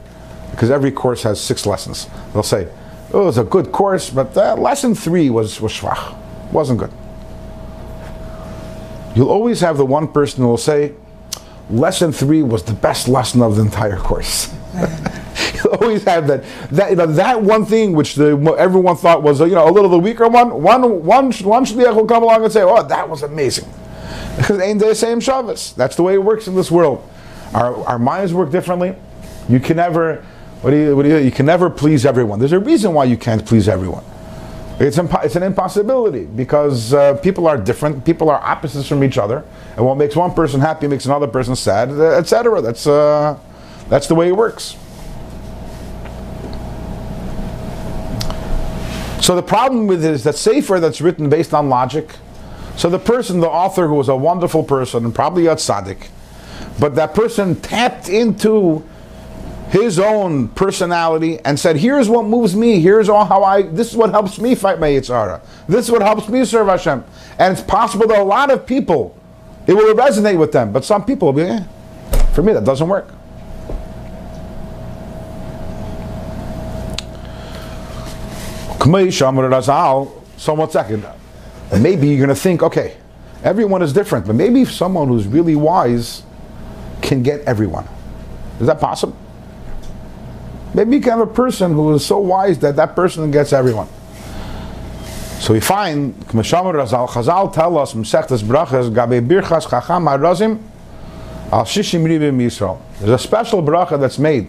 because 0.51 0.71
every 0.71 0.91
course 0.91 1.23
has 1.23 1.41
six 1.41 1.67
lessons, 1.67 2.09
they'll 2.33 2.43
say, 2.43 2.69
oh, 3.13 3.23
it 3.23 3.25
was 3.27 3.39
a 3.39 3.45
good 3.45 3.71
course, 3.71 4.11
but 4.11 4.35
lesson 4.59 4.95
three 4.95 5.31
was, 5.31 5.61
was 5.61 5.73
schwach, 5.73 6.17
wasn't 6.53 6.79
good 6.79 6.93
you'll 9.15 9.31
always 9.31 9.61
have 9.61 9.77
the 9.77 9.87
one 9.87 10.09
person 10.09 10.43
who 10.43 10.49
will 10.49 10.57
say, 10.57 10.95
lesson 11.69 12.13
three 12.13 12.43
was 12.43 12.63
the 12.63 12.73
best 12.73 13.09
lesson 13.09 13.43
of 13.43 13.57
the 13.57 13.63
entire 13.63 13.97
course. 13.97 14.53
you'll 15.55 15.75
always 15.75 16.05
have 16.05 16.27
that, 16.27 16.45
that, 16.71 16.91
you 16.91 16.97
know, 16.97 17.07
that 17.07 17.41
one 17.43 17.65
thing 17.65 17.93
which 17.93 18.15
the, 18.15 18.37
everyone 18.59 18.97
thought 18.97 19.23
was, 19.23 19.41
you 19.41 19.49
know, 19.49 19.69
a 19.69 19.73
little 19.73 19.91
the 19.91 19.99
weaker 19.99 20.29
one, 20.29 20.63
one, 20.63 21.05
one, 21.05 21.33
one 21.33 21.65
shliach 21.65 21.95
will 21.95 22.07
come 22.07 22.23
along 22.23 22.45
and 22.45 22.53
say, 22.53 22.63
oh, 22.63 22.83
that 22.83 23.09
was 23.09 23.23
amazing. 23.23 23.69
Because 24.37 24.61
ain't 24.61 24.81
they 24.81 24.89
the 24.89 24.95
same 24.95 25.21
Shabbos. 25.21 25.75
That's 25.75 25.97
the 25.97 26.03
way 26.03 26.15
it 26.15 26.23
works 26.23 26.47
in 26.47 26.55
this 26.55 26.71
world. 26.71 27.07
Our, 27.55 27.77
our 27.87 27.99
minds 27.99 28.33
work 28.33 28.51
differently. 28.51 28.95
You 29.49 29.61
can 29.61 29.77
never, 29.77 30.25
what 30.63 30.71
do 30.71 30.77
you, 30.77 30.97
what 30.97 31.03
do 31.03 31.09
you, 31.09 31.17
you 31.17 31.31
can 31.31 31.47
never 31.47 31.69
please 31.69 32.07
everyone. 32.07 32.39
There's 32.39 32.53
a 32.53 32.61
reason 32.61 32.95
why 32.95 33.05
you 33.05 33.17
can't 33.17 33.45
please 33.45 33.69
everyone. 33.69 34.05
It's, 34.79 34.97
impo- 34.97 35.23
it's 35.25 35.37
an 35.37 35.43
impossibility 35.43 36.25
because 36.25 36.95
uh, 36.95 37.15
people 37.19 37.47
are 37.47 37.59
different. 37.59 38.05
People 38.05 38.31
are 38.31 38.41
opposites 38.41 38.89
from 38.89 39.05
each 39.05 39.19
other, 39.19 39.45
and 39.77 39.85
what 39.85 39.97
makes 39.97 40.17
one 40.17 40.33
person 40.33 40.59
happy 40.59 40.87
makes 40.87 41.05
another 41.05 41.27
person 41.27 41.55
sad, 41.55 41.91
etc. 41.91 42.63
That's 42.63 42.87
uh, 42.87 43.39
that's 43.91 44.07
the 44.07 44.15
way 44.15 44.29
it 44.29 44.37
works. 44.37 44.79
So 49.21 49.37
the 49.37 49.43
problem 49.43 49.87
with 49.87 50.03
it 50.03 50.13
is 50.13 50.25
that 50.25 50.37
sefer 50.37 50.81
that's 50.81 51.03
written 51.03 51.29
based 51.29 51.53
on 51.53 51.69
logic. 51.69 52.15
So 52.77 52.89
the 52.89 52.99
person, 52.99 53.41
the 53.41 53.51
author, 53.51 53.87
who 53.87 53.97
was 53.97 54.09
a 54.09 54.17
wonderful 54.17 54.65
person 54.65 55.05
and 55.05 55.15
probably 55.15 55.47
a 55.47 55.57
tzaddik, 55.57 56.09
but 56.81 56.95
that 56.97 57.15
person 57.15 57.55
tapped 57.61 58.09
into 58.09 58.83
his 59.71 60.01
own 60.01 60.49
personality 60.49 61.39
and 61.45 61.61
said, 61.61 61.77
"Here's 61.77 62.09
what 62.09 62.25
moves 62.25 62.57
me. 62.57 62.81
Here's 62.81 63.09
all 63.09 63.25
how 63.25 63.45
I. 63.45 63.63
This 63.63 63.91
is 63.91 63.97
what 63.97 64.11
helps 64.11 64.41
me 64.41 64.57
fight 64.57 64.81
my 64.81 64.89
Yetzer 64.89 65.15
Hara. 65.15 65.41
This 65.69 65.85
is 65.85 65.93
what 65.93 66.03
helps 66.03 66.29
me 66.29 66.45
serve 66.45 66.67
Hashem." 66.67 67.05
And 67.39 67.53
it's 67.53 67.63
possible 67.63 68.09
that 68.09 68.19
a 68.19 68.25
lot 68.25 68.51
of 68.51 68.67
people, 68.67 69.15
it 69.69 69.75
will 69.75 69.95
resonate 69.95 70.39
with 70.39 70.51
them, 70.51 70.73
but 70.73 70.85
some 70.85 71.05
people 71.05 71.29
will 71.29 71.45
be, 71.45 71.49
eh, 71.49 71.61
"For 72.33 72.43
me, 72.43 72.53
that 72.53 72.65
doesn't 72.65 72.89
work." 72.89 73.09
So 80.37 80.55
one 80.55 80.71
second. 80.71 81.05
Maybe 81.79 82.09
you're 82.09 82.17
going 82.17 82.35
to 82.35 82.35
think, 82.35 82.63
okay, 82.63 82.95
everyone 83.45 83.83
is 83.83 83.93
different, 83.93 84.27
but 84.27 84.35
maybe 84.35 84.65
someone 84.65 85.07
who's 85.07 85.27
really 85.27 85.55
wise 85.55 86.23
can 87.01 87.23
get 87.23 87.41
everyone. 87.43 87.87
Is 88.61 88.67
that 88.67 88.81
possible? 88.81 89.17
Maybe 90.75 90.97
you 90.97 91.03
can 91.03 91.19
have 91.19 91.29
a 91.29 91.33
person 91.33 91.73
who 91.73 91.95
is 91.95 92.07
so 92.07 92.19
wise 92.19 92.59
that 92.61 92.77
that 92.77 92.95
person 92.95 93.31
gets 93.31 93.53
everyone. 93.53 93.89
So 95.41 95.55
we 95.55 95.61
find, 95.61 96.15
K'mashamar 96.29 96.75
Razal, 96.75 97.09
Chazal 97.09 97.53
tell 97.53 97.79
us, 97.79 97.95
Mesechtes 97.95 98.43
Brachas, 98.43 98.95
Gabe 98.95 99.27
Birchas 99.27 99.69
Chacham 99.69 100.05
HaRazim, 100.05 100.63
Al 101.51 101.65
Shishim 101.65 102.05
Ribim 102.05 102.37
Yisrael. 102.37 102.79
There's 102.99 103.11
a 103.11 103.19
special 103.19 103.63
bracha 103.63 103.99
that's 103.99 104.19
made 104.19 104.49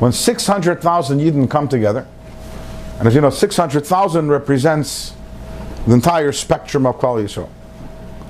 when 0.00 0.10
600,000 0.12 1.20
Yidden 1.20 1.48
come 1.50 1.68
together. 1.68 2.06
And 2.98 3.06
as 3.06 3.14
you 3.14 3.20
know, 3.20 3.30
600,000 3.30 4.28
represents 4.28 5.12
the 5.86 5.92
entire 5.92 6.32
spectrum 6.32 6.86
of 6.86 6.96
Klal 6.96 7.22
Yisrael. 7.22 7.50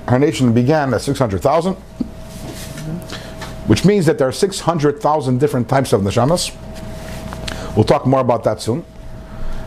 Our 0.07 0.19
nation 0.19 0.53
began 0.53 0.93
at 0.93 1.01
600,000 1.01 1.77
which 3.67 3.85
means 3.85 4.05
that 4.05 4.17
there 4.17 4.27
are 4.27 4.31
600,000 4.31 5.39
different 5.39 5.69
types 5.69 5.93
of 5.93 6.01
neshamas. 6.01 6.55
We'll 7.75 7.85
talk 7.85 8.05
more 8.05 8.19
about 8.19 8.43
that 8.43 8.61
soon. 8.61 8.85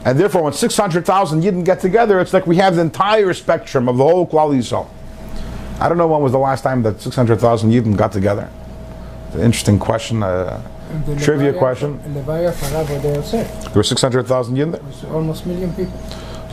And 0.04 0.20
therefore, 0.20 0.42
when 0.42 0.52
600,000 0.52 1.42
Yidden 1.42 1.64
get 1.64 1.80
together, 1.80 2.20
it's 2.20 2.34
like 2.34 2.46
we 2.46 2.56
have 2.56 2.76
the 2.76 2.82
entire 2.82 3.32
spectrum 3.32 3.88
of 3.88 3.96
the 3.96 4.04
whole 4.04 4.26
Klal 4.26 4.54
Yisrael. 4.54 4.88
I 5.80 5.88
don't 5.88 5.96
know 5.96 6.06
when 6.06 6.20
was 6.20 6.32
the 6.32 6.38
last 6.38 6.62
time 6.62 6.82
that 6.82 7.00
600,000 7.00 7.70
Yidden 7.70 7.96
got 7.96 8.12
together. 8.12 8.50
It's 9.26 9.36
an 9.36 9.42
interesting 9.42 9.78
question, 9.78 10.22
uh, 10.22 10.60
trivia 11.20 11.52
Levaya, 11.52 11.58
question. 11.58 12.00
There 13.62 13.72
were 13.74 13.82
600,000 13.82 14.56
Yidden 14.56 14.72
there? 14.72 15.10
almost 15.10 15.44
a 15.44 15.48
million 15.48 15.72
people. 15.72 15.98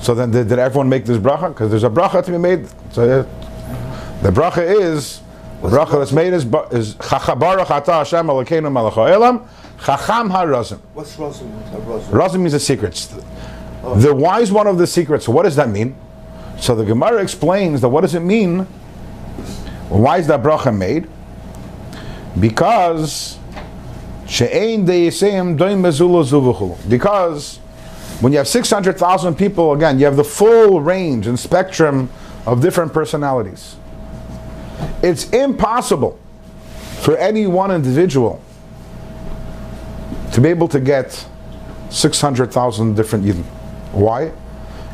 So 0.01 0.15
then 0.15 0.32
did, 0.32 0.47
did 0.47 0.57
everyone 0.57 0.89
make 0.89 1.05
this 1.05 1.17
bracha? 1.17 1.49
Because 1.49 1.69
there's 1.69 1.84
a 1.84 1.89
bracha 1.89 2.26
to 2.26 2.32
be 2.32 2.38
made. 2.38 2.67
So 2.91 3.24
the 4.24 4.30
bracha 4.30 4.63
is 4.63 5.22
bracha 5.70 5.99
that's 5.99 6.12
made 6.12 6.34
is 6.34 6.43
is 6.72 6.95
Chachabarach 6.95 7.70
Ata 7.70 7.93
Hashem 7.93 8.28
Elokeinu 8.28 8.72
Melech 8.72 8.93
Haolam 8.93 9.47
Chacham 9.84 10.30
HaRazim. 10.30 10.80
What's 10.93 11.16
Razim? 11.16 11.49
Razim 12.09 12.39
means 12.39 12.51
the 12.51 12.59
secrets. 12.59 13.14
Oh. 13.84 13.99
The 13.99 14.14
wise 14.14 14.51
one 14.51 14.68
of 14.68 14.78
the 14.78 14.86
secrets. 14.86 15.28
What 15.28 15.43
does 15.43 15.55
that 15.55 15.70
mean? 15.70 15.95
So 16.59 16.76
the 16.76 16.86
Gemara 16.86 17.22
explains 17.22 17.82
that 17.82 17.89
what 17.89 18.01
does 18.01 18.14
it 18.14 18.20
mean? 18.20 18.59
Why 19.89 20.20
is 20.20 20.28
that 20.28 20.43
bracha 20.43 20.76
made? 20.76 21.09
Because 22.39 23.39
she'ein 24.28 24.86
de'yisem 24.86 25.57
doim 25.57 25.82
mezula 25.82 26.89
Because 26.89 27.57
when 28.22 28.32
you 28.32 28.38
have 28.38 28.47
600,000 28.47 29.36
people, 29.36 29.74
again, 29.74 29.97
you 29.97 30.05
have 30.05 30.16
the 30.16 30.24
full 30.24 30.80
range 30.80 31.26
and 31.26 31.39
spectrum 31.39 32.09
of 32.45 32.62
different 32.62 32.93
personalities. 32.93 33.76
It's 35.02 35.30
impossible 35.32 36.20
for 37.02 37.18
any 37.18 37.47
one 37.47 37.72
individual 37.72 38.41
to 40.34 40.41
be 40.41 40.49
able 40.49 40.68
to 40.70 40.80
get 40.80 41.26
600,000 41.89 42.95
different 42.95 43.26
Yidden. 43.26 43.43
Why? 43.91 44.32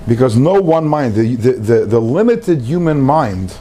Because 0.08 0.36
no 0.36 0.54
one 0.54 0.88
mind, 0.88 1.16
the, 1.16 1.36
the, 1.36 1.52
the, 1.54 1.86
the, 1.86 2.00
limited 2.00 2.62
human 2.62 3.00
mind, 3.00 3.56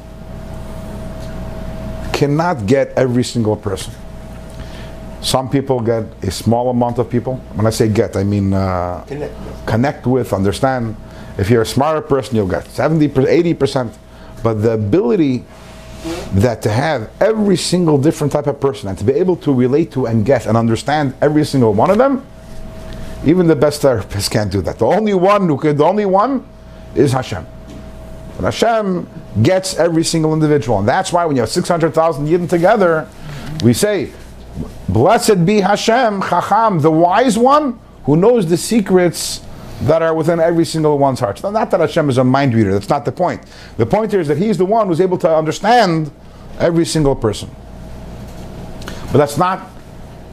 cannot 2.12 2.66
get 2.66 2.96
every 2.96 3.24
single 3.24 3.56
person. 3.56 3.92
Some 5.20 5.50
people 5.50 5.80
get 5.80 6.04
a 6.22 6.30
small 6.30 6.70
amount 6.70 6.98
of 6.98 7.10
people. 7.10 7.36
When 7.54 7.66
I 7.66 7.70
say 7.70 7.88
get, 7.88 8.16
I 8.16 8.22
mean 8.22 8.54
uh, 8.54 9.04
connect. 9.08 9.66
connect 9.66 10.06
with, 10.06 10.32
understand. 10.32 10.96
If 11.36 11.50
you're 11.50 11.62
a 11.62 11.66
smarter 11.66 12.00
person, 12.00 12.36
you'll 12.36 12.48
get 12.48 12.64
70%, 12.64 13.10
80%. 13.56 13.94
But 14.42 14.62
the 14.62 14.72
ability 14.72 15.44
that 16.34 16.62
to 16.62 16.70
have 16.70 17.10
every 17.20 17.56
single 17.56 17.98
different 17.98 18.32
type 18.32 18.46
of 18.46 18.60
person 18.60 18.88
and 18.88 18.98
to 18.98 19.04
be 19.04 19.12
able 19.12 19.36
to 19.36 19.52
relate 19.52 19.92
to 19.92 20.06
and 20.06 20.26
get 20.26 20.46
and 20.46 20.56
understand 20.56 21.14
every 21.20 21.44
single 21.44 21.72
one 21.72 21.90
of 21.90 21.98
them, 21.98 22.26
even 23.24 23.46
the 23.46 23.56
best 23.56 23.82
therapists 23.82 24.30
can't 24.30 24.50
do 24.50 24.60
that. 24.62 24.78
The 24.78 24.86
only 24.86 25.14
one 25.14 25.46
who 25.48 25.56
could, 25.56 25.78
the 25.78 25.84
only 25.84 26.06
one 26.06 26.46
is 26.94 27.12
Hashem. 27.12 27.46
But 28.36 28.52
Hashem 28.52 29.08
gets 29.42 29.76
every 29.76 30.04
single 30.04 30.32
individual. 30.34 30.78
And 30.78 30.88
that's 30.88 31.12
why 31.12 31.24
when 31.24 31.36
you 31.36 31.40
have 31.40 31.50
600,000 31.50 32.26
Yidden 32.26 32.48
together, 32.48 33.08
we 33.62 33.72
say, 33.72 34.12
Blessed 34.88 35.44
be 35.44 35.60
Hashem, 35.60 36.22
Chacham, 36.22 36.80
the 36.80 36.90
wise 36.90 37.36
one 37.38 37.78
who 38.04 38.16
knows 38.16 38.46
the 38.46 38.56
secrets 38.56 39.40
that 39.82 40.02
are 40.02 40.14
within 40.14 40.40
every 40.40 40.64
single 40.64 40.98
one's 40.98 41.20
heart. 41.20 41.42
Now, 41.42 41.50
not 41.50 41.70
that 41.70 41.80
Hashem 41.80 42.08
is 42.08 42.18
a 42.18 42.24
mind 42.24 42.54
reader, 42.54 42.72
that's 42.72 42.88
not 42.88 43.04
the 43.04 43.12
point. 43.12 43.42
The 43.76 43.86
point 43.86 44.10
here 44.10 44.20
is 44.20 44.28
that 44.28 44.38
He's 44.38 44.58
the 44.58 44.64
one 44.64 44.86
who's 44.88 45.00
able 45.00 45.18
to 45.18 45.34
understand 45.34 46.10
every 46.58 46.86
single 46.86 47.14
person. 47.14 47.50
But 49.12 49.18
that's 49.18 49.38
not 49.38 49.70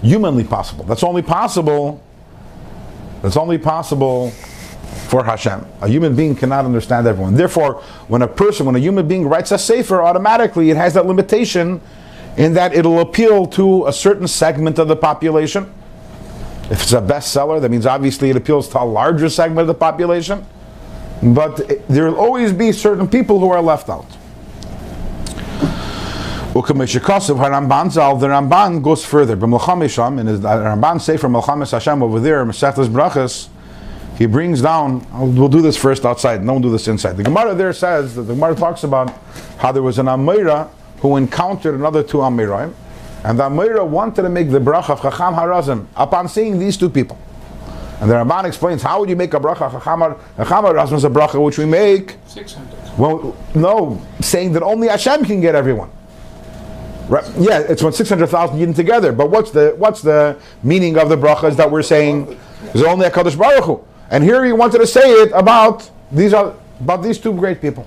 humanly 0.02 0.44
possible. 0.44 0.86
That's 0.86 1.04
only 1.04 1.22
possible. 1.22 2.04
That's 3.22 3.38
only 3.38 3.58
possible 3.58 4.32
for 5.08 5.24
Hashem. 5.24 5.66
A 5.82 5.88
human 5.88 6.16
being 6.16 6.36
cannot 6.36 6.66
understand 6.66 7.08
everyone. 7.08 7.36
Therefore, 7.36 7.82
when 8.08 8.22
a 8.22 8.28
person, 8.28 8.66
when 8.66 8.76
a 8.76 8.80
human 8.80 9.08
being 9.08 9.28
writes 9.28 9.52
a 9.52 9.58
sefer, 9.58 10.02
automatically 10.02 10.70
it 10.70 10.78
has 10.78 10.94
that 10.96 11.06
limitation 11.06 11.82
in 12.38 12.54
that 12.54 12.74
it'll 12.74 13.00
appeal 13.00 13.46
to 13.46 13.86
a 13.88 13.94
certain 13.94 14.28
segment 14.28 14.80
of 14.80 14.88
the 14.88 14.96
population. 14.96 15.72
If 16.74 16.82
it's 16.82 16.94
a 16.94 17.02
bestseller, 17.02 17.62
that 17.62 17.70
means 17.70 17.86
obviously 17.86 18.32
it 18.32 18.36
appeals 18.36 18.68
to 18.70 18.82
a 18.82 18.84
larger 18.84 19.30
segment 19.30 19.62
of 19.62 19.68
the 19.68 19.76
population. 19.76 20.44
But 21.22 21.88
there 21.88 22.06
will 22.06 22.20
always 22.20 22.52
be 22.52 22.72
certain 22.72 23.08
people 23.08 23.40
who 23.40 23.52
are 23.52 23.62
left 23.62 23.90
out. 23.90 24.10
The 26.54 26.60
Ramban 28.28 28.82
goes 28.82 29.06
further. 29.06 29.34
In 29.34 29.40
his 30.28 30.44
uh, 30.44 30.50
Ramban 30.50 31.00
Sefer 31.00 31.28
Milchemes 31.28 31.72
Hashem 31.72 32.02
over 32.02 32.20
there, 32.20 32.44
Mesechtes 32.44 32.88
Brachas, 32.88 33.50
he 34.18 34.26
brings 34.26 34.60
down, 34.60 35.06
we'll 35.36 35.50
do 35.50 35.62
this 35.62 35.78
first 35.78 36.06
outside, 36.06 36.44
no 36.44 36.54
one 36.54 36.64
do 36.64 36.72
this 36.72 36.88
inside. 36.88 37.18
The 37.18 37.24
Gemara 37.24 37.54
there 37.54 37.74
says, 37.74 38.16
that 38.16 38.24
the 38.24 38.34
Gemara 38.34 38.56
talks 38.56 38.84
about 38.84 39.14
how 39.60 39.72
there 39.72 39.84
was 39.84 40.00
an 40.00 40.08
Amora 40.08 40.70
who 41.02 41.18
encountered 41.18 41.76
another 41.76 42.02
two 42.02 42.18
Amoraim, 42.18 42.74
and 43.24 43.40
the 43.40 43.44
Amora 43.44 43.88
wanted 43.88 44.24
to 44.24 44.30
make 44.30 44.52
the 44.52 44.60
bracha 44.60 44.92
of 44.92 45.02
Chacham 45.02 45.34
Harazim 45.36 45.88
upon 45.96 46.28
seeing 46.28 46.60
these 46.60 46.78
two 46.78 46.90
people. 46.90 47.18
And 48.02 48.10
the 48.10 48.16
Ramban 48.16 48.46
explains, 48.46 48.82
how 48.82 49.00
would 49.00 49.10
you 49.10 49.16
make 49.16 49.34
a 49.34 49.40
bracha? 49.40 49.74
Of 49.74 49.84
Chacham 49.84 50.66
Harazim 50.66 50.94
is 50.94 51.06
a 51.06 51.10
bracha 51.10 51.44
which 51.44 51.58
we 51.58 51.66
make. 51.66 52.18
600. 52.28 52.98
Well, 52.98 53.36
no, 53.56 54.02
saying 54.20 54.54
that 54.54 54.64
only 54.64 54.88
Hashem 54.88 55.26
can 55.26 55.42
get 55.42 55.56
everyone. 55.56 55.90
Right? 57.08 57.26
Yeah, 57.38 57.60
it's 57.60 57.84
when 57.84 57.92
six 57.92 58.10
hundred 58.10 58.28
thousand 58.28 58.58
Yidden 58.60 58.76
together. 58.76 59.12
But 59.12 59.30
what's 59.30 59.52
the 59.52 59.74
what's 59.78 60.02
the 60.02 60.40
meaning 60.64 60.98
of 60.98 61.10
the 61.10 61.18
brachas 61.18 61.58
that 61.58 61.70
we're 61.70 61.82
saying? 61.82 62.40
Is 62.74 62.82
only 62.84 63.06
a 63.06 63.12
Kadosh 63.12 63.38
Baruch 63.38 63.66
Hu. 63.66 63.84
And 64.10 64.24
here 64.24 64.46
he 64.46 64.54
wanted 64.54 64.78
to 64.80 64.88
say 64.88 65.12
it 65.12 65.32
about 65.34 65.90
these 66.12 66.34
are 66.34 66.56
about 66.80 67.04
these 67.04 67.20
two 67.20 67.34
great 67.34 67.62
people. 67.62 67.86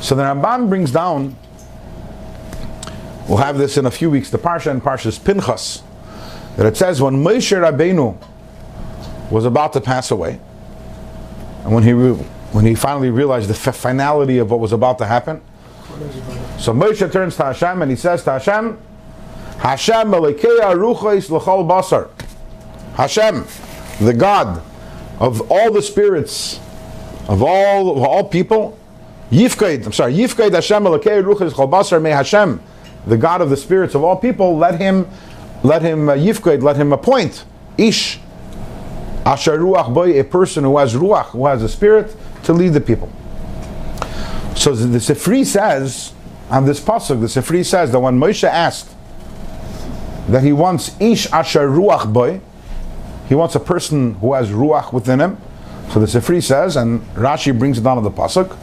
So 0.00 0.14
the 0.14 0.22
Ramban 0.22 0.68
brings 0.68 0.90
down. 0.90 1.36
We'll 3.28 3.38
have 3.38 3.56
this 3.56 3.78
in 3.78 3.86
a 3.86 3.90
few 3.90 4.10
weeks. 4.10 4.30
The 4.30 4.38
parsha 4.38 4.70
and 4.70 4.82
Parshas 4.82 5.22
Pinchas, 5.22 5.82
that 6.56 6.66
it 6.66 6.76
says 6.76 7.00
when 7.00 7.24
Moshe 7.24 7.56
Rabbeinu 7.58 8.16
was 9.30 9.46
about 9.46 9.72
to 9.72 9.80
pass 9.80 10.10
away, 10.10 10.38
and 11.64 11.72
when 11.72 11.82
he 11.82 11.92
re- 11.92 12.22
when 12.52 12.66
he 12.66 12.74
finally 12.74 13.10
realized 13.10 13.48
the 13.48 13.54
f- 13.54 13.76
finality 13.76 14.38
of 14.38 14.50
what 14.50 14.60
was 14.60 14.72
about 14.72 14.98
to 14.98 15.06
happen, 15.06 15.40
so 16.58 16.72
Moshe 16.72 17.10
turns 17.10 17.36
to 17.36 17.44
Hashem 17.44 17.82
and 17.82 17.90
he 17.90 17.96
says 17.96 18.22
to 18.24 18.32
Hashem, 18.32 18.78
Hashem 19.58 20.08
Melekea 20.08 20.74
Ruchais 20.74 21.30
L'chol 21.30 21.66
Basar. 21.66 22.10
Hashem, 22.94 23.44
the 24.04 24.12
God 24.12 24.62
of 25.18 25.50
all 25.50 25.72
the 25.72 25.82
spirits, 25.82 26.60
of 27.28 27.42
all 27.42 27.96
of 27.96 28.02
all 28.02 28.24
people, 28.24 28.78
Yifkaid, 29.30 29.86
I'm 29.86 29.92
sorry, 29.92 30.12
Yifkaid 30.12 30.52
Hashem 30.52 30.84
Melekea 30.84 31.24
Ruchais 31.24 31.52
L'chol 31.52 31.70
Basar, 31.70 32.02
may 32.02 32.10
Hashem, 32.10 32.60
the 33.06 33.16
God 33.16 33.40
of 33.40 33.50
the 33.50 33.56
spirits 33.56 33.94
of 33.94 34.02
all 34.02 34.16
people, 34.16 34.56
let 34.56 34.80
him, 34.80 35.08
let 35.62 35.82
him, 35.82 36.08
uh, 36.08 36.14
let 36.14 36.76
him 36.76 36.92
appoint, 36.92 37.44
Ish, 37.76 38.20
Asher 39.26 39.58
Ruach 39.58 39.92
Boy, 39.92 40.18
a 40.18 40.24
person 40.24 40.64
who 40.64 40.78
has 40.78 40.94
Ruach, 40.94 41.26
who 41.26 41.46
has 41.46 41.62
a 41.62 41.68
spirit, 41.68 42.14
to 42.44 42.52
lead 42.52 42.72
the 42.72 42.80
people. 42.80 43.10
So 44.54 44.74
the 44.74 44.98
Sifri 44.98 45.44
says, 45.44 46.12
on 46.50 46.64
this 46.64 46.80
pasuk, 46.80 47.20
the 47.20 47.26
Sifri 47.26 47.64
says 47.64 47.90
that 47.92 48.00
when 48.00 48.18
Moshe 48.18 48.44
asked 48.44 48.90
that 50.28 50.42
he 50.42 50.52
wants 50.52 50.98
ish 51.00 51.30
asher 51.32 51.68
ruach 51.68 52.10
boy, 52.10 52.40
he 53.28 53.34
wants 53.34 53.54
a 53.54 53.60
person 53.60 54.14
who 54.14 54.34
has 54.34 54.50
ruach 54.50 54.92
within 54.92 55.20
him. 55.20 55.38
So 55.90 56.00
the 56.00 56.06
Sifri 56.06 56.42
says, 56.42 56.76
and 56.76 57.00
Rashi 57.14 57.58
brings 57.58 57.78
it 57.78 57.82
down 57.82 57.96
to 57.96 58.02
the 58.02 58.10
pasuk, 58.10 58.56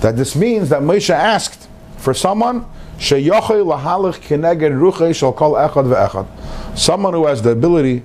that 0.00 0.16
this 0.16 0.36
means 0.36 0.68
that 0.68 0.82
Moshe 0.82 1.10
asked 1.10 1.68
for 1.98 2.14
someone 2.14 2.66
sheyochei 2.98 3.64
lahalich 3.64 4.20
keneged 4.20 4.72
ruchei 4.78 5.14
shall 5.14 5.32
call 5.32 5.52
echad 5.52 5.86
ve'echad, 5.86 6.26
someone 6.78 7.12
who 7.14 7.26
has 7.26 7.42
the 7.42 7.50
ability 7.50 8.02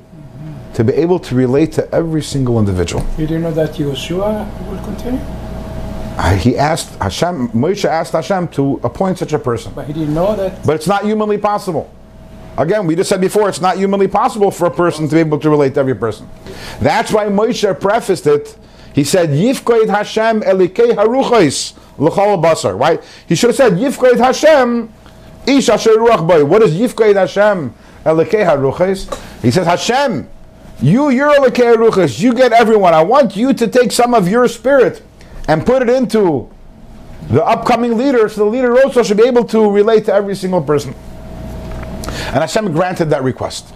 to 0.73 0.83
be 0.83 0.93
able 0.93 1.19
to 1.19 1.35
relate 1.35 1.71
to 1.73 1.93
every 1.93 2.21
single 2.21 2.57
individual. 2.59 3.05
You 3.17 3.27
didn't 3.27 3.43
know 3.43 3.51
that 3.51 3.71
Yeshua 3.71 4.47
will 4.69 4.83
continue? 4.83 5.19
Uh, 6.17 6.35
He 6.35 6.57
asked 6.57 6.95
Hashem, 7.01 7.49
Moshe 7.49 7.85
asked 7.85 8.13
Hashem 8.13 8.47
to 8.49 8.79
appoint 8.83 9.17
such 9.17 9.33
a 9.33 9.39
person. 9.39 9.73
But 9.75 9.87
he 9.87 9.93
didn't 9.93 10.13
know 10.13 10.35
that. 10.35 10.65
But 10.65 10.75
it's 10.75 10.87
not 10.87 11.03
humanly 11.03 11.37
possible. 11.37 11.91
Again, 12.57 12.85
we 12.85 12.95
just 12.95 13.09
said 13.09 13.21
before, 13.21 13.49
it's 13.49 13.61
not 13.61 13.77
humanly 13.77 14.07
possible 14.07 14.51
for 14.51 14.67
a 14.67 14.71
person 14.71 15.07
to 15.07 15.15
be 15.15 15.19
able 15.21 15.39
to 15.39 15.49
relate 15.49 15.73
to 15.75 15.79
every 15.79 15.95
person. 15.95 16.29
That's 16.81 17.11
why 17.11 17.25
Moshe 17.25 17.79
prefaced 17.79 18.27
it. 18.27 18.57
He 18.93 19.03
said, 19.05 19.29
Yifkoid 19.29 19.87
Hashem 19.87 20.41
elikei 20.41 20.91
haruchais 20.91 21.73
l'chol 21.97 22.41
basar. 22.41 22.79
Right? 22.79 23.03
He 23.27 23.35
should 23.35 23.49
have 23.49 23.55
said, 23.55 23.73
Yifkoid 23.73 24.17
Hashem 24.17 24.91
ish 25.47 25.69
asher 25.69 25.91
ruach 25.91 26.27
boy. 26.27 26.45
What 26.45 26.61
is 26.61 26.73
Yifkoid 26.73 27.15
Hashem 27.15 27.73
elikei 28.05 28.45
haruchais? 28.45 29.41
He 29.41 29.51
says, 29.51 29.65
Hashem, 29.65 30.29
you, 30.81 31.09
you're 31.09 31.33
elikei 31.33 31.75
haruchais. 31.75 32.19
You 32.19 32.33
get 32.33 32.51
everyone. 32.51 32.93
I 32.93 33.03
want 33.03 33.35
you 33.35 33.53
to 33.53 33.67
take 33.67 33.91
some 33.91 34.13
of 34.13 34.27
your 34.27 34.47
spirit 34.47 35.03
and 35.47 35.65
put 35.65 35.81
it 35.81 35.89
into 35.89 36.49
the 37.29 37.43
upcoming 37.43 37.97
leader, 37.97 38.27
so 38.27 38.45
the 38.45 38.49
leader 38.49 38.81
also 38.83 39.03
should 39.03 39.17
be 39.17 39.23
able 39.23 39.45
to 39.45 39.71
relate 39.71 40.05
to 40.05 40.13
every 40.13 40.35
single 40.35 40.61
person. 40.61 40.93
And 42.27 42.37
Hashem 42.37 42.71
granted 42.73 43.05
that 43.11 43.23
request. 43.23 43.73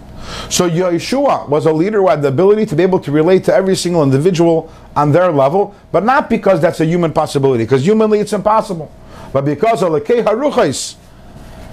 So 0.50 0.68
Yeshua 0.68 1.48
was 1.48 1.66
a 1.66 1.72
leader 1.72 1.98
who 1.98 2.08
had 2.08 2.22
the 2.22 2.28
ability 2.28 2.66
to 2.66 2.76
be 2.76 2.82
able 2.82 2.98
to 3.00 3.12
relate 3.12 3.44
to 3.44 3.54
every 3.54 3.76
single 3.76 4.02
individual 4.02 4.72
on 4.96 5.12
their 5.12 5.30
level, 5.30 5.74
but 5.92 6.04
not 6.04 6.28
because 6.28 6.60
that's 6.60 6.80
a 6.80 6.86
human 6.86 7.12
possibility, 7.12 7.64
because 7.64 7.84
humanly 7.84 8.18
it's 8.18 8.32
impossible. 8.32 8.90
But 9.32 9.44
because 9.44 9.82
of 9.82 9.92
Lekei 9.92 10.24
Haruchais, 10.24 10.96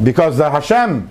because 0.04 0.38
the 0.38 0.50
Hashem, 0.50 1.10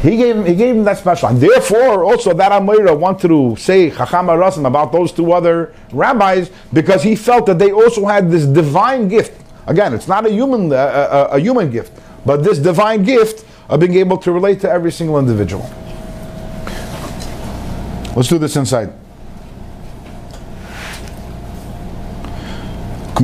he 0.00 0.16
gave 0.16 0.36
him, 0.36 0.46
he 0.46 0.54
gave 0.54 0.76
him 0.76 0.84
that 0.84 0.98
special. 0.98 1.28
And 1.28 1.40
therefore, 1.40 2.04
also 2.04 2.32
that 2.34 2.52
Amora 2.52 2.98
wanted 2.98 3.28
to 3.28 3.54
say 3.56 3.90
Chacham 3.90 4.26
Rasim 4.26 4.66
about 4.66 4.92
those 4.92 5.12
two 5.12 5.32
other 5.32 5.74
rabbis 5.92 6.50
because 6.72 7.02
he 7.02 7.16
felt 7.16 7.46
that 7.46 7.58
they 7.58 7.72
also 7.72 8.06
had 8.06 8.30
this 8.30 8.46
divine 8.46 9.08
gift. 9.08 9.40
Again, 9.66 9.92
it's 9.92 10.08
not 10.08 10.26
a 10.26 10.30
human 10.30 10.72
uh, 10.72 11.28
a, 11.30 11.36
a 11.36 11.38
human 11.40 11.70
gift, 11.70 11.92
but 12.24 12.44
this 12.44 12.58
divine 12.58 13.02
gift 13.02 13.44
of 13.68 13.80
being 13.80 13.94
able 13.94 14.18
to 14.18 14.32
relate 14.32 14.60
to 14.60 14.70
every 14.70 14.92
single 14.92 15.18
individual. 15.18 15.68
Let's 18.14 18.28
do 18.28 18.38
this 18.38 18.56
inside. 18.56 18.92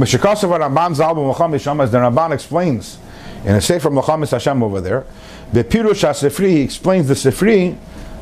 Meshikasav 0.01 0.49
Ramban 0.59 0.97
Zalba 0.97 1.27
Macham 1.27 1.53
Yisham, 1.53 1.83
as 1.83 1.93
the 1.93 1.99
Ramban 1.99 2.33
explains 2.33 2.97
in 3.45 3.55
a 3.55 3.61
Sefer 3.61 3.91
Macham 3.91 4.23
Hashem 4.23 4.63
over 4.63 4.81
there, 4.81 5.05
the 5.53 5.63
Pirush 5.63 6.09
HaSifri, 6.09 6.49
he 6.49 6.61
explains 6.63 7.07
the 7.07 7.13
Sifri, 7.13 7.77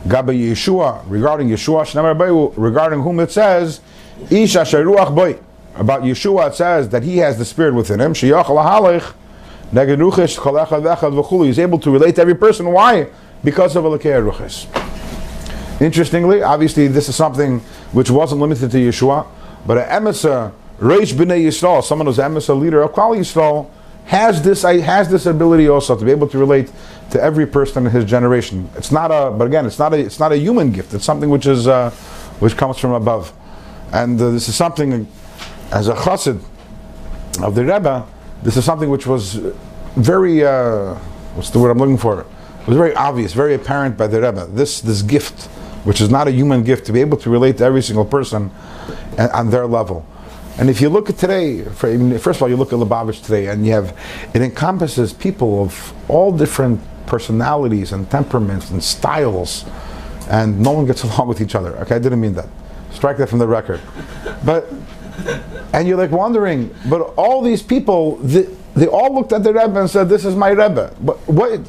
Gaba 0.08 0.32
Yeshua, 0.32 1.04
regarding 1.06 1.48
Yeshua, 1.48 2.52
regarding 2.56 3.00
whom 3.02 3.20
it 3.20 3.30
says, 3.30 3.80
Ish 4.28 4.56
Asher 4.56 4.84
Ruach 4.84 5.14
Boy. 5.14 5.38
About 5.76 6.02
Yeshua, 6.02 6.48
it 6.48 6.56
says 6.56 6.88
that 6.88 7.04
he 7.04 7.18
has 7.18 7.38
the 7.38 7.44
Spirit 7.44 7.74
within 7.74 8.00
him, 8.00 8.12
Sheyach 8.12 8.46
Lahalich, 8.46 9.14
Neged 9.72 9.98
Ruchish. 9.98 11.46
He's 11.46 11.58
able 11.60 11.78
to 11.78 11.90
relate 11.92 12.16
to 12.16 12.22
every 12.22 12.34
person. 12.34 12.72
Why? 12.72 13.06
Because 13.44 13.76
of 13.76 13.84
Elokei 13.84 14.20
Ruchish. 14.28 14.66
Interestingly, 15.80 16.42
obviously, 16.42 16.88
this 16.88 17.08
is 17.08 17.14
something 17.14 17.60
which 17.92 18.10
wasn't 18.10 18.40
limited 18.40 18.72
to 18.72 18.78
Yeshua, 18.78 19.28
but 19.64 19.78
an 19.78 20.02
emissar, 20.02 20.52
Reish 20.78 21.12
B'nai 21.12 21.44
Yisrael, 21.44 21.82
someone 21.82 22.06
who's 22.06 22.18
an 22.18 22.32
emissar 22.32 22.58
leader 22.58 22.82
of 22.82 22.92
Klal 22.92 23.16
Yisrael, 23.18 23.68
has 24.06 24.40
this 24.42 24.62
has 24.62 25.10
this 25.10 25.26
ability 25.26 25.68
also 25.68 25.96
to 25.96 26.04
be 26.04 26.10
able 26.10 26.28
to 26.28 26.38
relate 26.38 26.72
to 27.10 27.20
every 27.20 27.46
person 27.46 27.84
in 27.84 27.92
his 27.92 28.04
generation. 28.04 28.68
It's 28.76 28.92
not 28.92 29.10
a, 29.10 29.30
but 29.30 29.46
again, 29.46 29.66
it's 29.66 29.78
not 29.78 29.92
a, 29.92 29.98
it's 29.98 30.18
not 30.18 30.32
a 30.32 30.38
human 30.38 30.72
gift. 30.72 30.94
It's 30.94 31.04
something 31.04 31.28
which 31.30 31.46
is, 31.46 31.66
uh, 31.66 31.90
which 32.38 32.56
comes 32.56 32.78
from 32.78 32.92
above, 32.92 33.32
and 33.92 34.20
uh, 34.20 34.30
this 34.30 34.48
is 34.48 34.54
something, 34.54 35.06
as 35.72 35.88
a 35.88 35.94
chassid 35.94 36.42
of 37.42 37.54
the 37.54 37.64
Rebbe, 37.64 38.06
this 38.42 38.56
is 38.56 38.64
something 38.64 38.88
which 38.88 39.06
was 39.06 39.34
very, 39.96 40.44
uh, 40.44 40.94
what's 41.34 41.50
the 41.50 41.58
word 41.58 41.70
I'm 41.70 41.78
looking 41.78 41.98
for? 41.98 42.20
It 42.20 42.68
was 42.68 42.76
very 42.76 42.94
obvious, 42.94 43.32
very 43.32 43.54
apparent 43.54 43.96
by 43.96 44.06
the 44.06 44.20
Rebbe. 44.20 44.46
This 44.46 44.80
this 44.80 45.02
gift, 45.02 45.46
which 45.84 46.00
is 46.00 46.08
not 46.08 46.28
a 46.28 46.30
human 46.30 46.62
gift, 46.62 46.86
to 46.86 46.92
be 46.92 47.00
able 47.00 47.16
to 47.18 47.30
relate 47.30 47.58
to 47.58 47.64
every 47.64 47.82
single 47.82 48.04
person 48.04 48.50
a- 49.18 49.36
on 49.36 49.50
their 49.50 49.66
level. 49.66 50.06
And 50.58 50.68
if 50.68 50.80
you 50.80 50.88
look 50.88 51.08
at 51.08 51.18
today, 51.18 51.62
for- 51.62 52.18
first 52.18 52.38
of 52.38 52.42
all, 52.42 52.48
you 52.48 52.56
look 52.56 52.72
at 52.72 52.78
Lubavitch 52.78 53.22
today, 53.24 53.46
and 53.46 53.64
you 53.64 53.72
have 53.72 53.96
it 54.34 54.42
encompasses 54.42 55.12
people 55.12 55.62
of 55.62 55.92
all 56.08 56.32
different 56.32 56.80
personalities 57.06 57.92
and 57.92 58.10
temperaments 58.10 58.70
and 58.70 58.82
styles, 58.82 59.64
and 60.28 60.60
no 60.60 60.72
one 60.72 60.84
gets 60.86 61.04
along 61.08 61.28
with 61.28 61.40
each 61.40 61.54
other. 61.54 61.76
Okay, 61.78 61.94
I 61.94 61.98
didn't 61.98 62.20
mean 62.20 62.34
that. 62.34 62.48
Strike 62.92 63.18
that 63.18 63.28
from 63.28 63.38
the 63.38 63.46
record. 63.46 63.80
But 64.44 64.72
and 65.72 65.86
you're 65.86 65.96
like 65.98 66.10
wondering, 66.10 66.74
but 66.88 67.00
all 67.16 67.42
these 67.42 67.62
people, 67.62 68.16
they, 68.16 68.42
they 68.74 68.86
all 68.86 69.14
looked 69.14 69.32
at 69.32 69.42
the 69.42 69.52
Rebbe 69.52 69.78
and 69.78 69.88
said, 69.90 70.08
"This 70.08 70.24
is 70.24 70.34
my 70.34 70.50
Rebbe." 70.50 70.94
But 71.00 71.16
what? 71.28 71.60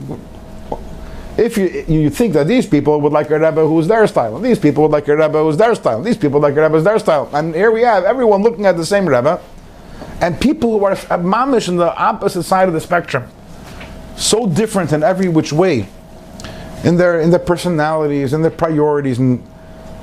If 1.39 1.57
you 1.57 1.85
you 1.87 2.09
think 2.09 2.33
that 2.33 2.47
these 2.47 2.65
people 2.65 2.99
would 2.99 3.13
like 3.13 3.29
a 3.29 3.39
Rebbe 3.39 3.65
who's 3.65 3.87
their 3.87 4.05
style, 4.07 4.35
and 4.35 4.43
these 4.43 4.59
people 4.59 4.83
would 4.83 4.91
like 4.91 5.07
a 5.07 5.15
Rebbe 5.15 5.41
who's 5.41 5.55
their 5.55 5.73
style, 5.73 5.97
and 5.99 6.05
these 6.05 6.17
people 6.17 6.41
would 6.41 6.47
like 6.47 6.57
a 6.57 6.61
Rebbe 6.61 6.75
who's 6.75 6.83
their 6.83 6.99
style, 6.99 7.29
and 7.31 7.55
here 7.55 7.71
we 7.71 7.81
have 7.81 8.03
everyone 8.03 8.43
looking 8.43 8.65
at 8.65 8.75
the 8.75 8.85
same 8.85 9.07
Rebbe, 9.07 9.39
and 10.19 10.39
people 10.41 10.77
who 10.77 10.83
are 10.83 10.95
mamish 10.95 11.69
in 11.69 11.77
the 11.77 11.95
opposite 11.95 12.43
side 12.43 12.67
of 12.67 12.73
the 12.73 12.81
spectrum, 12.81 13.23
so 14.17 14.47
different 14.47 14.91
in 14.91 15.01
every 15.01 15.29
which 15.29 15.53
way, 15.53 15.87
in 16.83 16.97
their 16.97 17.21
in 17.21 17.29
their 17.29 17.39
personalities, 17.39 18.33
in 18.33 18.41
their 18.41 18.51
priorities, 18.51 19.17
and 19.17 19.41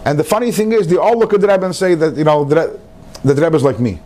and 0.07 0.19
the 0.19 0.25
funny 0.25 0.51
thing 0.51 0.73
is, 0.73 0.87
they 0.87 0.97
all 0.97 1.19
look 1.19 1.35
at 1.35 1.43
the 1.43 1.49
Rebbe 1.49 1.67
and 1.67 1.77
say 1.77 1.95
that 1.97 2.17
you 2.17 2.25
know 2.25 2.45
that 2.47 2.79
the 3.23 3.35
Rebbe 3.35 3.57
is 3.57 3.63
like 3.63 3.79
me. 3.79 4.01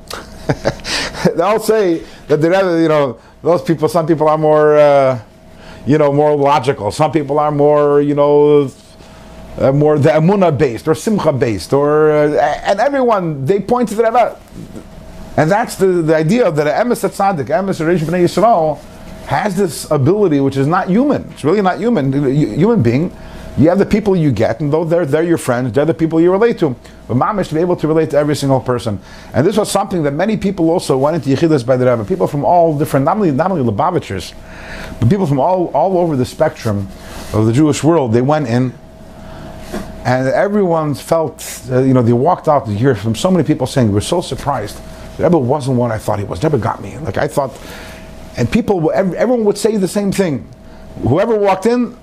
they 1.36 1.42
all 1.42 1.60
say 1.60 2.02
that 2.26 2.40
the 2.40 2.50
Rebbe, 2.50 2.82
you 2.82 2.88
know, 2.88 3.20
those 3.40 3.62
people. 3.62 3.88
Some 3.88 4.08
people 4.08 4.28
are 4.28 4.38
more. 4.38 4.76
Uh, 4.76 5.20
you 5.86 5.98
know, 5.98 6.12
more 6.12 6.36
logical. 6.36 6.90
Some 6.90 7.12
people 7.12 7.38
are 7.38 7.50
more, 7.50 8.00
you 8.00 8.14
know, 8.14 8.70
uh, 9.58 9.72
more 9.72 9.98
the 9.98 10.10
Amunah 10.10 10.56
based 10.56 10.86
or 10.88 10.94
Simcha 10.94 11.32
based, 11.32 11.72
or 11.72 12.10
uh, 12.10 12.36
and 12.64 12.80
everyone 12.80 13.44
they 13.44 13.60
point 13.60 13.88
to 13.90 13.94
the 13.94 14.04
Rebbe, 14.04 14.38
and 15.36 15.50
that's 15.50 15.76
the, 15.76 15.86
the 15.86 16.14
idea 16.14 16.50
that 16.50 16.66
an 16.66 16.88
emes 16.88 17.08
tzaddik, 17.08 17.46
emes 17.46 17.84
Reish 17.84 18.00
Bnei 18.00 18.24
Yisrael, 18.24 18.78
has 19.26 19.56
this 19.56 19.90
ability 19.90 20.40
which 20.40 20.56
is 20.56 20.66
not 20.66 20.88
human. 20.88 21.30
It's 21.32 21.44
really 21.44 21.62
not 21.62 21.78
human. 21.78 22.12
Human 22.12 22.82
being. 22.82 23.16
You 23.58 23.68
have 23.68 23.78
the 23.78 23.86
people 23.86 24.16
you 24.16 24.30
get, 24.30 24.60
and 24.60 24.72
though 24.72 24.84
they're 24.84 25.04
they're 25.04 25.22
your 25.22 25.38
friends, 25.38 25.72
they're 25.72 25.84
the 25.84 25.92
people 25.94 26.20
you 26.20 26.30
relate 26.30 26.58
to. 26.60 26.74
But 27.08 27.16
mamish 27.16 27.48
to 27.48 27.54
be 27.54 27.60
able 27.60 27.76
to 27.76 27.88
relate 27.88 28.10
to 28.10 28.16
every 28.16 28.36
single 28.36 28.60
person, 28.60 29.00
and 29.34 29.46
this 29.46 29.56
was 29.56 29.70
something 29.70 30.02
that 30.04 30.12
many 30.12 30.36
people 30.36 30.70
also 30.70 30.96
went 30.96 31.16
into 31.16 31.30
yichidus 31.30 31.66
by 31.66 31.76
the 31.76 31.90
Rebbe. 31.90 32.04
People 32.04 32.26
from 32.26 32.44
all 32.44 32.78
different, 32.78 33.04
not 33.04 33.16
only 33.16 33.32
not 33.32 33.50
only 33.50 33.68
Lubavitchers, 33.70 34.34
but 35.00 35.10
people 35.10 35.26
from 35.26 35.40
all 35.40 35.66
all 35.74 35.98
over 35.98 36.16
the 36.16 36.24
spectrum 36.24 36.88
of 37.32 37.46
the 37.46 37.52
Jewish 37.52 37.82
world. 37.82 38.12
They 38.12 38.22
went 38.22 38.46
in, 38.46 38.72
and 40.04 40.28
everyone 40.28 40.94
felt, 40.94 41.44
uh, 41.70 41.80
you 41.80 41.92
know, 41.92 42.02
they 42.02 42.12
walked 42.12 42.48
out 42.48 42.66
to 42.66 42.72
hear 42.72 42.94
from 42.94 43.14
so 43.14 43.30
many 43.30 43.44
people 43.44 43.66
saying, 43.66 43.92
"We're 43.92 44.00
so 44.00 44.20
surprised." 44.20 44.78
The 45.16 45.24
Rebbe 45.24 45.38
wasn't 45.38 45.76
what 45.76 45.90
I 45.90 45.98
thought 45.98 46.18
he 46.18 46.24
was. 46.24 46.40
The 46.40 46.48
Rebbe 46.48 46.62
got 46.62 46.80
me. 46.80 46.96
Like 46.98 47.18
I 47.18 47.26
thought, 47.26 47.50
and 48.36 48.50
people, 48.50 48.90
everyone 48.94 49.44
would 49.44 49.58
say 49.58 49.76
the 49.76 49.88
same 49.88 50.12
thing. 50.12 50.46
Whoever 51.02 51.36
walked 51.36 51.66
in, 51.66 51.96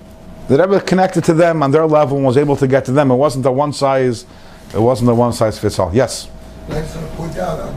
the 0.47 0.57
Rebbe 0.57 0.79
connected 0.81 1.23
to 1.25 1.33
them 1.33 1.61
on 1.61 1.71
their 1.71 1.85
level 1.85 2.17
and 2.17 2.25
was 2.25 2.37
able 2.37 2.55
to 2.55 2.67
get 2.67 2.85
to 2.85 2.91
them. 2.91 3.11
It 3.11 3.15
wasn't 3.15 3.45
a 3.45 3.51
one 3.51 3.73
size, 3.73 4.25
it 4.73 4.79
wasn't 4.79 5.09
a 5.09 5.15
one 5.15 5.33
size 5.33 5.59
fits 5.59 5.77
all. 5.79 5.93
Yes. 5.93 6.29
I 6.69 6.81
just 6.81 6.97
point 7.15 7.37
out, 7.37 7.73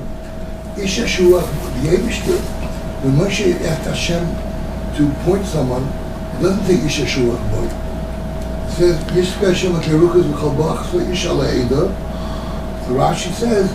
Ish 0.79 0.99
Yeshua, 0.99 1.43
when 3.03 3.13
Moshe 3.15 3.61
asked 3.63 3.87
Hashem 3.87 4.25
to 4.97 5.11
point 5.25 5.45
someone, 5.47 5.85
he 6.37 6.43
doesn't 6.43 6.65
say 6.65 6.87
Ish 6.87 7.17
boy. 7.17 7.69
It 8.71 8.73
says, 8.73 9.05
Yishka 9.11 9.49
Hashem 9.49 9.73
HaKeruchas 9.73 10.33
V'chalbach, 10.33 10.91
so 10.91 10.99
Ish 11.01 11.27
Aleida. 11.27 11.91
So 12.87 12.93
Rashi 12.95 13.33
says, 13.33 13.71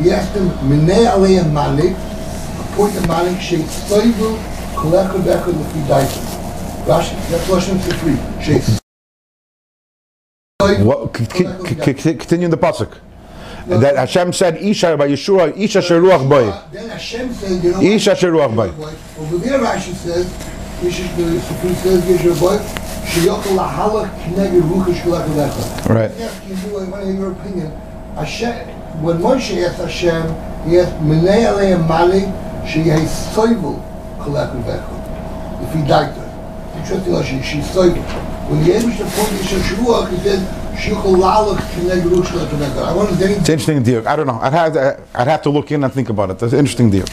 he 0.00 0.10
asked 0.10 0.34
him, 0.34 0.48
Minei 0.68 1.04
Aleim 1.04 1.52
Malik, 1.52 1.96
appoint 2.60 2.96
a 2.96 3.06
Malik, 3.08 3.38
Sheit 3.38 3.64
Tzayvu, 3.64 4.38
Koleka 4.74 5.18
Beka 5.22 5.52
Lefi 5.52 5.86
Daita. 5.86 6.25
Rashi, 6.86 7.14
that's 7.30 7.48
Lashon 7.48 7.80
for 7.82 7.94
free. 7.96 8.16
Sheit 8.40 8.80
What, 10.84 11.12
continue 11.12 12.48
the 12.48 12.56
pasuk. 12.56 12.98
That 13.66 13.96
Hashem 13.96 14.32
said, 14.32 14.58
"Isha 14.58 14.96
by 14.96 15.08
Yeshua, 15.08 15.56
Isha 15.58 15.80
sheruach 15.80 16.28
boy." 16.28 16.48
Ah, 16.48 16.68
then 16.70 16.88
Hashem 16.88 17.34
said, 17.34 17.64
you 17.64 17.72
know 17.72 17.82
Ish 17.82 18.06
asher 18.06 18.30
ruach 18.30 18.54
bay. 18.54 18.70
Over 19.20 19.38
there 19.38 19.58
Rashi 19.58 19.92
says, 19.94 20.32
the 20.80 20.90
Supreme 21.40 21.74
says, 21.74 22.04
Yeshua 22.04 22.38
boy, 22.38 22.58
Sheyokal 23.06 23.56
lahalach 23.58 24.08
kneged 24.34 24.62
ruchish 24.70 25.00
kulakalecha. 25.00 25.88
Right. 25.88 26.12
Ask 26.20 26.46
you, 26.46 26.54
I 26.78 26.84
want 26.84 27.02
to 27.02 27.10
hear 27.10 27.20
your 27.20 27.32
opinion. 27.32 27.70
Hashem, 28.14 28.54
when 29.02 29.18
Moshe 29.18 29.66
asked 29.66 29.78
Hashem, 29.78 30.22
he 30.70 30.78
asked, 30.78 30.94
Menei 31.02 31.46
aleim 31.50 31.88
mali, 31.88 32.20
sheyeh 32.62 33.04
soivu 33.34 33.82
kulakalecha. 34.20 35.66
If 35.66 35.74
he 35.74 35.82
died 35.88 36.14
wonder, 42.94 43.12
then 43.14 43.30
he 43.30 43.34
It's 43.36 43.48
interesting 43.48 43.82
deal. 43.82 44.06
I 44.06 44.14
don't 44.14 44.26
know. 44.26 44.38
I'd 44.40 44.52
have 44.52 44.72
to, 44.74 45.02
I'd 45.14 45.26
have 45.26 45.42
to 45.42 45.50
look 45.50 45.72
in 45.72 45.82
and 45.82 45.92
think 45.92 46.10
about 46.10 46.30
it. 46.30 46.38
That's 46.38 46.52
interesting 46.52 46.90
deal. 46.90 47.06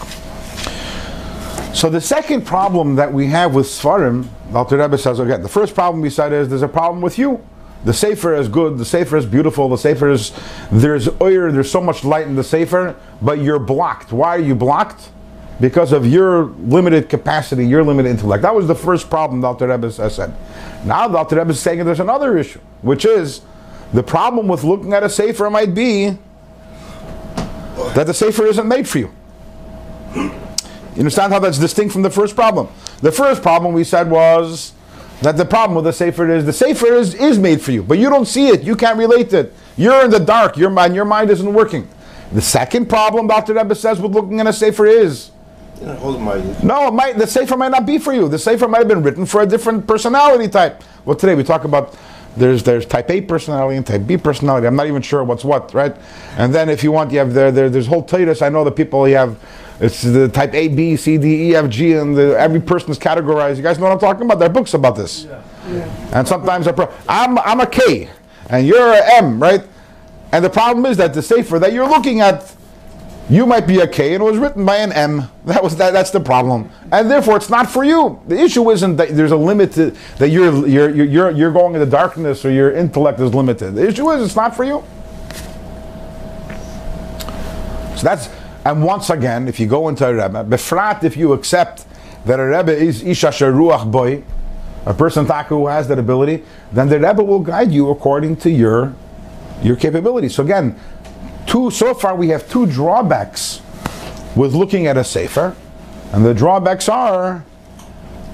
So 1.73 1.89
the 1.89 2.01
second 2.01 2.45
problem 2.45 2.95
that 2.95 3.11
we 3.11 3.27
have 3.27 3.55
with 3.55 3.65
Svarim, 3.65 4.27
the 4.51 4.59
Alter 4.59 4.77
Rebbe 4.77 4.97
says 4.97 5.19
again, 5.19 5.41
the 5.41 5.49
first 5.49 5.73
problem 5.73 6.01
we 6.01 6.09
said 6.09 6.31
is 6.31 6.49
there's 6.49 6.61
a 6.61 6.67
problem 6.67 7.01
with 7.01 7.17
you. 7.17 7.43
The 7.83 7.93
Sefer 7.93 8.35
is 8.35 8.47
good, 8.47 8.77
the 8.77 8.85
Sefer 8.85 9.17
is 9.17 9.25
beautiful, 9.25 9.67
the 9.67 9.77
Sefer 9.77 10.09
is, 10.09 10.31
there's 10.71 11.09
oir, 11.19 11.51
there's 11.51 11.69
so 11.69 11.81
much 11.81 12.05
light 12.05 12.27
in 12.27 12.35
the 12.35 12.43
Sefer, 12.43 12.95
but 13.21 13.39
you're 13.39 13.59
blocked. 13.59 14.13
Why 14.13 14.29
are 14.29 14.39
you 14.39 14.55
blocked? 14.55 15.09
Because 15.63 15.93
of 15.93 16.05
your 16.05 16.47
limited 16.67 17.07
capacity, 17.07 17.65
your 17.65 17.85
limited 17.85 18.09
intellect. 18.09 18.41
That 18.41 18.53
was 18.53 18.67
the 18.67 18.75
first 18.75 19.09
problem 19.09 19.45
Alter 19.45 19.69
Rebbe 19.69 19.89
said. 19.89 20.35
Now 20.83 21.15
Alter 21.15 21.37
Rebbe 21.37 21.51
is 21.51 21.59
saying 21.61 21.85
there's 21.85 22.01
another 22.01 22.37
issue, 22.37 22.59
which 22.81 23.05
is 23.05 23.39
the 23.93 24.03
problem 24.03 24.49
with 24.49 24.65
looking 24.65 24.91
at 24.91 25.03
a 25.03 25.09
Sefer 25.09 25.49
might 25.49 25.73
be 25.73 26.17
that 27.95 28.03
the 28.07 28.13
Sefer 28.13 28.45
isn't 28.45 28.67
made 28.67 28.89
for 28.89 28.97
you. 28.97 29.13
You 30.13 30.33
understand 30.97 31.31
how 31.31 31.39
that's 31.39 31.59
distinct 31.59 31.93
from 31.93 32.01
the 32.01 32.11
first 32.11 32.35
problem? 32.35 32.67
The 32.99 33.13
first 33.13 33.41
problem 33.41 33.73
we 33.73 33.85
said 33.85 34.11
was 34.11 34.73
that 35.21 35.37
the 35.37 35.45
problem 35.45 35.75
with 35.75 35.85
the 35.85 35.93
Sefer 35.93 36.29
is 36.29 36.45
the 36.45 36.51
Sefer 36.51 36.87
is, 36.87 37.15
is 37.15 37.39
made 37.39 37.61
for 37.61 37.71
you, 37.71 37.83
but 37.83 37.97
you 37.99 38.09
don't 38.09 38.27
see 38.27 38.49
it, 38.49 38.63
you 38.63 38.75
can't 38.75 38.97
relate 38.97 39.29
to 39.29 39.39
it. 39.39 39.53
You're 39.77 40.03
in 40.03 40.11
the 40.11 40.19
dark, 40.19 40.57
your 40.57 40.71
mind, 40.71 40.93
your 40.93 41.05
mind 41.05 41.29
isn't 41.29 41.53
working. 41.53 41.87
The 42.33 42.41
second 42.41 42.89
problem 42.89 43.31
Alter 43.31 43.53
Rebbe 43.53 43.75
says 43.75 44.01
with 44.01 44.11
looking 44.11 44.41
at 44.41 44.47
a 44.47 44.51
Sefer 44.51 44.87
is 44.87 45.31
no, 46.63 46.87
it 46.87 46.93
might, 46.93 47.17
the 47.17 47.27
Sefer 47.27 47.57
might 47.57 47.71
not 47.71 47.85
be 47.85 47.97
for 47.97 48.13
you. 48.13 48.27
The 48.27 48.39
Sefer 48.39 48.67
might 48.67 48.79
have 48.79 48.87
been 48.87 49.03
written 49.03 49.25
for 49.25 49.41
a 49.41 49.45
different 49.45 49.85
personality 49.85 50.47
type. 50.47 50.83
Well, 51.05 51.15
today 51.15 51.35
we 51.35 51.43
talk 51.43 51.63
about 51.65 51.97
there's 52.35 52.63
there's 52.63 52.85
type 52.85 53.09
A 53.11 53.21
personality 53.21 53.77
and 53.77 53.85
type 53.85 54.07
B 54.07 54.17
personality. 54.17 54.65
I'm 54.65 54.75
not 54.75 54.87
even 54.87 55.01
sure 55.01 55.23
what's 55.23 55.43
what, 55.43 55.73
right? 55.73 55.95
And 56.37 56.53
then 56.53 56.69
if 56.69 56.83
you 56.83 56.91
want, 56.91 57.11
you 57.11 57.19
have 57.19 57.33
there, 57.33 57.51
there 57.51 57.69
there's 57.69 57.87
whole 57.87 58.03
Titus. 58.03 58.41
I 58.41 58.49
know 58.49 58.63
the 58.63 58.71
people 58.71 59.07
you 59.07 59.17
have. 59.17 59.37
It's 59.79 60.01
the 60.01 60.29
type 60.29 60.53
A, 60.53 60.67
B, 60.67 60.95
C, 60.95 61.17
D, 61.17 61.49
E, 61.49 61.55
F, 61.55 61.69
G, 61.69 61.93
and 61.93 62.15
the, 62.15 62.39
every 62.39 62.61
person 62.61 62.91
is 62.91 62.99
categorized. 62.99 63.57
You 63.57 63.63
guys 63.63 63.77
know 63.77 63.85
what 63.85 63.91
I'm 63.91 63.99
talking 63.99 64.23
about? 64.23 64.39
There 64.39 64.49
are 64.49 64.53
books 64.53 64.73
about 64.73 64.95
this. 64.95 65.25
And 66.13 66.27
sometimes 66.27 66.67
I 66.67 66.71
pro- 66.71 66.91
I'm 67.07 67.37
I'm 67.39 67.59
a 67.59 67.67
K, 67.67 68.09
and 68.49 68.65
you're 68.65 68.93
a 68.93 69.15
M, 69.15 69.41
right? 69.41 69.63
And 70.31 70.43
the 70.43 70.49
problem 70.49 70.85
is 70.85 70.97
that 70.97 71.13
the 71.13 71.21
Sefer 71.21 71.59
that 71.59 71.73
you're 71.73 71.87
looking 71.89 72.21
at 72.21 72.55
you 73.29 73.45
might 73.45 73.65
be 73.65 73.79
a 73.79 73.87
K 73.87 74.13
and 74.13 74.21
it 74.21 74.25
was 74.25 74.37
written 74.37 74.65
by 74.65 74.77
an 74.77 74.91
M. 74.91 75.29
That 75.45 75.63
was 75.63 75.77
that, 75.77 75.93
that's 75.93 76.11
the 76.11 76.19
problem. 76.19 76.69
And 76.91 77.09
therefore 77.09 77.37
it's 77.37 77.49
not 77.49 77.69
for 77.69 77.83
you. 77.83 78.21
The 78.27 78.37
issue 78.37 78.69
isn't 78.69 78.97
that 78.97 79.15
there's 79.15 79.31
a 79.31 79.37
limit 79.37 79.71
to, 79.73 79.91
that 80.17 80.29
you're, 80.29 80.67
you're 80.67 80.89
you're 80.89 81.31
you're 81.31 81.51
going 81.51 81.75
into 81.75 81.85
darkness 81.85 82.43
or 82.43 82.51
your 82.51 82.71
intellect 82.73 83.19
is 83.19 83.33
limited. 83.33 83.75
The 83.75 83.87
issue 83.87 84.09
is 84.11 84.25
it's 84.25 84.35
not 84.35 84.55
for 84.55 84.65
you. 84.65 84.83
So 87.95 88.03
that's 88.03 88.29
and 88.65 88.83
once 88.83 89.09
again, 89.09 89.47
if 89.47 89.59
you 89.59 89.67
go 89.67 89.87
into 89.89 90.05
a 90.05 90.13
Rebbe, 90.13 90.43
befrat 90.43 91.03
if 91.03 91.15
you 91.17 91.33
accept 91.33 91.85
that 92.25 92.39
a 92.39 92.45
Rebbe 92.45 92.75
is 92.75 93.03
Isha 93.03 93.27
Sharuach 93.27 93.89
boy, 93.89 94.23
a 94.85 94.93
person 94.93 95.25
taka 95.25 95.49
who 95.49 95.67
has 95.67 95.87
that 95.87 95.99
ability, 95.99 96.43
then 96.71 96.89
the 96.89 96.99
Rebbe 96.99 97.23
will 97.23 97.39
guide 97.39 97.71
you 97.71 97.89
according 97.89 98.35
to 98.37 98.49
your 98.49 98.93
your 99.61 99.77
capabilities. 99.77 100.35
So 100.35 100.43
again, 100.43 100.77
two 101.53 101.69
so 101.69 101.93
far 101.93 102.15
we 102.15 102.29
have 102.29 102.49
two 102.49 102.65
drawbacks 102.65 103.61
with 104.35 104.55
looking 104.55 104.87
at 104.87 104.97
a 104.97 105.03
sefer, 105.03 105.55
and 106.11 106.25
the 106.25 106.33
drawbacks 106.33 106.89
are 106.89 107.45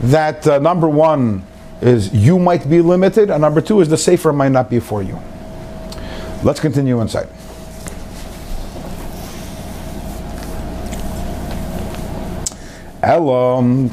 that 0.04 0.48
uh, 0.48 0.58
number 0.60 0.88
one 0.88 1.46
is 1.82 2.14
you 2.14 2.40
might 2.40 2.70
be 2.70 2.80
limited, 2.80 3.30
and 3.30 3.42
number 3.42 3.60
two 3.60 3.82
is 3.82 3.90
the 3.90 3.98
sefer 3.98 4.32
might 4.32 4.54
not 4.54 4.70
be 4.70 4.80
for 4.80 5.04
you. 5.04 5.20
Let's 6.46 6.62
continue 6.62 7.02
inside. 7.02 7.28
Elam. 13.04 13.90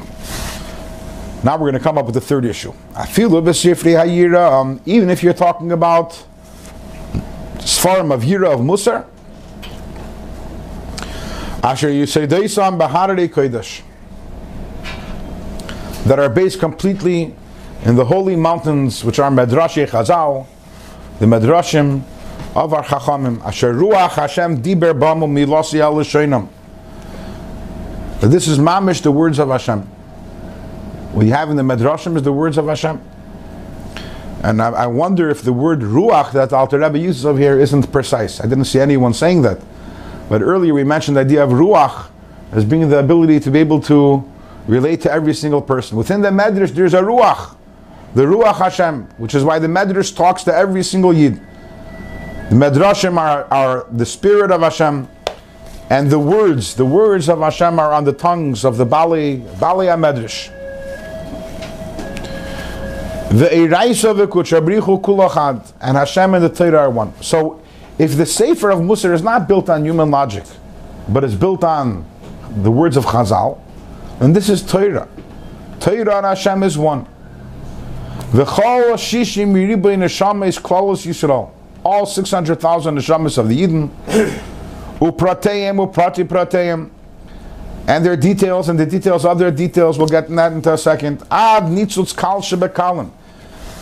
Now 1.43 1.55
we're 1.55 1.71
going 1.71 1.75
to 1.75 1.81
come 1.81 1.99
up 1.99 2.07
with 2.07 2.15
the 2.15 2.21
third 2.21 2.45
issue. 2.45 2.73
i 2.95 3.07
feel 3.07 3.31
Afilu 3.31 3.43
b'sifri 3.43 3.97
hayira. 3.97 4.53
Um, 4.53 4.81
even 4.87 5.11
if 5.11 5.25
you're 5.25 5.35
talking 5.35 5.73
about 5.73 6.25
Sfarim 7.59 8.15
of 8.15 8.23
Yira 8.23 8.55
of 8.55 8.61
Musar. 8.61 9.05
Asher 11.67 11.89
Yusedeisam 11.89 12.79
Baharari 12.79 13.29
Kodesh. 13.29 13.83
That 16.05 16.21
are 16.21 16.29
based 16.29 16.61
completely 16.61 17.35
in 17.85 17.97
the 17.97 18.05
holy 18.05 18.37
mountains, 18.37 19.03
which 19.03 19.19
are 19.19 19.33
Medrashi 19.33 19.85
Chazal, 19.89 20.47
the 21.19 21.27
Medrashim 21.27 22.05
of 22.55 22.73
our 22.73 22.85
Chachamim. 22.85 23.45
Asher 23.45 23.75
Ruach 23.75 24.13
Hashem 24.13 24.63
Diber 24.63 24.97
Bamu 24.97 25.27
Milosi 25.27 25.81
Al 25.81 25.97
Sheinam. 25.97 26.49
This 28.21 28.47
is 28.47 28.61
mamish 28.61 29.03
the 29.03 29.11
words 29.11 29.41
of 29.41 29.49
Hashem. 29.49 29.81
What 29.81 31.27
you 31.27 31.33
have 31.33 31.51
in 31.51 31.57
the 31.57 31.65
Medrashim 31.65 32.15
is 32.15 32.23
the 32.23 32.33
words 32.33 32.59
of 32.59 32.67
Hashem. 32.69 33.01
And 34.45 34.63
I, 34.63 34.69
I 34.71 34.87
wonder 34.87 35.31
if 35.31 35.43
the 35.43 35.53
word 35.53 35.81
ruach 35.81 36.31
that 36.31 36.53
Alter 36.53 36.79
Rebbe 36.79 37.01
uses 37.01 37.27
over 37.27 37.41
here 37.41 37.59
isn't 37.59 37.91
precise. 37.91 38.41
I 38.41 38.45
didn't 38.47 38.67
see 38.67 38.79
anyone 38.79 39.15
saying 39.15 39.43
that. 39.43 39.59
But 40.29 40.43
earlier 40.43 40.75
we 40.75 40.85
mentioned 40.85 41.17
the 41.17 41.21
idea 41.21 41.45
of 41.45 41.51
ruach 41.51 42.09
as 42.53 42.65
being 42.65 42.89
the 42.89 42.99
ability 42.99 43.41
to 43.41 43.51
be 43.51 43.61
able 43.61 43.81
to 43.83 44.25
relate 44.67 45.01
to 45.03 45.13
every 45.13 45.35
single 45.35 45.63
person. 45.63 45.97
Within 45.97 46.21
the 46.21 46.31
Medrash 46.31 46.71
there's 46.71 46.95
a 46.95 47.01
ruach, 47.01 47.55
the 48.15 48.23
ruach 48.23 48.57
Hashem, 48.57 49.05
which 49.19 49.35
is 49.35 49.45
why 49.45 49.59
the 49.59 49.69
Medrash 49.69 50.15
talks 50.17 50.43
to 50.45 50.55
every 50.55 50.83
single 50.83 51.13
yid. 51.13 51.41
The 52.51 52.57
Medrashim 52.57 53.19
are, 53.19 53.45
are 53.53 53.87
the 53.91 54.07
spirit 54.07 54.51
of 54.51 54.63
Hashem, 54.63 55.09
and 55.91 56.11
the 56.11 56.19
words, 56.19 56.75
the 56.75 56.87
words 56.87 57.29
of 57.29 57.41
Hashem 57.41 57.79
are 57.79 57.93
on 57.93 58.05
the 58.05 58.13
tongues 58.13 58.65
of 58.65 58.77
the 58.77 58.85
Bali, 58.85 59.37
Bali 59.61 59.87
HaMedrash. 59.87 60.53
The 63.31 63.47
Eiraisa 63.47 64.27
v'kuchabrichu 64.27 65.01
kulachad, 65.03 65.73
and 65.81 65.97
Hashem 65.97 66.35
and 66.35 66.45
the 66.45 66.49
Torah 66.49 66.79
are 66.79 66.91
one. 66.91 67.13
So, 67.23 67.61
if 67.99 68.17
the 68.17 68.27
Sefer 68.27 68.71
of 68.71 68.81
Musar 68.81 69.13
is 69.13 69.23
not 69.23 69.49
built 69.49 69.71
on 69.71 69.85
human 69.85 70.11
logic, 70.11 70.45
but 71.09 71.25
is 71.25 71.35
built 71.35 71.65
on 71.65 72.05
the 72.63 72.71
words 72.71 72.97
of 72.97 73.05
Chazal, 73.07 73.59
then 74.19 74.33
this 74.33 74.49
is 74.49 74.63
Torah. 74.63 75.09
Torah 75.81 76.17
and 76.19 76.27
Hashem 76.27 76.63
is 76.63 76.77
one. 76.77 77.07
V'chol 78.33 78.95
shishim 78.95 79.53
yiribay 79.53 79.97
neshama 79.97 80.49
is 80.49 80.59
klalos 80.59 81.07
Yisrael. 81.07 81.51
All 81.85 82.05
600,000 82.05 82.97
neshamas 82.97 83.39
of 83.39 83.49
the 83.49 83.57
Eden, 83.57 83.89
uprateim, 84.99 85.87
uprati 85.87 86.25
prateim, 86.25 86.91
and 87.87 88.05
their 88.05 88.17
details 88.17 88.69
and 88.69 88.79
the 88.79 88.87
details 88.87 89.25
of 89.25 89.39
their 89.39 89.53
details. 89.53 89.97
We'll 89.97 90.09
get 90.09 90.29
in 90.29 90.37
that 90.37 90.53
into 90.53 90.73
a 90.73 90.79
second. 90.79 91.23
Ad 91.31 91.65
nitzutz 91.65 92.17
kal 92.17 92.41
shebekalim. 92.41 93.11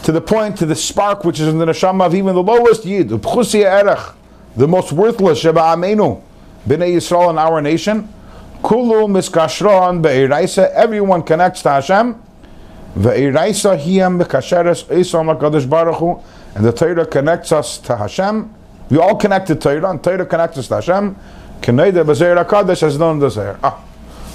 To 0.04 0.12
the 0.12 0.20
point, 0.20 0.58
to 0.58 0.66
the 0.66 0.74
spark 0.74 1.24
which 1.24 1.40
is 1.40 1.48
in 1.48 1.58
the 1.58 1.64
neshama 1.64 2.04
of 2.04 2.14
even 2.14 2.34
the 2.34 2.42
lowest 2.42 2.84
yid, 2.84 3.10
erech, 3.10 4.14
the 4.54 4.68
most 4.68 4.92
worthless 4.92 5.38
sheba 5.38 5.60
amenu, 5.60 6.22
bnei 6.68 6.94
Yisrael 6.94 7.30
in 7.30 7.38
our 7.38 7.62
nation. 7.62 8.06
Kulu 8.62 9.08
miskashron 9.08 10.02
be'iraisa. 10.02 10.70
Everyone 10.72 11.22
connects 11.22 11.62
to 11.62 11.70
Hashem. 11.70 12.22
Ve'iraisa 12.98 13.78
hiyam 13.78 14.22
bekasheres 14.22 14.84
esom 14.88 15.34
hakadosh 15.34 15.68
baruch 15.68 15.96
Hu. 15.96 16.22
And 16.54 16.66
the 16.66 16.72
Torah 16.72 17.06
connects 17.06 17.50
us 17.50 17.78
to 17.78 17.96
Hashem. 17.96 18.54
We 18.90 18.98
all 18.98 19.16
connect 19.16 19.46
to 19.46 19.56
Torah, 19.56 19.90
and 19.90 20.04
Torah 20.04 20.26
connects 20.26 20.58
us 20.58 20.68
to 20.68 20.74
Hashem. 20.76 21.16
K'neida 21.62 22.04
b'zeir 22.04 22.44
hakadosh 22.44 22.82
as 22.82 22.98
known 22.98 23.20
zeir. 23.30 23.58
Ah. 23.62 23.82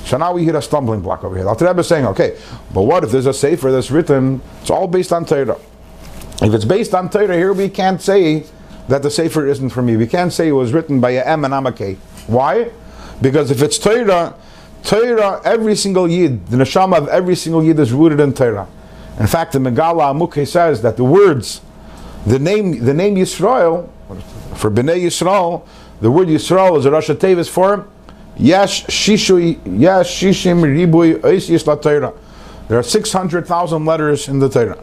So 0.10 0.18
now 0.18 0.34
we 0.34 0.43
hit 0.43 0.55
a 0.55 0.62
stumbling 0.62 1.01
block 1.01 1.24
over 1.24 1.38
here. 1.38 1.47
Alter 1.47 1.68
Rebbe 1.68 1.82
is 1.82 1.88
saying, 1.88 2.07
okay, 2.07 2.36
but 2.74 2.82
what 2.82 3.03
if 3.03 3.12
there's 3.12 3.28
a 3.28 3.34
sefer 3.34 3.72
that's 3.72 3.91
written, 3.91 4.41
it's 4.60 4.72
all 4.72 4.88
based 4.88 5.14
on 5.14 5.24
Torah. 5.24 5.60
If 6.41 6.51
it's 6.51 6.66
based 6.66 6.95
on 6.95 7.12
Torah, 7.12 7.36
here 7.36 7.53
we 7.53 7.70
can't 7.70 8.01
say 8.01 8.43
that 8.88 9.03
the 9.03 9.12
sefer 9.12 9.45
isn't 9.45 9.70
for 9.70 9.84
me. 9.84 9.97
We 9.97 10.07
can't 10.07 10.34
say 10.34 10.47
it 10.47 10.53
was 10.53 10.74
written 10.74 10.99
by 10.99 11.12
a 11.12 11.24
M 11.24 11.45
and 11.45 11.53
a 11.53 11.72
K. 11.72 11.93
Why? 12.26 12.72
Because 13.22 13.51
if 13.51 13.62
it's 13.62 13.78
Torah, 13.78 14.34
Torah, 14.84 15.43
every 15.45 15.76
single 15.76 16.10
yid, 16.10 16.47
the 16.47 16.57
neshama 16.57 16.97
of 16.97 17.07
every 17.10 17.36
single 17.36 17.64
yid 17.64 17.78
is 17.78 17.93
rooted 17.93 18.20
in 18.20 18.34
Torah. 18.34 18.68
In 19.20 19.28
fact, 19.28 19.53
the 19.53 19.60
Megala 19.60 20.12
Amukhe 20.12 20.47
says 20.47 20.82
that 20.82 20.97
the 20.97 21.03
words, 21.03 21.62
the 22.26 22.39
name, 22.39 22.84
the 22.84 22.95
name 22.95 23.14
Yisrael, 23.16 23.88
for 24.55 24.72
Bnei 24.72 25.03
Yisrael, 25.03 25.68
the 26.01 26.10
word 26.10 26.30
Yisrael 26.30 26.80
is 26.80 26.86
a 26.86 26.89
Rosh 26.89 27.12
Tevis 27.12 27.47
for 27.47 27.88
Yesh 28.39 28.85
Shishui 28.85 29.59
Yesh 29.79 30.21
Shishim 30.21 30.61
Ribui 30.61 31.19
Ois 31.19 31.49
Yisla 31.49 31.79
Torah. 31.81 32.13
There 32.69 32.79
are 32.79 32.83
600,000 32.83 33.85
letters 33.85 34.27
in 34.27 34.39
the 34.39 34.49
Torah. 34.49 34.77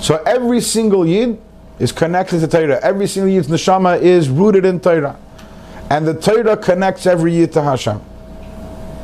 So 0.00 0.22
every 0.24 0.60
single 0.60 1.06
yid 1.06 1.40
is 1.78 1.92
connected 1.92 2.40
to 2.40 2.48
Torah. 2.48 2.80
Every 2.82 3.06
single 3.06 3.30
yid's 3.30 3.48
neshama 3.48 4.00
is 4.00 4.28
rooted 4.28 4.64
in 4.64 4.80
Torah. 4.80 5.16
And 5.90 6.06
the 6.06 6.14
Torah 6.14 6.56
connects 6.56 7.06
every 7.06 7.34
yid 7.34 7.52
to 7.52 7.62
Hashem. 7.62 8.00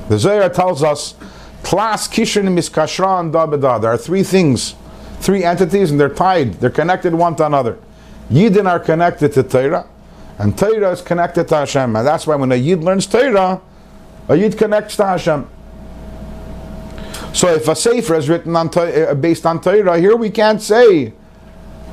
The 0.08 0.18
Zohar 0.18 0.48
tells 0.48 0.82
us, 0.82 1.14
Klas 1.62 2.08
Kishin 2.08 2.44
Miskashran 2.48 3.32
Da 3.32 3.46
Beda. 3.46 3.78
There 3.80 3.90
are 3.90 3.96
three 3.98 4.22
things, 4.22 4.74
three 5.20 5.44
entities, 5.44 5.90
and 5.90 6.00
they're 6.00 6.08
tied. 6.08 6.54
They're 6.54 6.70
connected 6.70 7.14
one 7.14 7.36
to 7.36 7.46
another. 7.46 7.78
Yidden 8.30 8.66
are 8.68 8.80
connected 8.80 9.32
to 9.34 9.42
Torah, 9.42 9.86
and 10.42 10.58
Torah 10.58 10.90
is 10.90 11.00
connected 11.00 11.46
to 11.48 11.54
Hashem. 11.54 11.94
And 11.94 12.04
that's 12.04 12.26
why 12.26 12.34
when 12.34 12.50
a 12.50 12.56
Yid 12.56 12.82
learns 12.82 13.06
Torah, 13.06 13.60
a 14.28 14.34
Yid 14.34 14.58
connects 14.58 14.96
to 14.96 15.04
Hashem. 15.04 15.48
So 17.32 17.54
if 17.54 17.68
a 17.68 17.76
Sefer 17.76 18.16
is 18.16 18.28
written 18.28 18.56
on, 18.56 18.68
uh, 18.76 19.14
based 19.14 19.46
on 19.46 19.60
Torah, 19.60 20.00
here 20.00 20.16
we 20.16 20.30
can't 20.30 20.60
say 20.60 21.12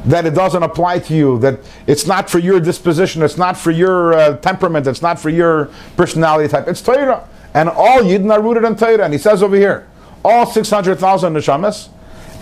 that 0.06 0.26
it 0.26 0.34
doesn't 0.34 0.64
apply 0.64 0.97
to 0.97 1.14
you, 1.14 1.38
that 1.39 1.60
it's 1.86 2.08
not 2.08 2.28
for 2.28 2.39
your 2.39 2.60
disposition, 2.60 3.22
it's 3.22 3.38
not 3.38 3.56
for 3.56 3.70
your 3.70 4.14
uh, 4.14 4.38
temperament, 4.38 4.88
it's 4.88 5.04
not 5.04 5.20
for 5.20 5.30
your 5.30 5.70
personality 5.95 6.50
type. 6.50 6.68
It's 6.68 6.82
Torah. 6.82 7.30
And 7.54 7.70
all 7.70 8.00
Yidden 8.00 8.32
are 8.32 8.41
rooted 8.41 8.64
in 8.64 8.76
Torah. 8.76 9.04
And 9.04 9.14
he 9.14 9.20
says 9.20 9.43
over 9.43 9.58
here, 9.58 9.88
all 10.26 10.47
600,000 10.47 11.34
neshamas, 11.36 11.89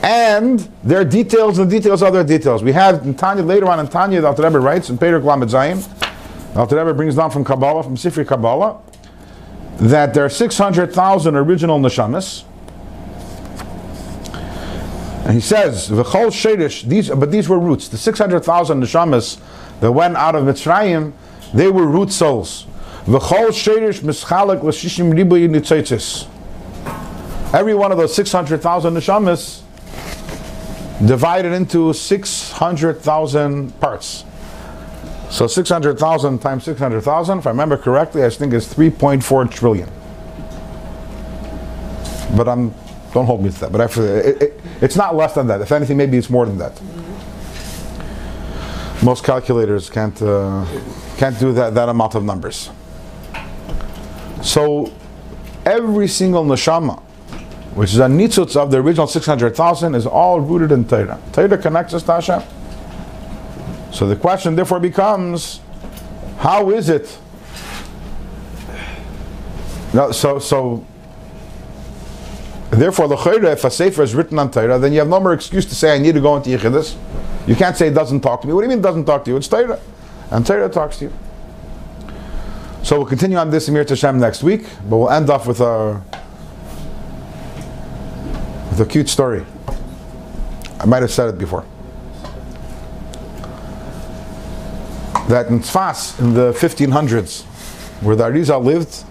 and 0.03 0.59
their 0.83 1.03
details 1.03 1.59
and 1.59 1.69
the 1.69 1.79
details 1.79 2.01
of 2.03 2.13
their 2.13 2.23
details. 2.23 2.63
We 2.63 2.71
have 2.73 3.05
in 3.05 3.15
Tanya, 3.15 3.43
later 3.43 3.67
on 3.67 3.79
in 3.79 3.87
Tanya, 3.87 4.21
the 4.21 4.27
Alter 4.27 4.43
Rebbe 4.43 4.59
writes, 4.59 4.89
in 4.89 4.97
Perek 4.97 5.23
Lamed 5.23 5.49
Zayin, 5.49 6.53
the 6.53 6.59
Alter 6.59 6.77
Rebbe 6.77 6.93
brings 6.93 7.15
down 7.15 7.31
from 7.31 7.43
Kabbalah, 7.43 7.83
from 7.83 7.95
Sifri 7.95 8.25
Kabbalah, 8.25 8.79
that 9.77 10.13
there 10.13 10.25
are 10.25 10.29
600,000 10.29 11.35
original 11.35 11.79
neshamas, 11.79 12.43
and 15.27 15.35
he 15.35 15.41
says, 15.41 15.89
"V'chol 15.89 16.27
shedish." 16.27 16.87
These, 16.87 17.09
but 17.09 17.31
these 17.31 17.49
were 17.49 17.59
roots. 17.59 17.89
The 17.89 17.97
six 17.97 18.17
hundred 18.17 18.45
thousand 18.45 18.81
neshamas 18.81 19.39
that 19.81 19.91
went 19.91 20.15
out 20.15 20.35
of 20.35 20.45
Mitzrayim, 20.45 21.11
they 21.53 21.67
were 21.67 21.85
root 21.85 22.13
souls. 22.13 22.65
V'chol 23.05 23.49
shedish 23.49 23.99
mischalek 23.99 24.63
l'shishim 24.63 25.13
nitzitzis. 25.13 26.27
Every 27.53 27.73
one 27.73 27.91
of 27.91 27.97
those 27.97 28.15
six 28.15 28.31
hundred 28.31 28.61
thousand 28.61 28.93
neshamas 28.93 29.63
divided 31.05 31.53
into 31.53 31.93
six 31.93 32.51
hundred 32.51 32.99
thousand 33.01 33.79
parts. 33.79 34.25
So 35.29 35.45
six 35.45 35.69
hundred 35.69 35.99
thousand 35.99 36.39
times 36.39 36.63
six 36.63 36.79
hundred 36.79 37.01
thousand, 37.01 37.39
if 37.39 37.47
I 37.47 37.51
remember 37.51 37.77
correctly, 37.77 38.23
I 38.23 38.29
think 38.29 38.53
is 38.53 38.67
three 38.67 38.89
point 38.89 39.23
four 39.23 39.45
trillion. 39.45 39.89
But 42.35 42.47
I'm 42.47 42.73
don't 43.13 43.25
hold 43.25 43.43
me 43.43 43.49
to 43.49 43.59
that. 43.59 43.71
But 43.71 43.81
actually, 43.81 44.07
it, 44.07 44.41
it, 44.41 44.61
it's 44.81 44.95
not 44.95 45.15
less 45.15 45.33
than 45.33 45.47
that. 45.47 45.61
If 45.61 45.71
anything, 45.71 45.97
maybe 45.97 46.17
it's 46.17 46.29
more 46.29 46.45
than 46.45 46.57
that. 46.57 46.79
Most 49.03 49.23
calculators 49.23 49.89
can't 49.89 50.19
uh, 50.21 50.65
can't 51.17 51.39
do 51.39 51.53
that, 51.53 51.73
that 51.75 51.89
amount 51.89 52.15
of 52.15 52.23
numbers. 52.23 52.69
So 54.41 54.91
every 55.65 56.07
single 56.07 56.43
neshama, 56.45 57.01
which 57.77 57.93
is 57.93 57.99
a 57.99 58.07
nitzutz 58.07 58.55
of 58.55 58.71
the 58.71 58.77
original 58.77 59.05
600,000, 59.05 59.93
is 59.93 60.07
all 60.07 60.41
rooted 60.41 60.71
in 60.71 60.87
Torah. 60.87 61.21
Torah 61.31 61.57
connects 61.59 61.93
us 61.93 62.01
to 62.03 62.13
Hashem. 62.13 62.41
So 63.93 64.07
the 64.07 64.15
question 64.15 64.55
therefore 64.55 64.79
becomes, 64.79 65.59
how 66.39 66.71
is 66.71 66.89
it? 66.89 67.19
No, 69.93 70.11
so 70.11 70.39
so 70.39 70.85
Therefore, 72.71 73.07
the 73.07 73.15
if 73.51 73.63
a 73.63 73.71
sefer 73.71 74.03
is 74.03 74.13
written 74.13 74.37
on 74.39 74.51
Torah, 74.51 74.77
then 74.77 74.91
you 74.91 74.99
have 74.99 75.07
no 75.07 75.19
more 75.19 75.33
excuse 75.33 75.65
to 75.67 75.75
say 75.75 75.95
I 75.95 75.99
need 75.99 76.15
to 76.15 76.21
go 76.21 76.35
into 76.35 76.49
Yechidus. 76.49 76.95
You 77.47 77.55
can't 77.55 77.77
say 77.77 77.87
it 77.87 77.93
doesn't 77.93 78.21
talk 78.21 78.41
to 78.41 78.47
me. 78.47 78.53
What 78.53 78.61
do 78.61 78.65
you 78.65 78.69
mean 78.69 78.79
it 78.79 78.83
doesn't 78.83 79.05
talk 79.05 79.23
to 79.25 79.31
you? 79.31 79.37
It's 79.37 79.47
Torah, 79.47 79.79
and 80.31 80.45
Torah 80.45 80.67
talks 80.67 80.97
to 80.97 81.05
you. 81.05 81.13
So 82.83 82.97
we'll 82.97 83.07
continue 83.07 83.37
on 83.37 83.51
this 83.51 83.69
Emir 83.69 83.85
Tashem 83.85 84.19
next 84.19 84.43
week, 84.43 84.65
but 84.89 84.97
we'll 84.97 85.09
end 85.11 85.29
off 85.29 85.47
with 85.47 85.61
a 85.61 86.01
with 88.77 88.87
a 88.87 88.91
cute 88.91 89.09
story. 89.09 89.43
I 90.79 90.85
might 90.85 91.01
have 91.01 91.11
said 91.11 91.29
it 91.29 91.37
before. 91.37 91.65
That 95.29 95.47
in 95.47 95.59
Tzfas, 95.59 96.19
in 96.19 96.33
the 96.33 96.53
1500s, 96.53 97.43
where 98.01 98.15
the 98.15 98.23
Arizal 98.25 98.63
lived, 98.63 99.03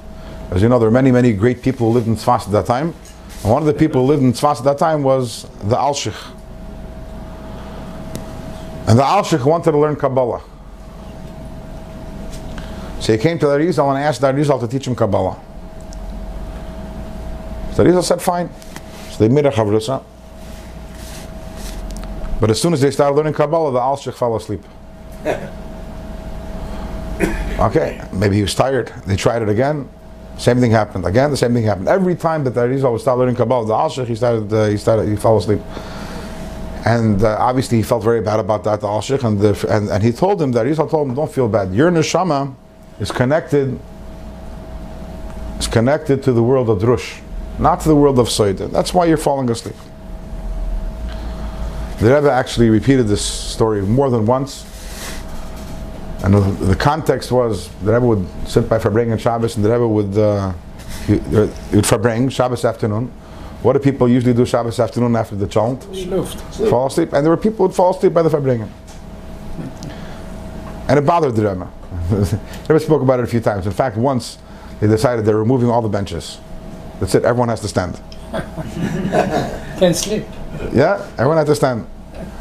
as 0.50 0.62
you 0.62 0.68
know, 0.68 0.78
there 0.78 0.88
are 0.88 0.92
many, 0.92 1.10
many 1.10 1.32
great 1.32 1.62
people 1.62 1.88
who 1.88 1.94
lived 1.94 2.06
in 2.06 2.14
Tzfas 2.14 2.46
at 2.46 2.52
that 2.52 2.66
time. 2.66 2.94
And 3.42 3.52
one 3.52 3.60
of 3.60 3.66
the 3.66 3.74
people 3.74 4.02
who 4.02 4.08
lived 4.08 4.22
in 4.22 4.32
Tzfas 4.32 4.58
at 4.58 4.64
that 4.64 4.78
time 4.78 5.02
was 5.02 5.42
the 5.64 5.76
Alshich. 5.76 6.32
And 8.86 8.98
the 8.98 9.02
Alshich 9.02 9.44
wanted 9.44 9.72
to 9.72 9.78
learn 9.78 9.96
Kabbalah. 9.96 10.42
So 13.00 13.06
So 13.06 13.12
he 13.12 13.18
came 13.18 13.38
to 13.40 13.46
the 13.46 13.58
Arizal 13.58 13.88
and 13.94 13.98
asked 13.98 14.20
the 14.20 14.32
Arizal 14.32 14.60
to 14.60 14.68
teach 14.68 14.86
him 14.86 14.94
Kabbalah. 14.94 15.36
So 17.74 17.82
the 17.82 17.90
Arizal 17.90 18.04
said, 18.04 18.22
fine. 18.22 18.48
So 19.16 19.26
they 19.26 19.32
made 19.32 19.46
a 19.46 19.50
chavrusa. 19.50 20.04
But 22.38 22.50
as 22.50 22.60
soon 22.60 22.74
as 22.74 22.82
they 22.82 22.90
started 22.90 23.16
learning 23.16 23.32
Kabbalah, 23.32 23.72
the 23.72 23.78
Alshich 23.80 24.14
fell 24.14 24.36
asleep. 24.36 24.62
Okay, 27.58 28.06
maybe 28.12 28.36
he 28.36 28.42
was 28.42 28.54
tired. 28.54 28.88
They 29.06 29.16
tried 29.16 29.40
it 29.40 29.48
again. 29.48 29.88
Same 30.36 30.60
thing 30.60 30.70
happened. 30.70 31.06
Again, 31.06 31.30
the 31.30 31.38
same 31.38 31.54
thing 31.54 31.64
happened. 31.64 31.88
Every 31.88 32.14
time 32.14 32.44
that 32.44 32.50
the 32.50 32.60
Arizal 32.60 32.92
would 32.92 33.00
start 33.00 33.18
learning 33.18 33.36
Kabbalah, 33.36 33.66
the 33.66 33.72
Alshich, 33.72 34.06
he 34.06 34.14
started, 34.14 34.52
uh, 34.52 34.66
he 34.66 34.76
started, 34.76 35.08
he 35.08 35.16
fell 35.16 35.38
asleep. 35.38 35.60
And 36.84 37.24
uh, 37.24 37.38
obviously, 37.40 37.78
he 37.78 37.82
felt 37.82 38.04
very 38.04 38.20
bad 38.20 38.40
about 38.40 38.62
that, 38.64 38.82
the 38.82 38.86
Alshich, 38.86 39.24
and, 39.24 39.40
the, 39.40 39.74
and, 39.74 39.88
and 39.88 40.02
he 40.04 40.12
told 40.12 40.42
him, 40.42 40.52
that 40.52 40.66
Arizal 40.66 40.90
told 40.90 41.08
him, 41.08 41.14
don't 41.14 41.32
feel 41.32 41.48
bad. 41.48 41.72
Your 41.72 41.90
neshama 41.90 42.54
is 43.00 43.10
connected, 43.10 43.80
is 45.58 45.66
connected 45.66 46.22
to 46.24 46.32
the 46.34 46.42
world 46.42 46.68
of 46.68 46.78
Drush, 46.80 47.22
not 47.58 47.80
to 47.80 47.88
the 47.88 47.96
world 47.96 48.18
of 48.18 48.28
Soida. 48.28 48.70
That's 48.70 48.92
why 48.92 49.06
you're 49.06 49.16
falling 49.16 49.50
asleep. 49.50 49.76
The 51.98 52.14
Rebbe 52.14 52.30
actually 52.30 52.68
repeated 52.68 53.08
this 53.08 53.24
story 53.24 53.80
more 53.82 54.10
than 54.10 54.26
once. 54.26 54.64
And 56.22 56.34
the, 56.34 56.40
the 56.40 56.76
context 56.76 57.32
was 57.32 57.68
the 57.82 57.92
Rebbe 57.92 58.06
would 58.06 58.26
sit 58.46 58.68
by 58.68 58.78
Farbrengen 58.78 59.12
and 59.12 59.20
Shabbos, 59.20 59.56
and 59.56 59.64
the 59.64 59.70
Rebbe 59.70 59.88
would 59.88 60.18
uh, 60.18 60.52
he, 61.06 61.14
uh, 61.14 61.46
he 61.70 61.76
would 61.76 61.84
Farbrengen 61.84 62.30
Shabbos 62.30 62.64
afternoon. 62.64 63.06
What 63.62 63.72
do 63.72 63.78
people 63.78 64.08
usually 64.08 64.34
do 64.34 64.44
Shabbos 64.44 64.78
afternoon 64.78 65.16
after 65.16 65.34
the 65.34 65.46
chant? 65.46 65.84
Fall 66.68 66.86
asleep, 66.86 67.12
and 67.12 67.24
there 67.24 67.30
were 67.30 67.36
people 67.36 67.58
who 67.58 67.62
would 67.64 67.74
fall 67.74 67.96
asleep 67.96 68.12
by 68.12 68.22
the 68.22 68.28
Farbrengen. 68.28 68.68
And 70.88 70.98
it 70.98 71.06
bothered 71.06 71.34
the 71.34 71.48
Rebbe. 71.48 71.70
the 72.10 72.40
Rebbe 72.68 72.80
spoke 72.80 73.02
about 73.02 73.20
it 73.20 73.24
a 73.24 73.26
few 73.26 73.40
times. 73.40 73.66
In 73.66 73.72
fact, 73.72 73.96
once 73.96 74.38
they 74.80 74.86
decided 74.86 75.24
they're 75.24 75.36
removing 75.36 75.70
all 75.70 75.80
the 75.80 75.88
benches. 75.88 76.38
That's 77.00 77.14
it. 77.14 77.24
Everyone 77.24 77.48
has 77.48 77.60
to 77.60 77.68
stand. 77.68 78.00
Can't 79.78 79.94
sleep. 79.94 80.24
Yeah, 80.72 81.06
everyone 81.18 81.36
has 81.36 81.46
to 81.46 81.54
stand. 81.54 81.86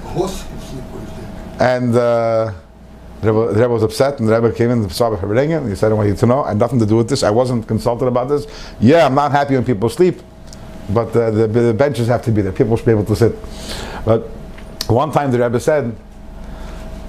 Horse 0.03 0.43
can 0.43 0.60
sleep. 0.62 0.84
And 1.60 1.95
uh, 1.95 2.53
the, 3.22 3.34
Rebbe, 3.34 3.53
the 3.53 3.60
Rebbe 3.62 3.70
was 3.70 3.84
upset, 3.84 4.20
and 4.20 4.28
the 4.28 4.39
Rebbe 4.39 4.56
came 4.56 4.70
in 4.70 4.84
and 4.84 4.91
saw 4.91 5.10
Farbrengen, 5.16 5.60
and 5.60 5.70
he 5.70 5.76
said, 5.76 5.91
I 5.91 5.95
want 5.95 6.10
you 6.10 6.16
to 6.16 6.26
know, 6.26 6.43
I 6.43 6.49
had 6.49 6.58
nothing 6.58 6.80
to 6.80 6.86
do 6.86 6.95
with 6.95 7.10
this. 7.10 7.24
I 7.24 7.30
wasn't 7.30 7.68
consulted 7.68 8.06
about 8.06 8.30
this. 8.30 8.47
Yeah, 8.80 9.06
I'm 9.06 9.16
not 9.16 9.32
happy 9.32 9.56
when 9.56 9.66
people 9.66 9.89
sleep, 9.89 10.22
but 10.89 11.16
uh, 11.16 11.32
the, 11.32 11.47
the 11.47 11.74
benches 11.74 12.08
have 12.08 12.22
to 12.24 12.32
be 12.32 12.41
there. 12.41 12.51
People 12.51 12.78
should 12.78 12.86
be 12.86 12.91
able 12.91 13.06
to 13.06 13.16
sit. 13.16 13.36
But 14.06 14.22
one 14.88 15.12
time 15.12 15.32
the 15.32 15.39
Rebbe 15.39 15.60
said 15.60 15.95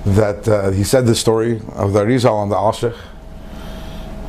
that 0.07 0.49
uh, 0.49 0.71
he 0.71 0.85
said 0.85 1.07
the 1.07 1.15
story 1.15 1.61
of 1.75 1.93
the 1.93 2.05
Rizal 2.05 2.43
and 2.43 2.51
the 2.51 2.57
Alshich. 2.57 2.97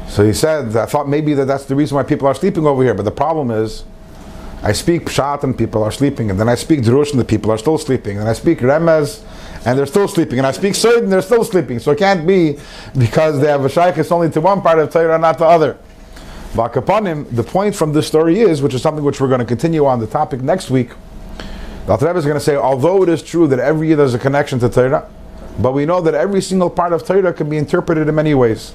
So 0.09 0.25
he 0.25 0.33
said, 0.33 0.75
I 0.75 0.85
thought 0.85 1.07
maybe 1.07 1.33
that 1.33 1.45
that's 1.45 1.65
the 1.65 1.75
reason 1.75 1.95
why 1.95 2.03
people 2.03 2.27
are 2.27 2.35
sleeping 2.35 2.65
over 2.65 2.83
here. 2.83 2.93
But 2.93 3.03
the 3.03 3.11
problem 3.11 3.51
is, 3.51 3.83
I 4.63 4.71
speak 4.71 5.05
Pshat 5.05 5.43
and 5.43 5.55
people 5.55 5.83
are 5.83 5.91
sleeping, 5.91 6.31
and 6.31 6.39
then 6.39 6.49
I 6.49 6.55
speak 6.55 6.81
Drush 6.81 7.11
and 7.11 7.19
the 7.19 7.25
people 7.25 7.51
are 7.51 7.57
still 7.57 7.77
sleeping, 7.77 8.17
and 8.17 8.27
I 8.27 8.33
speak 8.33 8.59
Remez 8.59 9.23
and 9.65 9.77
they're 9.77 9.85
still 9.85 10.07
sleeping, 10.07 10.37
and 10.37 10.47
I 10.47 10.51
speak 10.51 10.73
Soid 10.73 10.99
and 10.99 11.11
they're 11.11 11.21
still 11.21 11.43
sleeping. 11.43 11.79
So 11.79 11.91
it 11.91 11.99
can't 11.99 12.25
be 12.25 12.57
because 12.97 13.39
they 13.41 13.47
have 13.47 13.65
a 13.65 13.67
Shaykhis 13.67 14.11
only 14.11 14.29
to 14.31 14.41
one 14.41 14.61
part 14.61 14.79
of 14.79 14.91
Torah, 14.91 15.17
not 15.19 15.37
the 15.37 15.45
other. 15.45 15.77
Vakapanim, 16.53 17.35
the 17.35 17.43
point 17.43 17.75
from 17.75 17.91
this 17.91 18.07
story 18.07 18.39
is, 18.39 18.61
which 18.61 18.73
is 18.73 18.81
something 18.81 19.03
which 19.03 19.19
we're 19.19 19.27
going 19.27 19.41
to 19.41 19.45
continue 19.45 19.85
on 19.85 19.99
the 19.99 20.07
topic 20.07 20.41
next 20.41 20.69
week. 20.69 20.91
The 21.85 21.97
Rebbe 21.97 22.17
is 22.17 22.25
going 22.25 22.37
to 22.37 22.43
say, 22.43 22.55
although 22.55 23.03
it 23.03 23.09
is 23.09 23.21
true 23.21 23.47
that 23.47 23.59
every 23.59 23.87
year 23.87 23.97
there's 23.97 24.13
a 24.13 24.19
connection 24.19 24.57
to 24.59 24.69
Torah, 24.69 25.09
but 25.59 25.73
we 25.73 25.85
know 25.85 26.01
that 26.01 26.13
every 26.13 26.41
single 26.41 26.69
part 26.69 26.93
of 26.93 27.05
Torah 27.05 27.33
can 27.33 27.49
be 27.49 27.57
interpreted 27.57 28.07
in 28.07 28.15
many 28.15 28.33
ways. 28.33 28.73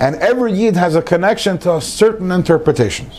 And 0.00 0.16
every 0.16 0.52
yid 0.52 0.76
has 0.76 0.96
a 0.96 1.02
connection 1.02 1.58
to 1.58 1.76
a 1.76 1.80
certain 1.80 2.32
interpretation. 2.32 3.10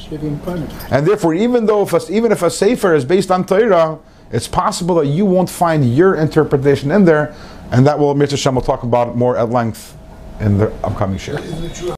And 0.92 1.08
therefore, 1.08 1.34
even 1.34 1.66
though 1.66 1.84
if 1.84 1.94
a, 1.94 2.12
even 2.12 2.32
if 2.32 2.42
a 2.44 2.50
sefer 2.50 2.94
is 2.96 3.06
based 3.06 3.32
on 3.32 3.46
Torah, 3.46 3.98
it's 4.32 4.48
possible 4.48 4.96
that 4.96 5.08
you 5.08 5.26
won't 5.26 5.50
find 5.50 5.96
your 5.96 6.16
interpretation 6.16 6.92
in 6.92 7.06
there, 7.06 7.34
and 7.72 7.86
that 7.88 7.98
will 7.98 8.14
Mr. 8.16 8.38
Shem 8.38 8.56
will 8.56 8.62
talk 8.62 8.84
about 8.84 9.16
more 9.16 9.38
at 9.38 9.50
length 9.50 9.96
in 10.42 10.58
the 10.58 10.70
upcoming 10.84 11.18
share. 11.18 11.40